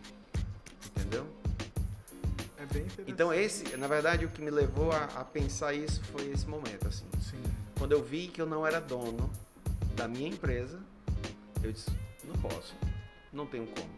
[3.06, 6.88] Então, esse, na verdade, o que me levou a, a pensar isso foi esse momento,
[6.88, 7.06] assim.
[7.20, 7.42] Sim.
[7.78, 9.30] Quando eu vi que eu não era dono
[9.94, 10.78] da minha empresa,
[11.62, 11.90] eu disse,
[12.24, 12.74] não posso,
[13.32, 13.90] não tenho como.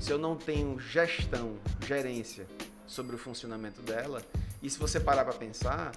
[0.00, 2.46] Se eu não tenho gestão, gerência
[2.86, 4.22] sobre o funcionamento dela,
[4.62, 5.92] e se você parar para pensar,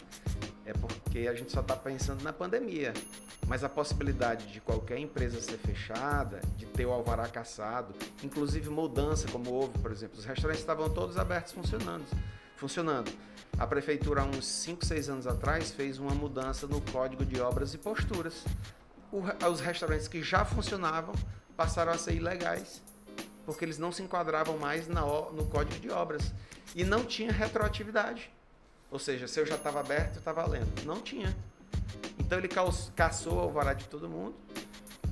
[0.65, 2.93] é porque a gente só está pensando na pandemia.
[3.47, 9.27] Mas a possibilidade de qualquer empresa ser fechada, de ter o alvará caçado, inclusive mudança,
[9.27, 12.05] como houve, por exemplo, os restaurantes estavam todos abertos funcionando.
[12.55, 13.11] funcionando.
[13.59, 17.73] A prefeitura, há uns 5, 6 anos atrás, fez uma mudança no código de obras
[17.73, 18.45] e posturas.
[19.51, 21.13] Os restaurantes que já funcionavam
[21.55, 22.81] passaram a ser ilegais,
[23.45, 26.33] porque eles não se enquadravam mais no código de obras.
[26.73, 28.31] E não tinha retroatividade.
[28.93, 30.85] Ou seja, se eu já estava aberto, está valendo.
[30.85, 31.35] Não tinha.
[32.19, 32.47] Então ele
[32.95, 34.35] caçou o alvará de todo mundo.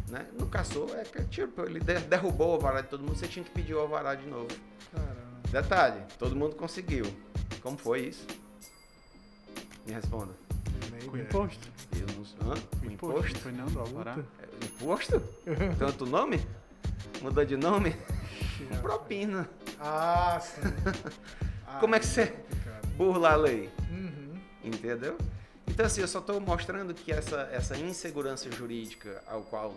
[0.07, 0.23] Né?
[0.39, 3.43] Não caçou, é que tipo, ele de- derrubou o alvará de todo mundo, você tinha
[3.43, 4.47] que pedir o alvará de novo.
[4.93, 5.15] Caramba.
[5.49, 7.05] Detalhe, todo mundo conseguiu.
[7.63, 8.27] Como foi isso?
[9.87, 10.33] Me responda.
[11.09, 11.67] Com imposto.
[11.95, 12.05] Eu
[12.45, 12.51] não...
[12.51, 12.55] Hã?
[12.83, 13.39] Não imposto?
[13.39, 14.15] foi não do Alvará?
[14.39, 15.19] É, Imposto?
[15.79, 16.39] Tanto nome?
[17.21, 17.95] Mudou de nome?
[18.81, 19.49] Propina.
[19.79, 20.61] Ah, sim.
[21.65, 22.60] Ah, Como é que você- complicado.
[23.01, 23.67] Burla a lei.
[23.89, 24.39] Uhum.
[24.63, 25.17] Entendeu?
[25.65, 29.73] Então, assim, eu só estou mostrando que essa, essa insegurança jurídica ao qual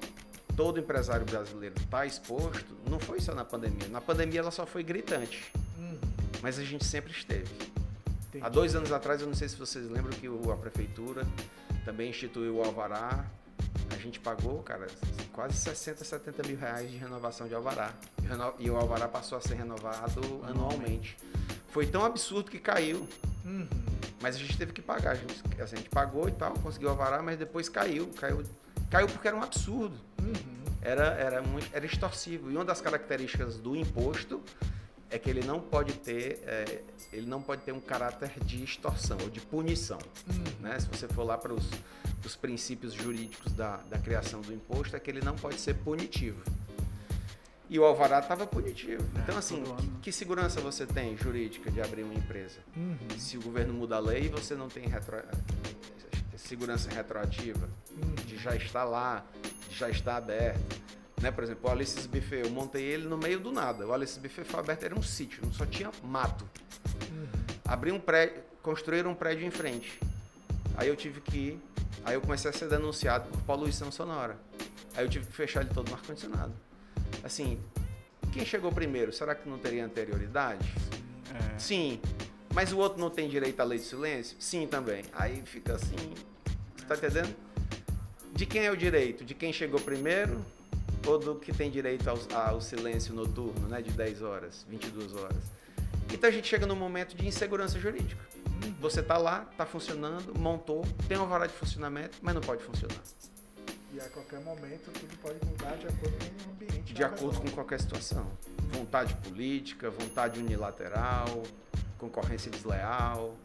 [0.54, 3.88] todo empresário brasileiro está exposto, não foi só na pandemia.
[3.88, 5.98] Na pandemia ela só foi gritante, Uhum.
[6.42, 7.48] mas a gente sempre esteve.
[8.28, 8.44] Entendi.
[8.44, 11.26] Há dois anos atrás, eu não sei se vocês lembram que a prefeitura
[11.86, 13.24] também instituiu o Alvará.
[13.90, 14.86] A gente pagou, cara,
[15.32, 17.90] quase 60, 70 mil reais de renovação de Alvará.
[18.58, 21.16] E E o Alvará passou a ser renovado anualmente.
[21.74, 23.06] Foi tão absurdo que caiu.
[23.44, 23.68] Uhum.
[24.22, 25.10] Mas a gente teve que pagar.
[25.10, 28.06] A gente, assim, a gente pagou e tal, conseguiu alvará, mas depois caiu.
[28.16, 28.44] Caiu,
[28.88, 29.96] caiu porque era um absurdo.
[30.22, 30.64] Uhum.
[30.80, 32.48] Era, era, um, era extorsivo.
[32.48, 34.40] E uma das características do imposto
[35.10, 36.80] é que ele não pode ter, é,
[37.12, 39.98] ele não pode ter um caráter de extorsão ou de punição.
[40.28, 40.44] Uhum.
[40.60, 40.78] Né?
[40.78, 41.68] Se você for lá para os
[42.26, 46.42] os princípios jurídicos da, da criação do imposto, é que ele não pode ser punitivo.
[47.68, 49.02] E o alvará estava punitivo.
[49.16, 49.98] É, então, assim, que, ano.
[50.02, 52.58] que segurança você tem jurídica de abrir uma empresa?
[52.76, 52.96] Uhum.
[53.18, 55.22] Se o governo muda a lei, você não tem retro-
[56.36, 58.14] segurança retroativa Uhum.
[58.26, 59.24] de já estar lá,
[59.68, 60.82] de já estar aberto.
[61.22, 61.30] Né?
[61.30, 63.86] Por exemplo, o Alice's Buffet, eu montei ele no meio do nada.
[63.86, 66.44] O Alice's Buffet foi aberto, era um sítio, só tinha mato.
[67.10, 67.26] Uhum.
[67.64, 69.98] Abri um prédio, construíram um prédio em frente.
[70.76, 71.62] Aí eu tive que ir,
[72.04, 74.36] aí eu comecei a ser denunciado por poluição sonora.
[74.94, 76.52] Aí eu tive que fechar ele todo no ar-condicionado.
[77.22, 77.58] Assim,
[78.32, 79.12] quem chegou primeiro?
[79.12, 80.72] Será que não teria anterioridade?
[81.32, 82.00] É, Sim.
[82.52, 84.36] Mas o outro não tem direito à lei de silêncio?
[84.38, 85.04] Sim, também.
[85.12, 85.96] Aí fica assim.
[86.76, 87.34] Você tá entendendo?
[88.32, 89.24] De quem é o direito?
[89.24, 90.44] De quem chegou primeiro
[91.06, 93.82] ou do que tem direito ao, ao silêncio noturno, né?
[93.82, 95.42] De 10 horas, 22 horas.
[96.12, 98.22] Então a gente chega num momento de insegurança jurídica.
[98.80, 103.02] Você tá lá, tá funcionando, montou, tem uma vara de funcionamento, mas não pode funcionar.
[103.94, 106.92] E a qualquer momento tudo pode mudar de acordo com o ambiente.
[106.92, 108.26] De acordo com qualquer situação.
[108.72, 111.44] Vontade política, vontade unilateral,
[111.96, 113.36] concorrência desleal,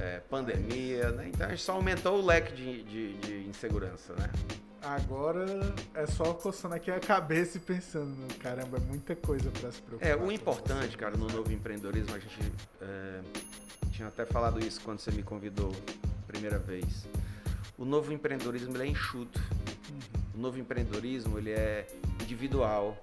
[0.00, 1.28] é, pandemia, né?
[1.28, 4.30] Então a gente só aumentou o leque de, de, de insegurança, né?
[4.82, 5.44] Agora
[5.92, 10.10] é só coçando aqui a cabeça e pensando, caramba, é muita coisa para se preocupar.
[10.10, 13.20] É, o importante, cara, no novo empreendedorismo, a gente é,
[13.90, 15.70] tinha até falado isso quando você me convidou
[16.26, 17.06] primeira vez.
[17.80, 19.40] O novo empreendedorismo ele é enxuto.
[19.40, 19.98] Uhum.
[20.34, 21.86] O novo empreendedorismo ele é
[22.20, 22.96] individual,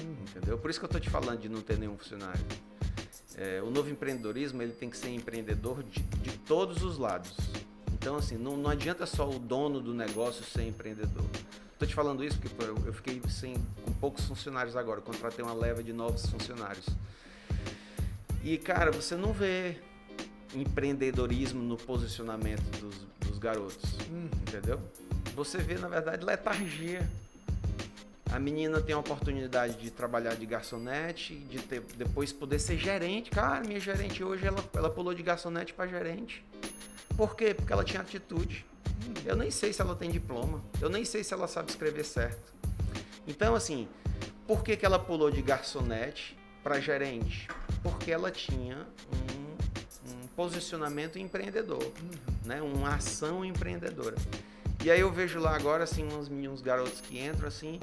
[0.00, 0.16] Uhum.
[0.28, 0.56] entendeu?
[0.56, 2.40] Por isso que eu tô te falando de não ter nenhum funcionário.
[3.36, 7.36] É, o novo empreendedorismo ele tem que ser empreendedor de, de todos os lados.
[7.92, 11.24] Então, assim, não, não adianta só o dono do negócio ser empreendedor.
[11.78, 13.54] Tô te falando isso porque pô, eu, eu fiquei sem,
[13.84, 16.86] com poucos funcionários agora, eu contratei uma leva de novos funcionários.
[18.44, 19.76] E, cara, você não vê
[20.54, 22.94] empreendedorismo no posicionamento dos,
[23.28, 24.28] dos garotos Uhum.
[24.48, 24.80] entendeu?
[25.34, 27.08] Você vê, na verdade, letargia.
[28.32, 33.30] A menina tem a oportunidade de trabalhar de garçonete, de ter, depois poder ser gerente.
[33.30, 36.44] Cara, minha gerente hoje, ela, ela pulou de garçonete para gerente.
[37.16, 37.54] Por quê?
[37.54, 38.64] Porque ela tinha atitude.
[39.24, 40.62] Eu nem sei se ela tem diploma.
[40.80, 42.52] Eu nem sei se ela sabe escrever certo.
[43.26, 43.88] Então, assim,
[44.46, 47.48] por que, que ela pulou de garçonete para gerente?
[47.82, 49.39] Porque ela tinha um
[50.36, 52.10] posicionamento empreendedor, uhum.
[52.44, 52.62] né?
[52.62, 54.16] uma ação empreendedora.
[54.82, 57.78] E aí eu vejo lá agora, assim, uns meninos garotos que entram, assim,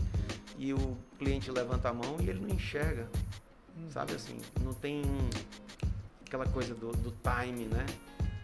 [0.57, 3.07] e o cliente levanta a mão e ele não enxerga,
[3.75, 3.91] uhum.
[3.91, 4.37] sabe assim?
[4.61, 5.03] Não tem
[6.25, 7.85] aquela coisa do, do time, né?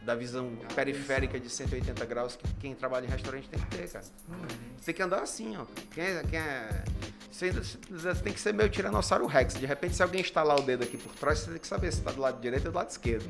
[0.05, 4.03] Da visão periférica de 180 graus que quem trabalha em restaurante tem que ter, cara.
[4.03, 5.65] Você tem que andar assim, ó.
[5.91, 6.83] Quem é, quem é,
[7.31, 9.53] você, você tem que ser meio tiranossauro rex.
[9.53, 11.99] De repente, se alguém instalar o dedo aqui por trás, você tem que saber se
[11.99, 13.25] está do lado direito ou do lado esquerdo.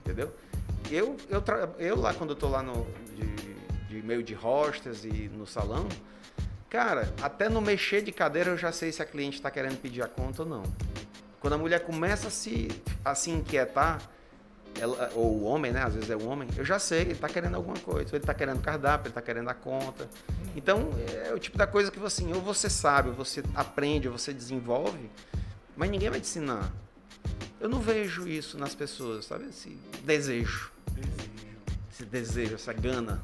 [0.00, 0.32] Entendeu?
[0.90, 1.42] Eu, eu,
[1.78, 3.54] eu lá, quando eu tô lá no, de,
[3.88, 5.88] de meio de hostas e no salão,
[6.68, 10.02] cara, até no mexer de cadeira eu já sei se a cliente está querendo pedir
[10.02, 10.62] a conta ou não.
[11.40, 12.68] Quando a mulher começa a se,
[13.04, 14.00] a se inquietar,
[14.80, 15.82] ela, ou o homem, né?
[15.82, 18.10] Às vezes é o homem, eu já sei, ele está querendo alguma coisa.
[18.10, 20.08] Ele está querendo cardápio, ele está querendo a conta.
[20.56, 20.90] Então,
[21.24, 24.32] é o tipo da coisa que assim, ou você sabe, ou você aprende, ou você
[24.32, 25.10] desenvolve,
[25.76, 26.72] mas ninguém vai te ensinar.
[27.60, 29.46] Eu não vejo isso nas pessoas, sabe?
[29.46, 29.70] Esse
[30.04, 30.72] desejo.
[30.92, 31.28] desejo.
[31.92, 33.20] Esse desejo, essa gana,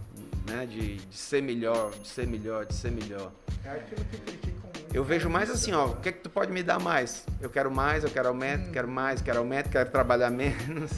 [0.47, 0.67] né?
[0.67, 3.33] De, de ser melhor, de ser melhor, de ser melhor.
[3.65, 4.95] É aquilo que criticam muito.
[4.95, 7.25] Eu vejo mais assim, ó, o que é que tu pode me dar mais?
[7.41, 8.73] Eu quero mais, eu quero aumento, hum.
[8.73, 10.91] quero mais, quero aumento, quero trabalhar menos.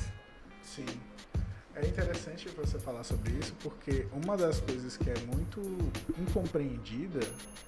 [0.77, 0.85] Sim.
[1.75, 5.59] É interessante você falar sobre isso porque uma das coisas que é muito
[6.19, 7.21] incompreendida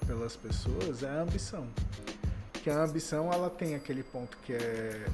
[0.05, 1.67] pelas pessoas é a ambição.
[2.61, 5.07] Que a ambição ela tem aquele ponto que é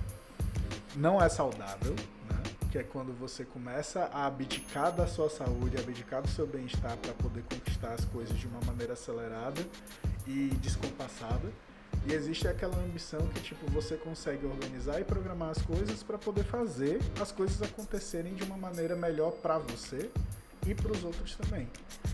[0.94, 1.94] não é saudável,
[2.30, 2.44] né?
[2.70, 7.14] que é quando você começa a abdicar da sua saúde, abdicar do seu bem-estar para
[7.14, 9.66] poder conquistar as coisas de uma maneira acelerada
[10.28, 11.50] e descompassada.
[12.08, 16.44] E existe aquela ambição que tipo você consegue organizar e programar as coisas para poder
[16.44, 20.10] fazer as coisas acontecerem de uma maneira melhor para você
[20.68, 21.68] e para os outros também.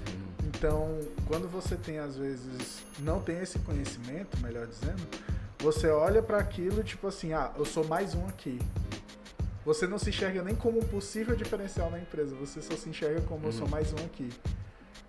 [0.08, 0.48] Uhum.
[0.48, 5.02] Então, quando você tem às vezes não tem esse conhecimento, melhor dizendo,
[5.60, 8.60] você olha para aquilo tipo assim, ah, eu sou mais um aqui.
[9.66, 13.22] Você não se enxerga nem como um possível diferencial na empresa, você só se enxerga
[13.22, 13.48] como uhum.
[13.48, 13.70] eu sou uhum.
[13.70, 14.30] mais um aqui.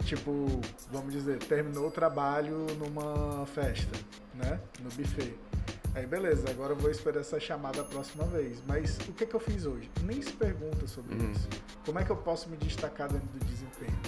[0.04, 0.60] Tipo,
[0.90, 3.96] vamos dizer, terminou o trabalho numa festa,
[4.34, 4.60] né?
[4.80, 5.34] No buffet.
[5.94, 8.62] Aí beleza, agora eu vou esperar essa chamada a próxima vez.
[8.66, 9.90] Mas o que, é que eu fiz hoje?
[10.02, 11.32] Nem se pergunta sobre uhum.
[11.32, 11.48] isso.
[11.84, 13.98] Como é que eu posso me destacar dentro do desempenho?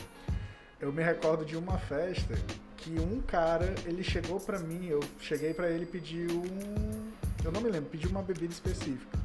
[0.81, 2.35] Eu me recordo de uma festa
[2.79, 7.13] que um cara, ele chegou para mim, eu cheguei para ele e pedi um,
[7.45, 9.19] eu não me lembro, pedi uma bebida específica.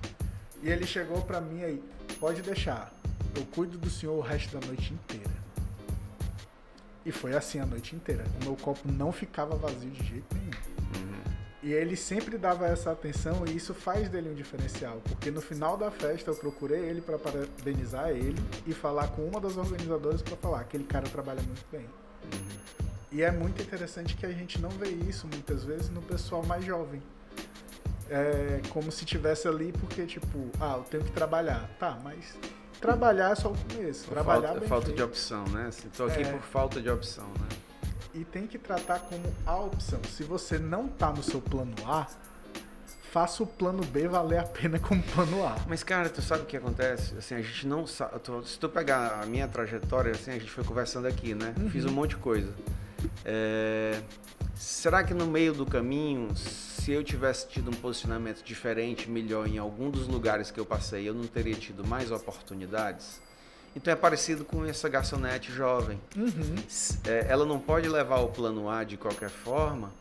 [0.62, 1.84] E ele chegou para mim aí,
[2.20, 2.94] pode deixar,
[3.36, 5.39] eu cuido do senhor o resto da noite inteira.
[7.06, 8.24] E foi assim a noite inteira.
[8.42, 10.52] O meu copo não ficava vazio de jeito nenhum.
[10.96, 11.34] Uhum.
[11.64, 15.76] E ele sempre dava essa atenção e isso faz dele um diferencial, porque no final
[15.76, 20.38] da festa eu procurei ele para parabenizar ele e falar com uma das organizadoras para
[20.38, 21.82] falar aquele cara trabalha muito bem.
[21.82, 22.90] Uhum.
[23.12, 26.64] E é muito interessante que a gente não vê isso muitas vezes no pessoal mais
[26.64, 27.02] jovem.
[28.10, 31.70] É como se tivesse ali porque tipo, ah, eu tenho que trabalhar.
[31.80, 32.38] Tá, mas
[32.80, 34.06] trabalhar é só o começo.
[34.06, 34.98] Por trabalhar falta, bem falta feito.
[34.98, 35.70] de opção, né?
[35.70, 36.32] Estou aqui é.
[36.32, 37.48] por falta de opção, né?
[38.14, 40.00] E tem que tratar como a opção.
[40.10, 42.08] Se você não tá no seu plano A,
[43.12, 45.56] faça o plano B valer a pena como plano A.
[45.68, 47.16] Mas, cara, tu sabe o que acontece?
[47.18, 48.14] Assim, a gente não sabe.
[48.46, 51.54] Se tu pegar a minha trajetória, assim, a gente foi conversando aqui, né?
[51.58, 51.70] Uhum.
[51.70, 52.54] Fiz um monte de coisa.
[53.26, 54.02] É...
[54.56, 59.58] Será que no meio do caminho, se eu tivesse tido um posicionamento diferente, melhor em
[59.58, 63.22] algum dos lugares que eu passei, eu não teria tido mais oportunidades?
[63.76, 66.00] Então é parecido com essa garçonete jovem.
[66.16, 66.56] Uhum.
[67.06, 69.94] É, ela não pode levar o plano A de qualquer forma,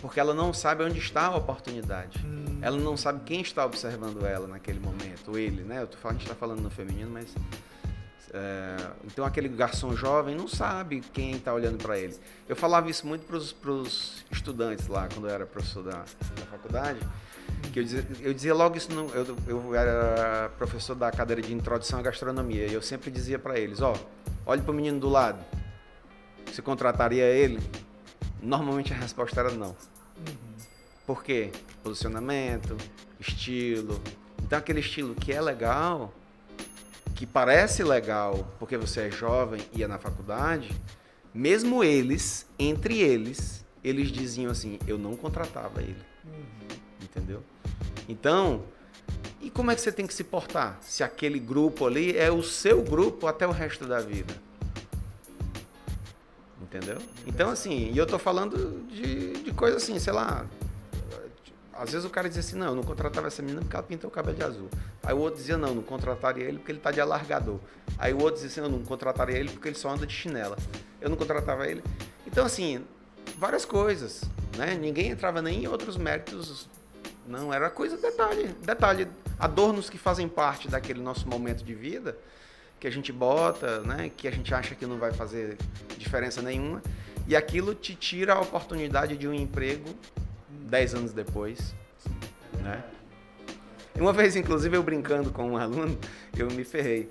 [0.00, 2.24] porque ela não sabe onde está a oportunidade.
[2.24, 2.58] Uhum.
[2.62, 5.82] Ela não sabe quem está observando ela naquele momento, ele, né?
[5.82, 7.34] Eu tô falando, a gente está falando no feminino, mas
[8.36, 8.76] é,
[9.06, 12.14] então aquele garçom jovem não sabe quem está olhando para ele.
[12.46, 17.00] Eu falava isso muito para os estudantes lá, quando eu era professor da, da faculdade,
[17.72, 21.54] que eu dizia, eu dizia logo isso, no, eu, eu era professor da cadeira de
[21.54, 23.94] introdução à gastronomia, e eu sempre dizia para eles, ó,
[24.44, 25.42] olhe para o menino do lado,
[26.44, 27.58] você contrataria ele?
[28.42, 29.68] Normalmente a resposta era não.
[30.18, 30.56] Uhum.
[31.06, 31.52] Por quê?
[31.82, 32.76] Posicionamento,
[33.18, 33.98] estilo.
[34.42, 36.12] Então aquele estilo que é legal,
[37.16, 40.70] que parece legal porque você é jovem e é na faculdade,
[41.32, 45.96] mesmo eles, entre eles, eles diziam assim: eu não contratava ele.
[46.24, 46.76] Uhum.
[47.02, 47.42] Entendeu?
[48.06, 48.64] Então,
[49.40, 50.78] e como é que você tem que se portar?
[50.82, 54.34] Se aquele grupo ali é o seu grupo até o resto da vida.
[56.60, 56.98] Entendeu?
[57.26, 60.44] Então, assim, e eu tô falando de, de coisa assim, sei lá,
[61.78, 64.08] às vezes o cara dizia assim, não, eu não contratava essa menina porque ela pintou
[64.08, 64.68] o cabelo de azul.
[65.02, 67.58] Aí o outro dizia, não, não contrataria ele porque ele tá de alargador.
[67.98, 70.56] Aí o outro dizia assim, não, não contrataria ele porque ele só anda de chinela.
[71.00, 71.82] Eu não contratava ele.
[72.26, 72.84] Então, assim,
[73.38, 74.22] várias coisas,
[74.56, 74.74] né?
[74.74, 76.68] Ninguém entrava nem em outros méritos,
[77.26, 79.08] não, era coisa detalhe, detalhe,
[79.38, 82.16] adornos que fazem parte daquele nosso momento de vida,
[82.78, 84.10] que a gente bota, né?
[84.16, 85.56] Que a gente acha que não vai fazer
[85.98, 86.82] diferença nenhuma.
[87.26, 89.94] E aquilo te tira a oportunidade de um emprego
[90.66, 91.74] dez anos depois,
[92.62, 92.82] né?
[93.98, 95.98] Uma vez, inclusive, eu brincando com um aluno,
[96.36, 97.10] eu me ferrei.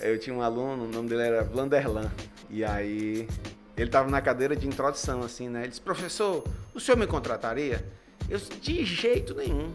[0.00, 2.10] Eu tinha um aluno, o nome dele era Blanderlan,
[2.50, 3.28] e aí
[3.76, 5.60] ele estava na cadeira de introdução, assim, né?
[5.60, 6.44] Ele disse, professor,
[6.74, 7.84] o senhor me contrataria?
[8.28, 9.72] Eu disse, de jeito nenhum.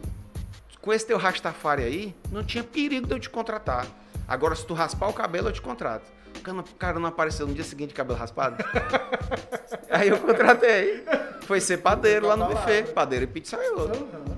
[0.82, 3.86] Com esse teu Rastafari aí, não tinha perigo de eu te contratar.
[4.26, 6.10] Agora, se tu raspar o cabelo, eu te contrato.
[6.38, 8.62] O cara não apareceu no dia seguinte cabelo raspado.
[9.90, 11.04] Aí eu contratei.
[11.42, 12.84] Foi ser padeiro lá no buffet.
[12.92, 13.96] Padeiro e pizzaiolo.
[13.96, 14.36] Uhum.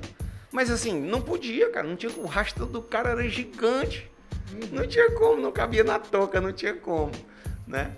[0.51, 1.87] Mas assim, não podia, cara.
[1.87, 4.11] Não tinha O rastro do cara era gigante.
[4.53, 4.69] Uhum.
[4.73, 7.13] Não tinha como, não cabia na toca, não tinha como,
[7.67, 7.93] né?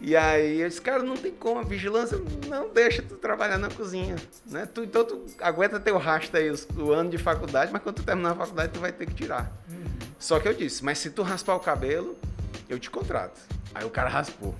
[0.00, 3.70] E aí eu disse, cara, não tem como, a vigilância não deixa tu trabalhar na
[3.70, 4.16] cozinha,
[4.46, 4.66] né?
[4.66, 8.02] Tu, então tu aguenta teu rastro aí o, o ano de faculdade, mas quando tu
[8.02, 9.52] terminar a faculdade tu vai ter que tirar.
[9.70, 9.84] Uhum.
[10.18, 12.18] Só que eu disse, mas se tu raspar o cabelo,
[12.72, 13.40] eu te contrato.
[13.74, 14.54] Aí o cara raspou.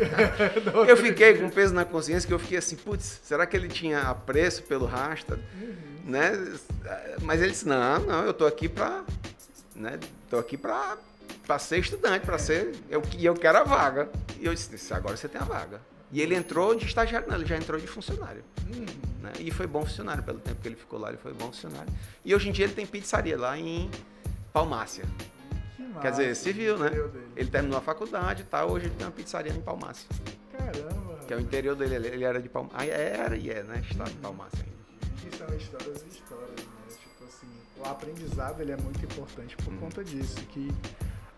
[0.86, 4.02] eu fiquei com peso na consciência que eu fiquei assim, putz, será que ele tinha
[4.02, 5.38] apreço pelo rasta?
[5.60, 5.76] Uhum.
[6.04, 6.32] Né?
[7.22, 9.04] Mas ele disse, não, não, eu tô aqui pra.
[9.74, 9.98] Né?
[10.30, 10.96] Tô aqui pra,
[11.46, 12.74] pra ser estudante, pra ser.
[12.88, 14.08] Eu, eu quero a vaga.
[14.38, 15.80] E eu disse, agora você tem a vaga.
[16.12, 18.44] E ele entrou de estagiário, não, ele já entrou de funcionário.
[18.72, 18.86] Uhum.
[19.22, 19.32] Né?
[19.40, 21.92] E foi bom funcionário, pelo tempo que ele ficou lá, ele foi bom funcionário.
[22.24, 23.90] E hoje em dia ele tem pizzaria lá em
[24.52, 25.04] Palmácia.
[26.00, 26.90] Quer dizer, civil, né?
[27.36, 30.08] Ele terminou a faculdade e tal, hoje ele tem uma pizzaria em Palmácia.
[30.52, 31.18] Caramba!
[31.26, 32.78] Que é o interior dele, ele era de Palmácia.
[32.78, 33.82] Ah, era e é, né?
[33.88, 34.76] Estado de Palmácia ainda.
[35.26, 36.96] E são histórias e histórias, né?
[37.00, 37.46] Tipo assim,
[37.78, 39.78] o aprendizado ele é muito importante por hum.
[39.78, 40.70] conta disso, que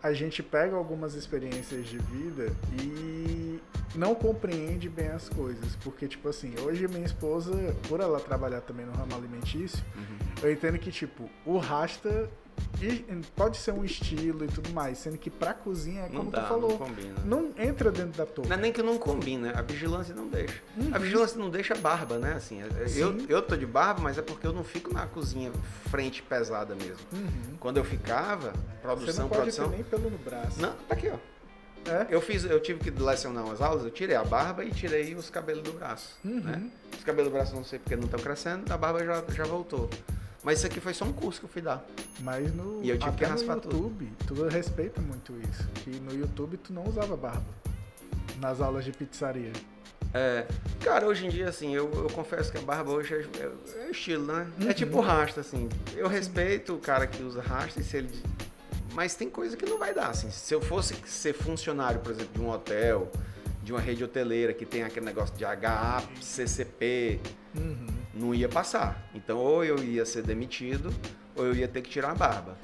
[0.02, 3.60] a gente pega algumas experiências de vida e
[3.94, 5.76] não compreende bem as coisas.
[5.76, 7.52] Porque, tipo assim, hoje minha esposa,
[7.88, 10.18] por ela trabalhar também no ramo alimentício, uhum.
[10.42, 12.30] eu entendo que, tipo, o rasta
[13.34, 16.48] pode ser um estilo e tudo mais, sendo que pra cozinha é como dá, tu
[16.48, 16.70] falou.
[16.70, 17.14] Não, combina.
[17.24, 18.48] não entra dentro da touca.
[18.48, 20.62] Não é nem que não combina, a vigilância não deixa.
[20.76, 20.90] Uhum.
[20.94, 22.34] A vigilância não deixa barba, né?
[22.34, 25.50] Assim, é, eu, eu tô de barba, mas é porque eu não fico na cozinha
[25.90, 27.06] frente pesada mesmo.
[27.12, 27.56] Uhum.
[27.58, 28.52] Quando eu ficava,
[28.82, 29.70] produção, Você não pode produção.
[29.70, 30.60] Ter nem pelo no braço.
[30.60, 31.18] Não, tá aqui, ó.
[31.86, 32.06] É?
[32.10, 35.30] Eu fiz, eu tive que lecionar umas aulas, eu tirei a barba e tirei os
[35.30, 36.18] cabelos do braço.
[36.24, 36.40] Uhum.
[36.40, 36.70] Né?
[36.96, 39.88] Os cabelos do braço não sei porque não estão crescendo, a barba já, já voltou.
[40.42, 41.84] Mas isso aqui foi só um curso que eu fui dar.
[42.20, 44.44] Mas no, e eu tive que raspar no YouTube, tudo.
[44.44, 45.68] tu respeita muito isso.
[45.82, 47.46] Que no YouTube tu não usava barba.
[48.40, 49.52] Nas aulas de pizzaria.
[50.14, 50.46] É,
[50.80, 53.90] cara, hoje em dia, assim, eu, eu confesso que a barba hoje é, é, é
[53.90, 54.50] estilo, né?
[54.58, 54.70] É uhum.
[54.70, 55.68] É tipo rasta, assim.
[55.94, 58.22] Eu respeito o cara que usa rasta e se ele.
[58.94, 60.30] Mas tem coisa que não vai dar, assim.
[60.30, 63.10] Se eu fosse ser funcionário, por exemplo, de um hotel,
[63.62, 67.20] de uma rede hoteleira que tem aquele negócio de HA, CCP,
[67.54, 67.97] uhum.
[68.18, 69.08] Não ia passar.
[69.14, 70.92] Então, ou eu ia ser demitido,
[71.36, 72.58] ou eu ia ter que tirar a barba.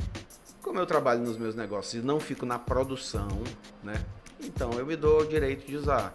[0.61, 3.29] Como eu trabalho nos meus negócios e não fico na produção,
[3.83, 3.95] né?
[4.41, 6.15] Então, eu me dou o direito de usar.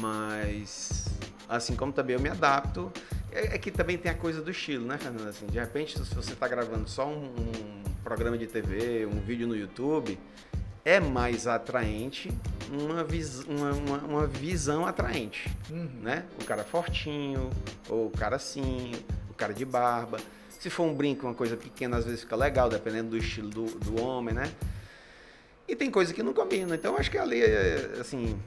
[0.00, 1.06] Mas,
[1.48, 2.90] assim como também eu me adapto,
[3.30, 5.28] é, é que também tem a coisa do estilo, né, Fernando?
[5.28, 9.46] Assim, de repente, se você está gravando só um, um programa de TV, um vídeo
[9.46, 10.18] no YouTube,
[10.84, 12.30] é mais atraente
[12.70, 15.88] uma, vis, uma, uma, uma visão atraente, uhum.
[16.02, 16.24] né?
[16.40, 17.50] O cara fortinho,
[17.88, 18.92] ou o cara assim,
[19.30, 20.18] o cara de barba.
[20.50, 23.64] Se for um brinco, uma coisa pequena, às vezes fica legal, dependendo do estilo do,
[23.78, 24.50] do homem, né?
[25.66, 26.74] E tem coisa que não combina.
[26.74, 28.38] Então, acho que ali, é, assim,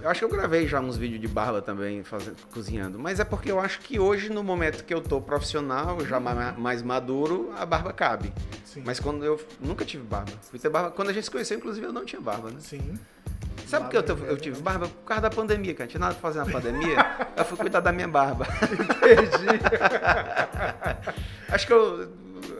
[0.00, 2.98] eu acho que eu gravei já uns vídeos de barba também, fazendo, cozinhando.
[2.98, 6.82] Mas é porque eu acho que hoje, no momento que eu tô profissional, já mais
[6.82, 8.32] maduro, a barba cabe.
[8.64, 8.82] Sim.
[8.84, 10.32] Mas quando eu nunca tive barba.
[10.42, 10.90] Fui ter barba.
[10.90, 12.58] Quando a gente se conheceu, inclusive, eu não tinha barba, né?
[12.60, 12.98] Sim.
[13.66, 14.88] Sabe por que eu, eu, tive barba?
[14.88, 15.84] Por causa da pandemia, cara.
[15.84, 16.96] Não tinha nada pra fazer na pandemia.
[17.36, 18.46] eu fui cuidar da minha barba.
[18.62, 19.60] Entendi.
[21.52, 22.08] Acho que eu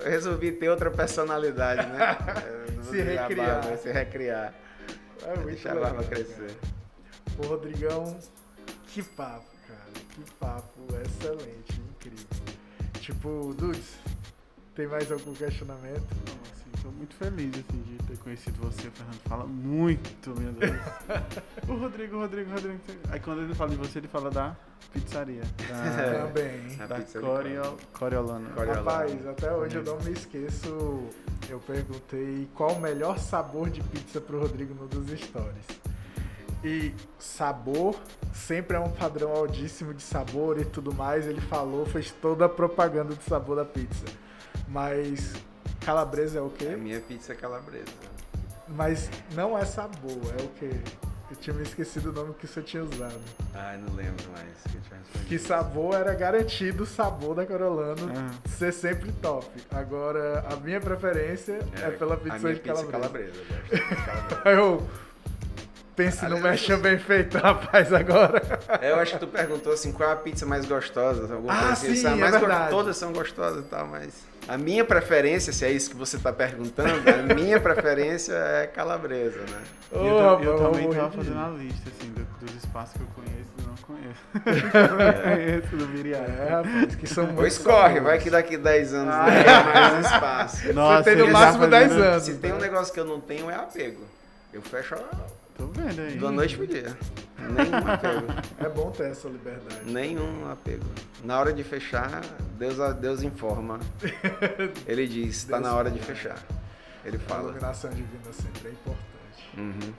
[0.05, 2.16] resolvi ter outra personalidade, né?
[2.90, 3.60] Se recriar.
[3.60, 4.55] Barba, se recriar.
[5.23, 6.56] É muito Deixar a barba crescer.
[7.37, 8.19] Pô, Rodrigão,
[8.89, 10.05] que papo, cara.
[10.15, 12.27] Que papo excelente, incrível.
[13.01, 13.97] Tipo, Dudes,
[14.75, 16.07] tem mais algum questionamento?
[16.27, 20.53] Não, assim, tô muito feliz assim, de ter conhecido você, o Fernando fala muito, meu
[20.53, 20.73] Deus.
[21.69, 22.81] o Rodrigo, o Rodrigo, o Rodrigo.
[23.11, 24.57] Aí quando ele fala de você, ele fala da
[24.93, 25.43] pizzaria.
[25.69, 26.77] Da, Também.
[26.77, 28.51] Da Corio, Coriolano.
[28.55, 31.09] Rapaz, até hoje eu não me esqueço.
[31.49, 35.67] Eu perguntei qual o melhor sabor de pizza pro Rodrigo no dos stories.
[36.65, 37.95] E sabor
[38.33, 41.27] sempre é um padrão altíssimo de sabor e tudo mais.
[41.27, 44.05] Ele falou, fez toda a propaganda de sabor da pizza.
[44.67, 45.35] Mas
[45.81, 46.71] calabresa é o quê?
[46.75, 47.87] A minha pizza é calabresa.
[48.69, 50.71] Mas não é sabor, é o quê?
[51.31, 53.21] Eu tinha me esquecido o nome que você tinha usado.
[53.55, 54.49] Ai, não lembro mais.
[54.71, 55.29] Que, eu tinha respondido.
[55.29, 58.31] Que sabor era garantido o sabor da Carolano Ah.
[58.49, 59.47] ser sempre top.
[59.71, 63.41] Agora, a minha preferência é, pela a pizza minha de pizza calabresa.
[63.41, 63.71] é calabresa.
[63.71, 64.51] Eu gosto de calabresa.
[64.51, 64.83] Eu
[65.99, 68.41] pense no merchan bem feito, rapaz, agora.
[68.81, 71.35] É, eu acho que tu perguntou assim, qual é a pizza mais gostosa?
[71.35, 71.95] Alguma Ah, coisa assim.
[71.97, 72.70] sim, A é mais go- verdade.
[72.70, 74.15] Todas são gostosas e tal, mas...
[74.47, 79.41] A minha preferência, se é isso que você está perguntando, a minha preferência é calabresa,
[79.41, 79.61] né?
[79.93, 82.95] E eu, ta- eu rapaz, também vou tava fazendo a lista, assim, do- dos espaços
[82.97, 84.20] que eu conheço e não conheço.
[84.89, 86.31] eu não conheço do Viriato.
[86.31, 90.07] É, rapaz, que são muito Pois corre, vai que daqui 10 anos Ah, tem mais
[90.07, 90.73] espaço.
[90.73, 92.23] Nossa, tem no máximo 10 fazendo- anos.
[92.23, 94.03] Se tem um negócio que eu não tenho, é apego.
[94.55, 94.95] Eu fecho
[95.59, 96.17] Tô vendo aí.
[96.17, 96.97] da noite pro dia.
[97.39, 98.27] Nenhum apego.
[98.59, 99.81] É bom ter essa liberdade.
[99.85, 100.85] Nenhum apego.
[101.23, 102.23] Na hora de fechar,
[102.59, 103.79] Deus, Deus informa.
[104.87, 106.39] Ele diz, está na hora de fechar.
[107.05, 107.45] Ele A fala.
[107.51, 109.05] iluminação divina sempre é importante.
[109.57, 109.93] Uhum.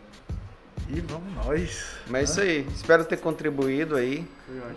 [0.90, 1.86] E vamos nós.
[2.08, 2.68] Mas é isso aí.
[2.74, 4.28] Espero ter contribuído aí.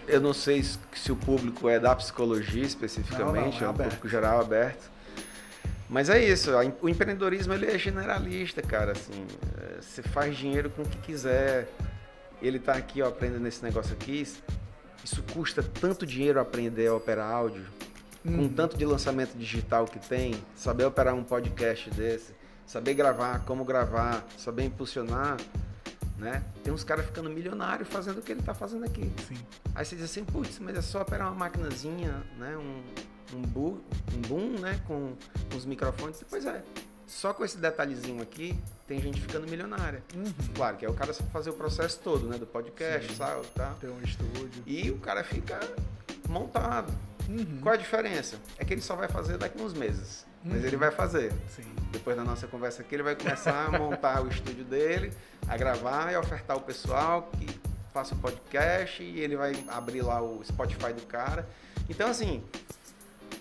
[0.07, 3.67] Eu não sei se se o público é da psicologia especificamente, Não, não, é é
[3.67, 3.89] um aberto.
[3.91, 4.91] público geral aberto.
[5.93, 6.51] Mas é isso,
[6.81, 9.27] o empreendedorismo ele é generalista, cara, assim,
[9.59, 11.69] é, você faz dinheiro com o que quiser.
[12.41, 14.27] Ele tá aqui, ó, aprendendo esse negócio aqui.
[15.05, 17.67] Isso custa tanto dinheiro aprender a operar áudio,
[18.23, 18.49] com Uhum.
[18.49, 22.35] tanto de lançamento digital que tem, saber operar um podcast desse,
[22.67, 25.37] saber gravar, como gravar, saber impulsionar,
[26.17, 26.43] né?
[26.65, 29.13] Tem uns caras ficando milionários fazendo o que ele tá fazendo aqui.
[29.29, 29.37] Sim.
[29.75, 32.57] Aí você diz assim, putz, mas é só operar uma maquinazinha, né?
[32.57, 32.83] Um,
[33.35, 33.81] um, bu,
[34.15, 34.81] um boom, né?
[34.87, 35.15] Com,
[35.51, 36.23] com os microfones.
[36.29, 36.63] Pois é.
[37.07, 40.03] Só com esse detalhezinho aqui, tem gente ficando milionária.
[40.15, 40.33] Uhum.
[40.55, 42.39] Claro, que é o cara fazer o processo todo, né?
[42.39, 43.17] Do podcast, Sim.
[43.17, 43.47] sabe?
[43.49, 43.75] Tá?
[43.81, 44.63] Ter um estúdio.
[44.67, 45.61] E o cara fica
[46.29, 46.93] montado.
[47.29, 47.59] Uhum.
[47.61, 48.37] Qual a diferença?
[48.59, 50.27] É que ele só vai fazer daqui uns meses.
[50.45, 50.67] Mas Uhum.
[50.67, 51.33] ele vai fazer.
[51.49, 51.63] Sim.
[51.93, 55.13] Depois da nossa conversa aqui, ele vai começar a montar o estúdio dele,
[55.47, 57.47] a gravar e ofertar o pessoal que
[57.93, 61.47] faça o podcast e ele vai abrir lá o Spotify do cara.
[61.89, 62.43] Então, assim,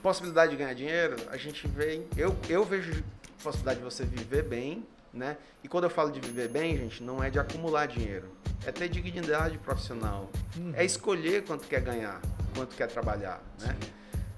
[0.01, 2.05] possibilidade de ganhar dinheiro, a gente vê.
[2.17, 3.03] Eu, eu vejo
[3.43, 5.37] possibilidade de você viver bem, né?
[5.63, 8.27] E quando eu falo de viver bem, gente, não é de acumular dinheiro.
[8.65, 10.29] É ter dignidade profissional.
[10.57, 10.73] Uhum.
[10.75, 12.21] É escolher quanto quer ganhar,
[12.55, 13.75] quanto quer trabalhar, né?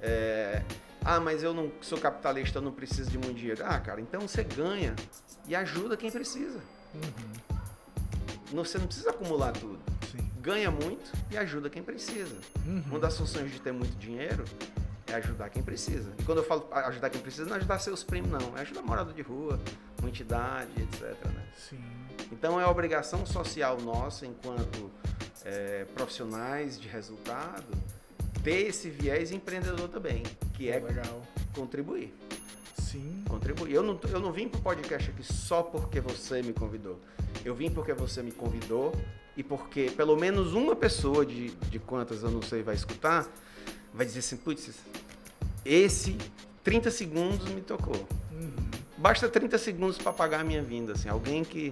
[0.02, 0.62] É,
[1.04, 3.62] ah, mas eu não sou capitalista, eu não preciso de muito dinheiro.
[3.66, 4.96] Ah, cara, então você ganha
[5.48, 6.60] e ajuda quem precisa.
[6.94, 7.02] Uhum.
[8.54, 9.80] Não- Você não precisa acumular tudo.
[10.12, 10.30] Sim.
[10.42, 12.36] Ganha muito e ajuda quem precisa.
[12.66, 12.84] Uhum.
[12.88, 14.44] Uma das funções de ter muito dinheiro
[15.08, 16.12] é ajudar quem precisa.
[16.18, 18.58] E quando eu falo ajudar quem precisa, não é ajudar seus primos, não.
[18.58, 19.60] É ajudar morador de rua,
[20.00, 21.26] uma entidade, etc.
[21.26, 21.46] Né?
[21.58, 21.84] Sim.
[22.32, 24.92] Então é obrigação social nossa, enquanto
[25.46, 27.68] é, profissionais de resultado,
[28.44, 30.24] ter esse viés empreendedor também,
[30.54, 31.22] que é legal.
[31.56, 32.14] contribuir.
[32.78, 33.24] Sim.
[33.28, 33.74] Contribuir.
[33.74, 37.00] Eu não, eu não vim pro podcast aqui só porque você me convidou.
[37.44, 38.94] Eu vim porque você me convidou
[39.36, 43.28] e porque pelo menos uma pessoa de, de quantas eu não sei vai escutar,
[43.94, 44.70] vai dizer assim, putz,
[45.66, 46.18] esse
[46.64, 48.08] 30 segundos me tocou.
[48.32, 48.52] Uhum.
[48.98, 51.72] Basta 30 segundos para pagar a minha vinda, assim, alguém que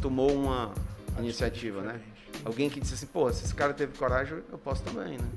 [0.00, 0.72] tomou uma
[1.18, 2.00] iniciativa, né?
[2.44, 5.28] Alguém que disse assim, pô, se esse cara teve coragem, eu posso também, né?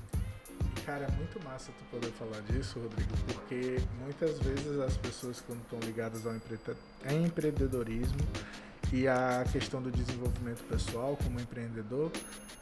[0.78, 5.42] E, Cara, é muito massa tu poder falar disso, Rodrigo, porque muitas vezes as pessoas
[5.42, 6.58] quando estão ligadas ao empre-
[7.12, 8.18] empreendedorismo
[8.92, 12.12] e a questão do desenvolvimento pessoal como empreendedor,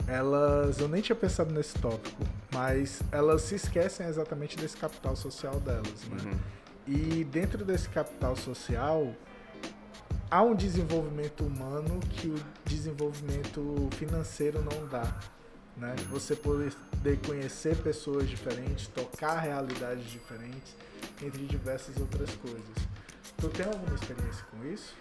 [0.08, 5.60] elas, eu nem tinha pensado nesse tópico, mas elas se esquecem exatamente desse capital social
[5.60, 6.32] delas, né?
[6.32, 6.40] Uhum.
[6.86, 9.14] E dentro desse capital social,
[10.30, 12.36] há um desenvolvimento humano que o
[12.66, 15.18] desenvolvimento financeiro não dá.
[15.78, 15.95] Né?
[16.10, 16.74] Você poder
[17.26, 20.76] conhecer pessoas diferentes, tocar realidades diferentes,
[21.22, 22.76] entre diversas outras coisas.
[23.38, 24.95] Tu tem alguma experiência com isso?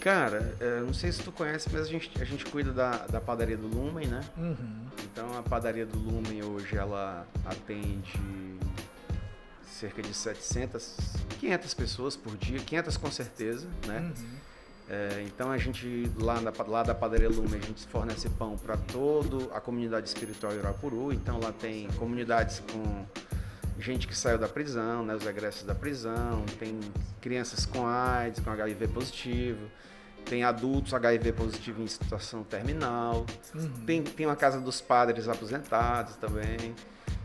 [0.00, 3.20] Cara, é, não sei se tu conhece, mas a gente, a gente cuida da, da
[3.20, 4.20] padaria do Lumen, né?
[4.36, 4.86] Uhum.
[5.04, 8.58] Então a padaria do Lumen hoje ela atende
[9.64, 10.96] cerca de 700,
[11.40, 14.00] 500 pessoas por dia, 500 com certeza, né?
[14.00, 14.38] Uhum.
[14.90, 18.76] É, então a gente lá, na, lá da padaria Lumen a gente fornece pão para
[18.76, 21.12] toda a comunidade espiritual Irapuru.
[21.12, 23.04] Então lá tem comunidades com
[23.78, 26.80] gente que saiu da prisão, né, os egressos da prisão, tem
[27.20, 29.70] crianças com AIDS, com HIV positivo,
[30.24, 33.24] tem adultos HIV positivo em situação terminal.
[33.54, 33.70] Uhum.
[33.86, 36.74] Tem, tem uma casa dos padres aposentados também.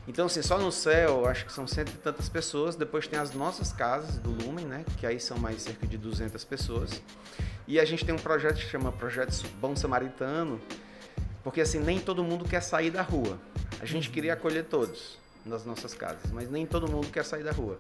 [0.08, 2.76] Então, assim, só no céu, acho que são cento e tantas pessoas.
[2.76, 4.86] Depois tem as nossas casas do Lumen, né?
[4.98, 7.02] Que aí são mais cerca de 200 pessoas.
[7.68, 9.32] E a gente tem um projeto que chama Projeto
[9.62, 10.60] Bom Samaritano,
[11.42, 13.40] porque assim, nem todo mundo quer sair da rua.
[13.80, 14.14] A gente Uhum.
[14.14, 17.80] queria acolher todos nas nossas casas, mas nem todo mundo quer sair da rua.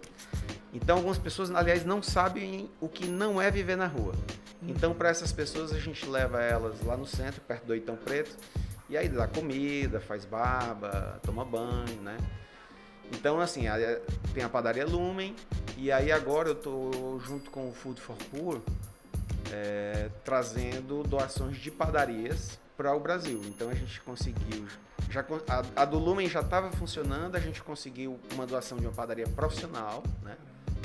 [0.73, 4.13] Então, algumas pessoas, aliás, não sabem o que não é viver na rua.
[4.61, 8.35] Então, para essas pessoas, a gente leva elas lá no centro, perto do Oitão Preto,
[8.89, 12.17] e aí dá comida, faz barba, toma banho, né?
[13.11, 13.65] Então, assim,
[14.33, 15.35] tem a padaria Lumen,
[15.77, 18.61] e aí agora eu tô junto com o Food for Poor,
[19.51, 23.41] é, trazendo doações de padarias para o Brasil.
[23.45, 24.65] Então a gente conseguiu,
[25.13, 28.91] já, a, a do Lumen já estava funcionando, a gente conseguiu uma doação de uma
[28.91, 30.35] padaria profissional, né?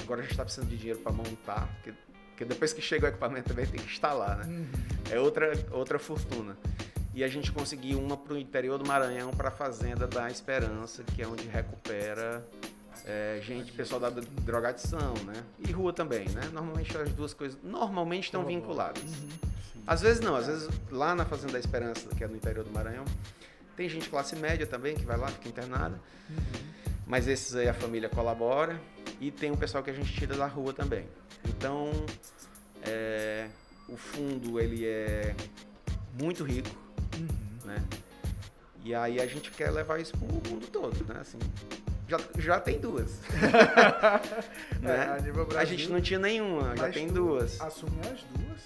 [0.03, 1.95] Agora a gente está precisando de dinheiro para montar, porque,
[2.29, 4.45] porque depois que chega o equipamento também tem que instalar, né?
[4.45, 4.67] Uhum.
[5.11, 6.57] É outra, outra fortuna.
[7.15, 11.03] E a gente conseguiu uma para o interior do Maranhão, para a Fazenda da Esperança,
[11.03, 12.47] que é onde recupera
[13.07, 15.43] é, gente, pessoal da drogadição, né?
[15.59, 16.49] E rua também, né?
[16.53, 19.03] Normalmente as duas coisas normalmente estão vinculadas.
[19.87, 22.71] Às vezes não, às vezes lá na Fazenda da Esperança, que é no interior do
[22.71, 23.07] Maranhão,
[23.79, 26.01] tem gente classe média também que vai lá, fica internada.
[27.07, 28.79] Mas esses aí a família colabora
[29.21, 31.07] e tem um pessoal que a gente tira da rua também.
[31.47, 31.93] Então,
[32.83, 33.47] é,
[33.89, 35.33] o fundo ele é
[36.21, 36.69] muito rico,
[37.17, 37.29] Uhum.
[37.67, 37.77] né?
[38.85, 41.21] E aí a gente quer levar isso pro mundo todo, né?
[41.21, 41.39] Assim,
[42.09, 43.21] já, já tem duas.
[44.83, 45.05] né?
[45.07, 47.61] É, a nível A Brasil, gente não tinha nenhuma, já tem duas.
[47.61, 48.61] Assume as duas.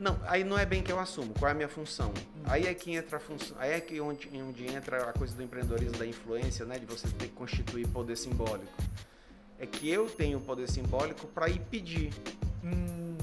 [0.00, 1.34] Não, aí não é bem que eu assumo.
[1.38, 2.10] Qual é a minha função?
[2.44, 3.54] Aí é que entra a função.
[3.60, 6.78] Aí é que onde, onde entra a coisa do empreendedorismo, da influência, né?
[6.78, 8.72] De você ter que constituir poder simbólico.
[9.58, 12.14] É que eu tenho o poder simbólico para ir pedir,
[12.64, 13.16] Hum,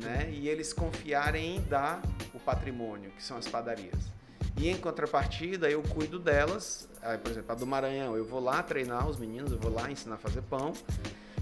[0.00, 0.30] né?
[0.30, 2.00] E eles confiarem em dar
[2.34, 4.10] o patrimônio, que são as padarias.
[4.56, 6.88] E em contrapartida, eu cuido delas.
[7.02, 9.90] Aí, por exemplo, a do Maranhão, eu vou lá treinar os meninos, eu vou lá
[9.90, 10.72] ensinar a fazer pão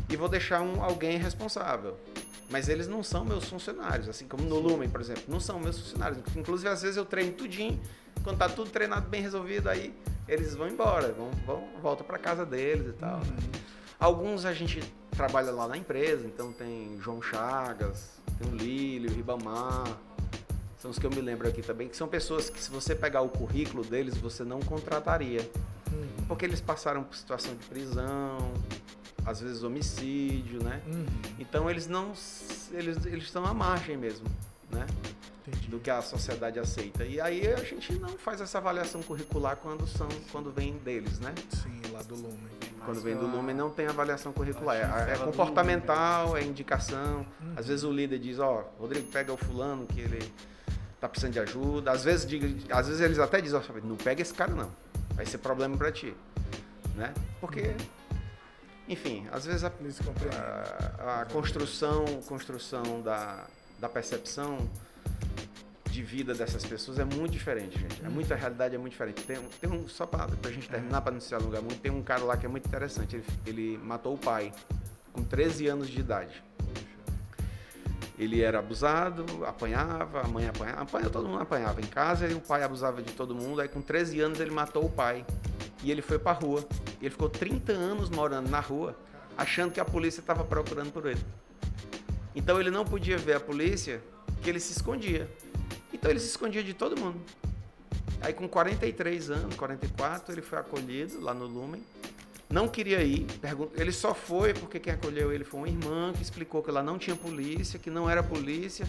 [0.08, 1.96] e vou deixar um, alguém responsável.
[2.50, 5.78] Mas eles não são meus funcionários, assim como no Lumen, por exemplo, não são meus
[5.78, 6.18] funcionários.
[6.36, 7.80] Inclusive, às vezes eu treino tudinho,
[8.22, 9.94] quando tá tudo treinado, bem resolvido, aí
[10.28, 13.18] eles vão embora, vão, vão voltam para casa deles e tal.
[13.18, 13.36] né?
[13.98, 19.14] Alguns a gente trabalha lá na empresa, então tem João Chagas, tem o Lílio, o
[19.14, 19.84] Ribamar,
[20.84, 23.22] são os que eu me lembro aqui também, que são pessoas que se você pegar
[23.22, 25.40] o currículo deles, você não contrataria.
[25.90, 26.26] Uhum.
[26.28, 28.52] Porque eles passaram por situação de prisão,
[29.26, 30.80] às vezes homicídio, né?
[30.86, 31.06] Uhum.
[31.38, 32.12] Então eles não.
[32.72, 34.26] Eles, eles estão à margem mesmo,
[34.70, 34.86] né?
[35.46, 35.68] Entendi.
[35.68, 37.04] Do que a sociedade aceita.
[37.04, 41.34] E aí a gente não faz essa avaliação curricular quando são, quando vem deles, né?
[41.50, 42.38] Sim, lá do Lumen.
[42.84, 44.76] Quando vem do Lumen não tem avaliação curricular.
[44.76, 47.26] É, é comportamental, é indicação.
[47.56, 50.32] Às vezes o líder diz, ó, Rodrigo, pega o fulano que ele
[51.00, 51.92] tá precisando de ajuda.
[51.92, 54.70] Às vezes, diga- às vezes eles até dizem, ó, não pega esse cara não.
[55.14, 56.14] Vai ser problema pra ti.
[56.94, 57.12] Né?
[57.40, 57.74] Porque,
[58.88, 59.72] enfim, às vezes a,
[60.98, 63.46] a, a construção, construção da,
[63.78, 64.58] da percepção
[65.90, 68.04] de vida dessas pessoas é muito diferente, gente.
[68.04, 69.22] É muita realidade, é muito diferente.
[69.22, 71.92] Tem, um- tem um, só pra, pra gente terminar, pra não se alongar muito, tem
[71.92, 73.14] um cara lá que é muito interessante.
[73.16, 74.52] Ele, ele matou o pai
[75.12, 76.42] com 13 anos de idade.
[78.18, 82.40] Ele era abusado, apanhava, a mãe apanhava, apanha, todo mundo apanhava em casa e o
[82.40, 83.60] pai abusava de todo mundo.
[83.60, 85.26] Aí com 13 anos ele matou o pai
[85.82, 86.64] e ele foi pra rua.
[87.00, 88.96] Ele ficou 30 anos morando na rua,
[89.36, 91.20] achando que a polícia estava procurando por ele.
[92.36, 94.00] Então ele não podia ver a polícia,
[94.42, 95.28] que ele se escondia.
[95.92, 97.20] Então ele se escondia de todo mundo.
[98.20, 101.82] Aí com 43 anos, 44, ele foi acolhido lá no Lumen.
[102.50, 103.26] Não queria ir,
[103.74, 106.98] ele só foi porque quem acolheu ele foi uma irmã que explicou que lá não
[106.98, 108.86] tinha polícia, que não era polícia.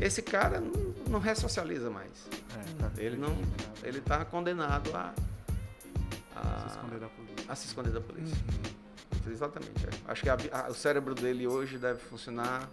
[0.00, 0.72] Esse cara não,
[1.08, 2.10] não ressocializa mais.
[2.56, 3.36] É, tá Ele não,
[3.82, 5.12] ele está condenado a,
[6.34, 7.44] a, Se esconder da polícia.
[7.48, 8.36] a se esconder da polícia.
[9.26, 9.32] Uhum.
[9.32, 9.86] Exatamente.
[9.86, 10.10] é.
[10.10, 12.68] Acho que a a- o cérebro dele hoje deve funcionar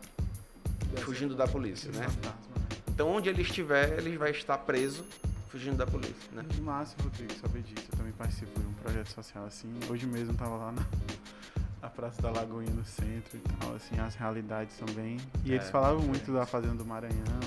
[0.98, 2.04] fugindo da polícia, né?
[2.08, 2.66] Fantasma, né?
[2.90, 5.06] Então onde ele estiver, ele vai estar preso
[5.50, 6.44] fugindo da polícia, né?
[6.48, 7.88] Que massa, Rodrigo, saber disso.
[7.92, 9.72] Eu também participo de um projeto social assim.
[9.90, 10.86] Hoje mesmo tava lá na,
[11.82, 13.76] na Praça da Lagoinha, no centro e tal.
[13.76, 15.18] Assim, as realidades bem.
[15.44, 16.28] E É, eles falavam diferentes.
[16.28, 17.40] muito da Fazenda do Maranhão.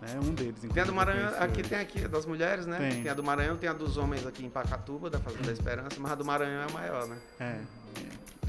[0.00, 0.14] Né?
[0.24, 1.68] Um deles, Tem a do Maranhão, aqui hoje.
[1.70, 2.78] tem aqui a das mulheres, né?
[2.78, 3.08] Tem.
[3.08, 6.12] a do Maranhão, tem a dos homens aqui em Pacatuba, da Fazenda da Esperança, mas
[6.12, 7.18] a do Maranhão é a maior, né?
[7.40, 7.44] É.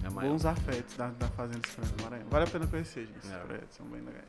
[0.04, 0.10] É é.
[0.12, 0.30] maior.
[0.32, 2.28] Bons afetos da, da Fazenda Esperança do Maranhão.
[2.30, 3.18] Vale a pena conhecer, gente.
[3.18, 3.38] Esses É.
[3.40, 4.26] projetos são bem legais.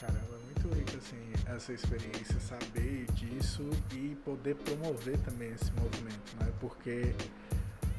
[0.00, 6.36] Caramba, é muito rico assim, essa experiência, saber disso e poder promover também esse movimento,
[6.40, 6.50] né?
[6.60, 7.14] Porque,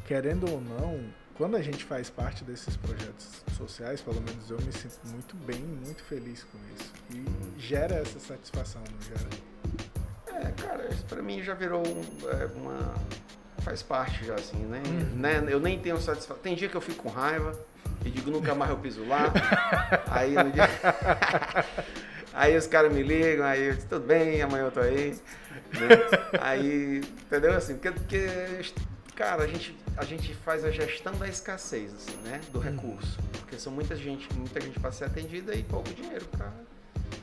[0.05, 1.01] querendo ou não,
[1.35, 5.61] quando a gente faz parte desses projetos sociais, pelo menos eu me sinto muito bem,
[5.61, 6.93] muito feliz com isso.
[7.11, 10.47] E gera essa satisfação, não gera?
[10.47, 12.93] É, cara, isso pra mim já virou é, uma.
[13.59, 14.81] faz parte já, assim, né?
[14.85, 15.19] Uhum.
[15.19, 15.45] né?
[15.47, 16.41] Eu nem tenho satisfação.
[16.41, 17.57] Tem dia que eu fico com raiva,
[18.05, 19.31] e digo, nunca mais eu piso lá.
[20.07, 20.69] aí no dia...
[22.33, 25.11] Aí os caras me ligam, aí eu disse, tudo bem, amanhã eu tô aí.
[25.11, 25.87] Né?
[26.41, 27.53] Aí, entendeu?
[27.53, 28.27] Assim, porque, porque,
[29.15, 32.41] cara, a gente, a gente faz a gestão da escassez, assim, né?
[32.51, 33.19] Do recurso.
[33.33, 36.51] Porque são muita gente, muita gente para ser atendida e pouco dinheiro para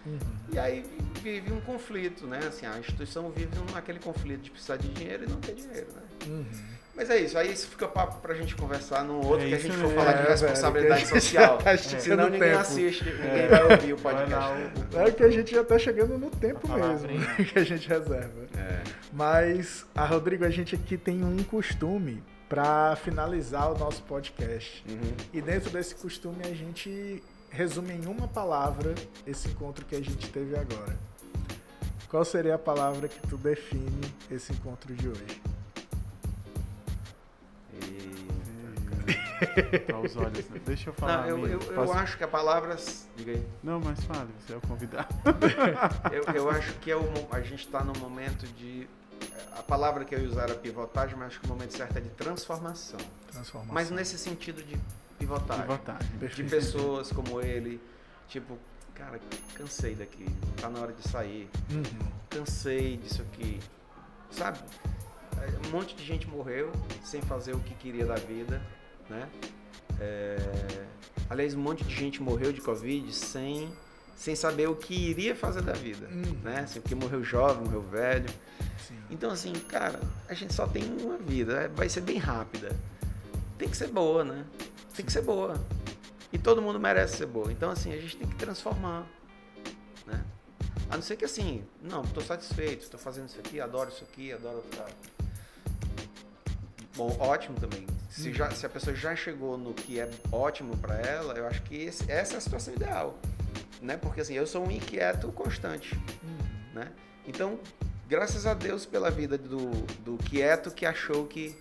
[0.07, 0.19] Uhum.
[0.53, 0.85] E aí
[1.20, 2.39] vive um conflito, né?
[2.47, 6.03] Assim, a instituição vive naquele conflito de precisar de dinheiro e não ter dinheiro, né?
[6.27, 6.76] Uhum.
[6.97, 9.59] Mas é isso, aí isso fica papo pra gente conversar num outro é que a
[9.59, 11.59] gente for falar de é, responsabilidade velho, social.
[11.62, 12.59] Tá Senão ninguém tempo.
[12.59, 13.48] assiste, ninguém é.
[13.48, 14.97] vai ouvir o podcast.
[14.97, 17.09] É que a gente já tá chegando no tempo mesmo
[17.44, 18.47] que a gente reserva.
[18.56, 18.82] É.
[19.12, 24.82] Mas, a Rodrigo, a gente aqui tem um costume para finalizar o nosso podcast.
[24.89, 25.12] Uhum.
[25.35, 28.94] E dentro desse costume a gente resume em uma palavra
[29.27, 30.97] esse encontro que a gente teve agora.
[32.09, 34.01] Qual seria a palavra que tu define
[34.31, 35.43] esse encontro de hoje?
[39.86, 40.48] tá os olhos.
[40.48, 40.61] Né?
[40.65, 41.23] Deixa eu falar.
[41.23, 42.77] Não, eu, eu, eu, acho que a palavra.
[43.16, 43.47] Diga aí.
[43.62, 45.09] Não, mas fale, você é o convidado.
[46.12, 48.89] eu, eu acho que é o, a gente está no momento de.
[49.57, 52.01] A palavra que eu ia usar era pivotagem, mas acho que o momento certo é
[52.01, 53.01] de transformação.
[53.32, 53.74] Transformação.
[53.74, 54.78] Mas nesse sentido de
[55.19, 55.62] pivotagem.
[55.62, 56.19] Pivotagem.
[56.19, 57.81] De pessoas como ele.
[58.28, 58.59] Tipo,
[58.94, 59.19] cara,
[59.55, 60.27] cansei daqui.
[60.61, 61.48] Tá na hora de sair.
[61.70, 62.09] Uhum.
[62.28, 63.59] Cansei disso aqui.
[64.31, 64.59] Sabe?
[65.67, 66.71] Um monte de gente morreu
[67.03, 68.63] sem fazer o que queria da vida
[69.09, 69.29] né?
[70.01, 70.37] É...
[71.29, 73.73] Aliás, um monte de gente morreu de Covid sem,
[74.15, 76.39] sem saber o que iria fazer da vida, uhum.
[76.43, 76.61] né?
[76.61, 78.29] Assim, porque morreu jovem, morreu velho.
[78.87, 78.99] Sim.
[79.11, 82.71] Então, assim, cara, a gente só tem uma vida, é, vai ser bem rápida.
[83.59, 84.45] Tem que ser boa, né?
[84.95, 85.55] Tem que ser boa.
[86.33, 87.51] E todo mundo merece ser boa.
[87.51, 89.07] Então, assim, a gente tem que transformar,
[90.07, 90.25] né?
[90.89, 94.33] A não ser que assim, não, estou satisfeito, estou fazendo isso aqui, adoro isso aqui,
[94.33, 94.63] adoro
[96.97, 97.86] bom, ótimo também.
[98.10, 101.62] Se, já, se a pessoa já chegou no que é ótimo para ela, eu acho
[101.62, 103.18] que esse, essa é a situação ideal.
[103.81, 103.97] Né?
[103.97, 105.94] Porque assim, eu sou um inquieto constante.
[106.74, 106.90] Né?
[107.27, 107.59] Então,
[108.09, 109.70] graças a Deus pela vida do,
[110.05, 111.55] do quieto que achou que,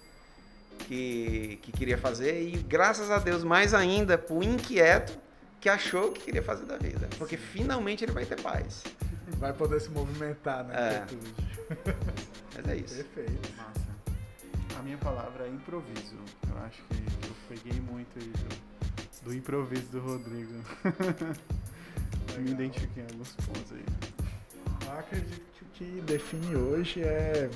[0.88, 5.18] que, que queria fazer, e graças a Deus mais ainda pro inquieto
[5.60, 7.10] que achou que queria fazer da vida.
[7.18, 8.84] Porque finalmente ele vai ter paz.
[9.40, 10.76] Vai poder se movimentar, né?
[10.76, 11.06] É.
[12.56, 13.03] Mas é isso.
[13.03, 13.49] Perfeito.
[13.57, 13.85] Massa.
[14.78, 16.16] A minha palavra é improviso.
[16.50, 20.54] Eu acho que eu peguei muito do, do improviso do Rodrigo.
[22.40, 23.86] Me identifiquei em alguns pontos aí.
[24.86, 27.50] Eu acredito que o que define hoje é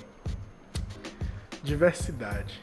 [1.64, 2.62] diversidade.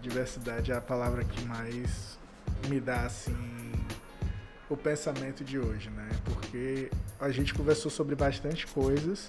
[0.00, 2.18] Diversidade é a palavra que mais
[2.68, 3.72] me dá assim
[4.68, 6.08] o pensamento de hoje, né?
[6.24, 6.90] Porque
[7.20, 9.28] a gente conversou sobre bastante coisas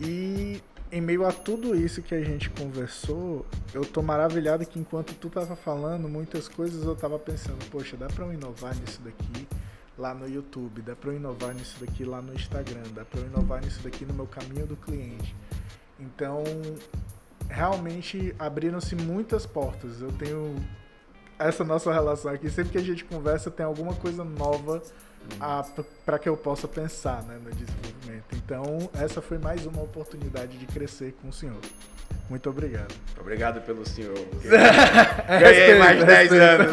[0.00, 0.62] e
[0.92, 5.30] em meio a tudo isso que a gente conversou, eu tô maravilhado que enquanto tu
[5.30, 9.48] tava falando muitas coisas, eu tava pensando, poxa, dá para eu inovar nisso daqui
[9.96, 13.26] lá no YouTube, dá para eu inovar nisso daqui lá no Instagram, dá para eu
[13.26, 15.34] inovar nisso daqui no meu caminho do cliente.
[15.98, 16.44] Então,
[17.48, 20.02] realmente abriram-se muitas portas.
[20.02, 20.56] Eu tenho
[21.38, 24.82] essa nossa relação aqui, sempre que a gente conversa tem alguma coisa nova
[26.04, 28.24] para que eu possa pensar né, no desenvolvimento.
[28.34, 31.60] Então, essa foi mais uma oportunidade de crescer com o senhor.
[32.28, 32.94] Muito obrigado.
[33.20, 34.14] Obrigado pelo senhor.
[35.40, 36.72] Ganhei mais 10 anos.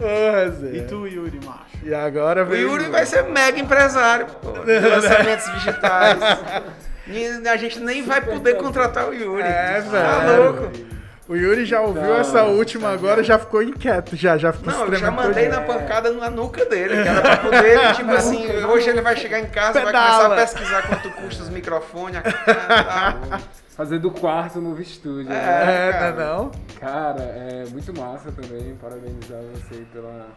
[0.74, 1.66] e tu, Yuri, macho?
[1.82, 6.18] E agora O Yuri vai ser mega empresário, pô, lançamentos digitais.
[7.08, 9.40] E a gente nem vai poder contratar o Yuri.
[9.40, 9.90] É, velho.
[9.90, 10.95] Tá louco.
[11.28, 14.86] O Yuri já ouviu não, essa última agora, já ficou inquieto, já, já ficou Não,
[14.86, 18.90] eu já mandei na pancada na nuca dele, que era pra poder, tipo assim, hoje
[18.90, 19.92] ele vai chegar em casa, Pedala.
[19.92, 23.40] vai começar a pesquisar quanto custa os microfones, a...
[23.76, 25.30] Fazer do quarto no estúdio.
[25.30, 26.08] É, né?
[26.08, 26.50] é não?
[26.80, 30.28] Cara, é muito massa também, parabenizar você pela,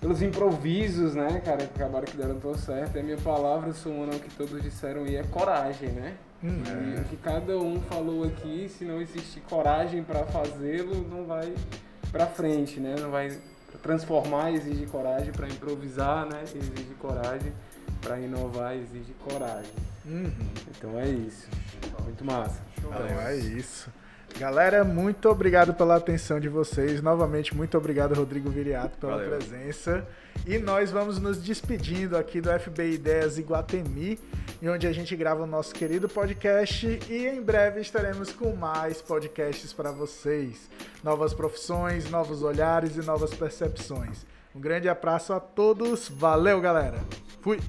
[0.00, 2.96] pelos improvisos, né, cara, que acabaram que deram tão certo.
[2.96, 6.14] É minha palavra, somando o que todos disseram, e é coragem, né?
[6.44, 6.62] Hum,
[6.94, 11.54] e o que cada um falou aqui, se não existir coragem para fazê-lo, não vai
[12.12, 12.96] para frente, né?
[13.00, 13.34] Não vai
[13.82, 16.42] transformar exige coragem para improvisar, né?
[16.54, 17.50] Exige coragem
[18.02, 19.72] para inovar, exige coragem.
[20.04, 20.30] Uhum.
[20.76, 21.48] Então é isso.
[22.02, 22.60] Muito massa.
[22.76, 23.90] Então é isso.
[24.38, 27.00] Galera, muito obrigado pela atenção de vocês.
[27.00, 29.30] Novamente, muito obrigado, Rodrigo Viriato, pela Valeu.
[29.30, 30.04] presença.
[30.44, 34.18] E nós vamos nos despedindo aqui do FB Ideias Iguatemi,
[34.62, 36.98] onde a gente grava o nosso querido podcast.
[37.08, 40.68] E em breve estaremos com mais podcasts para vocês.
[41.02, 44.26] Novas profissões, novos olhares e novas percepções.
[44.52, 46.08] Um grande abraço a todos.
[46.08, 46.98] Valeu, galera.
[47.40, 47.60] Fui!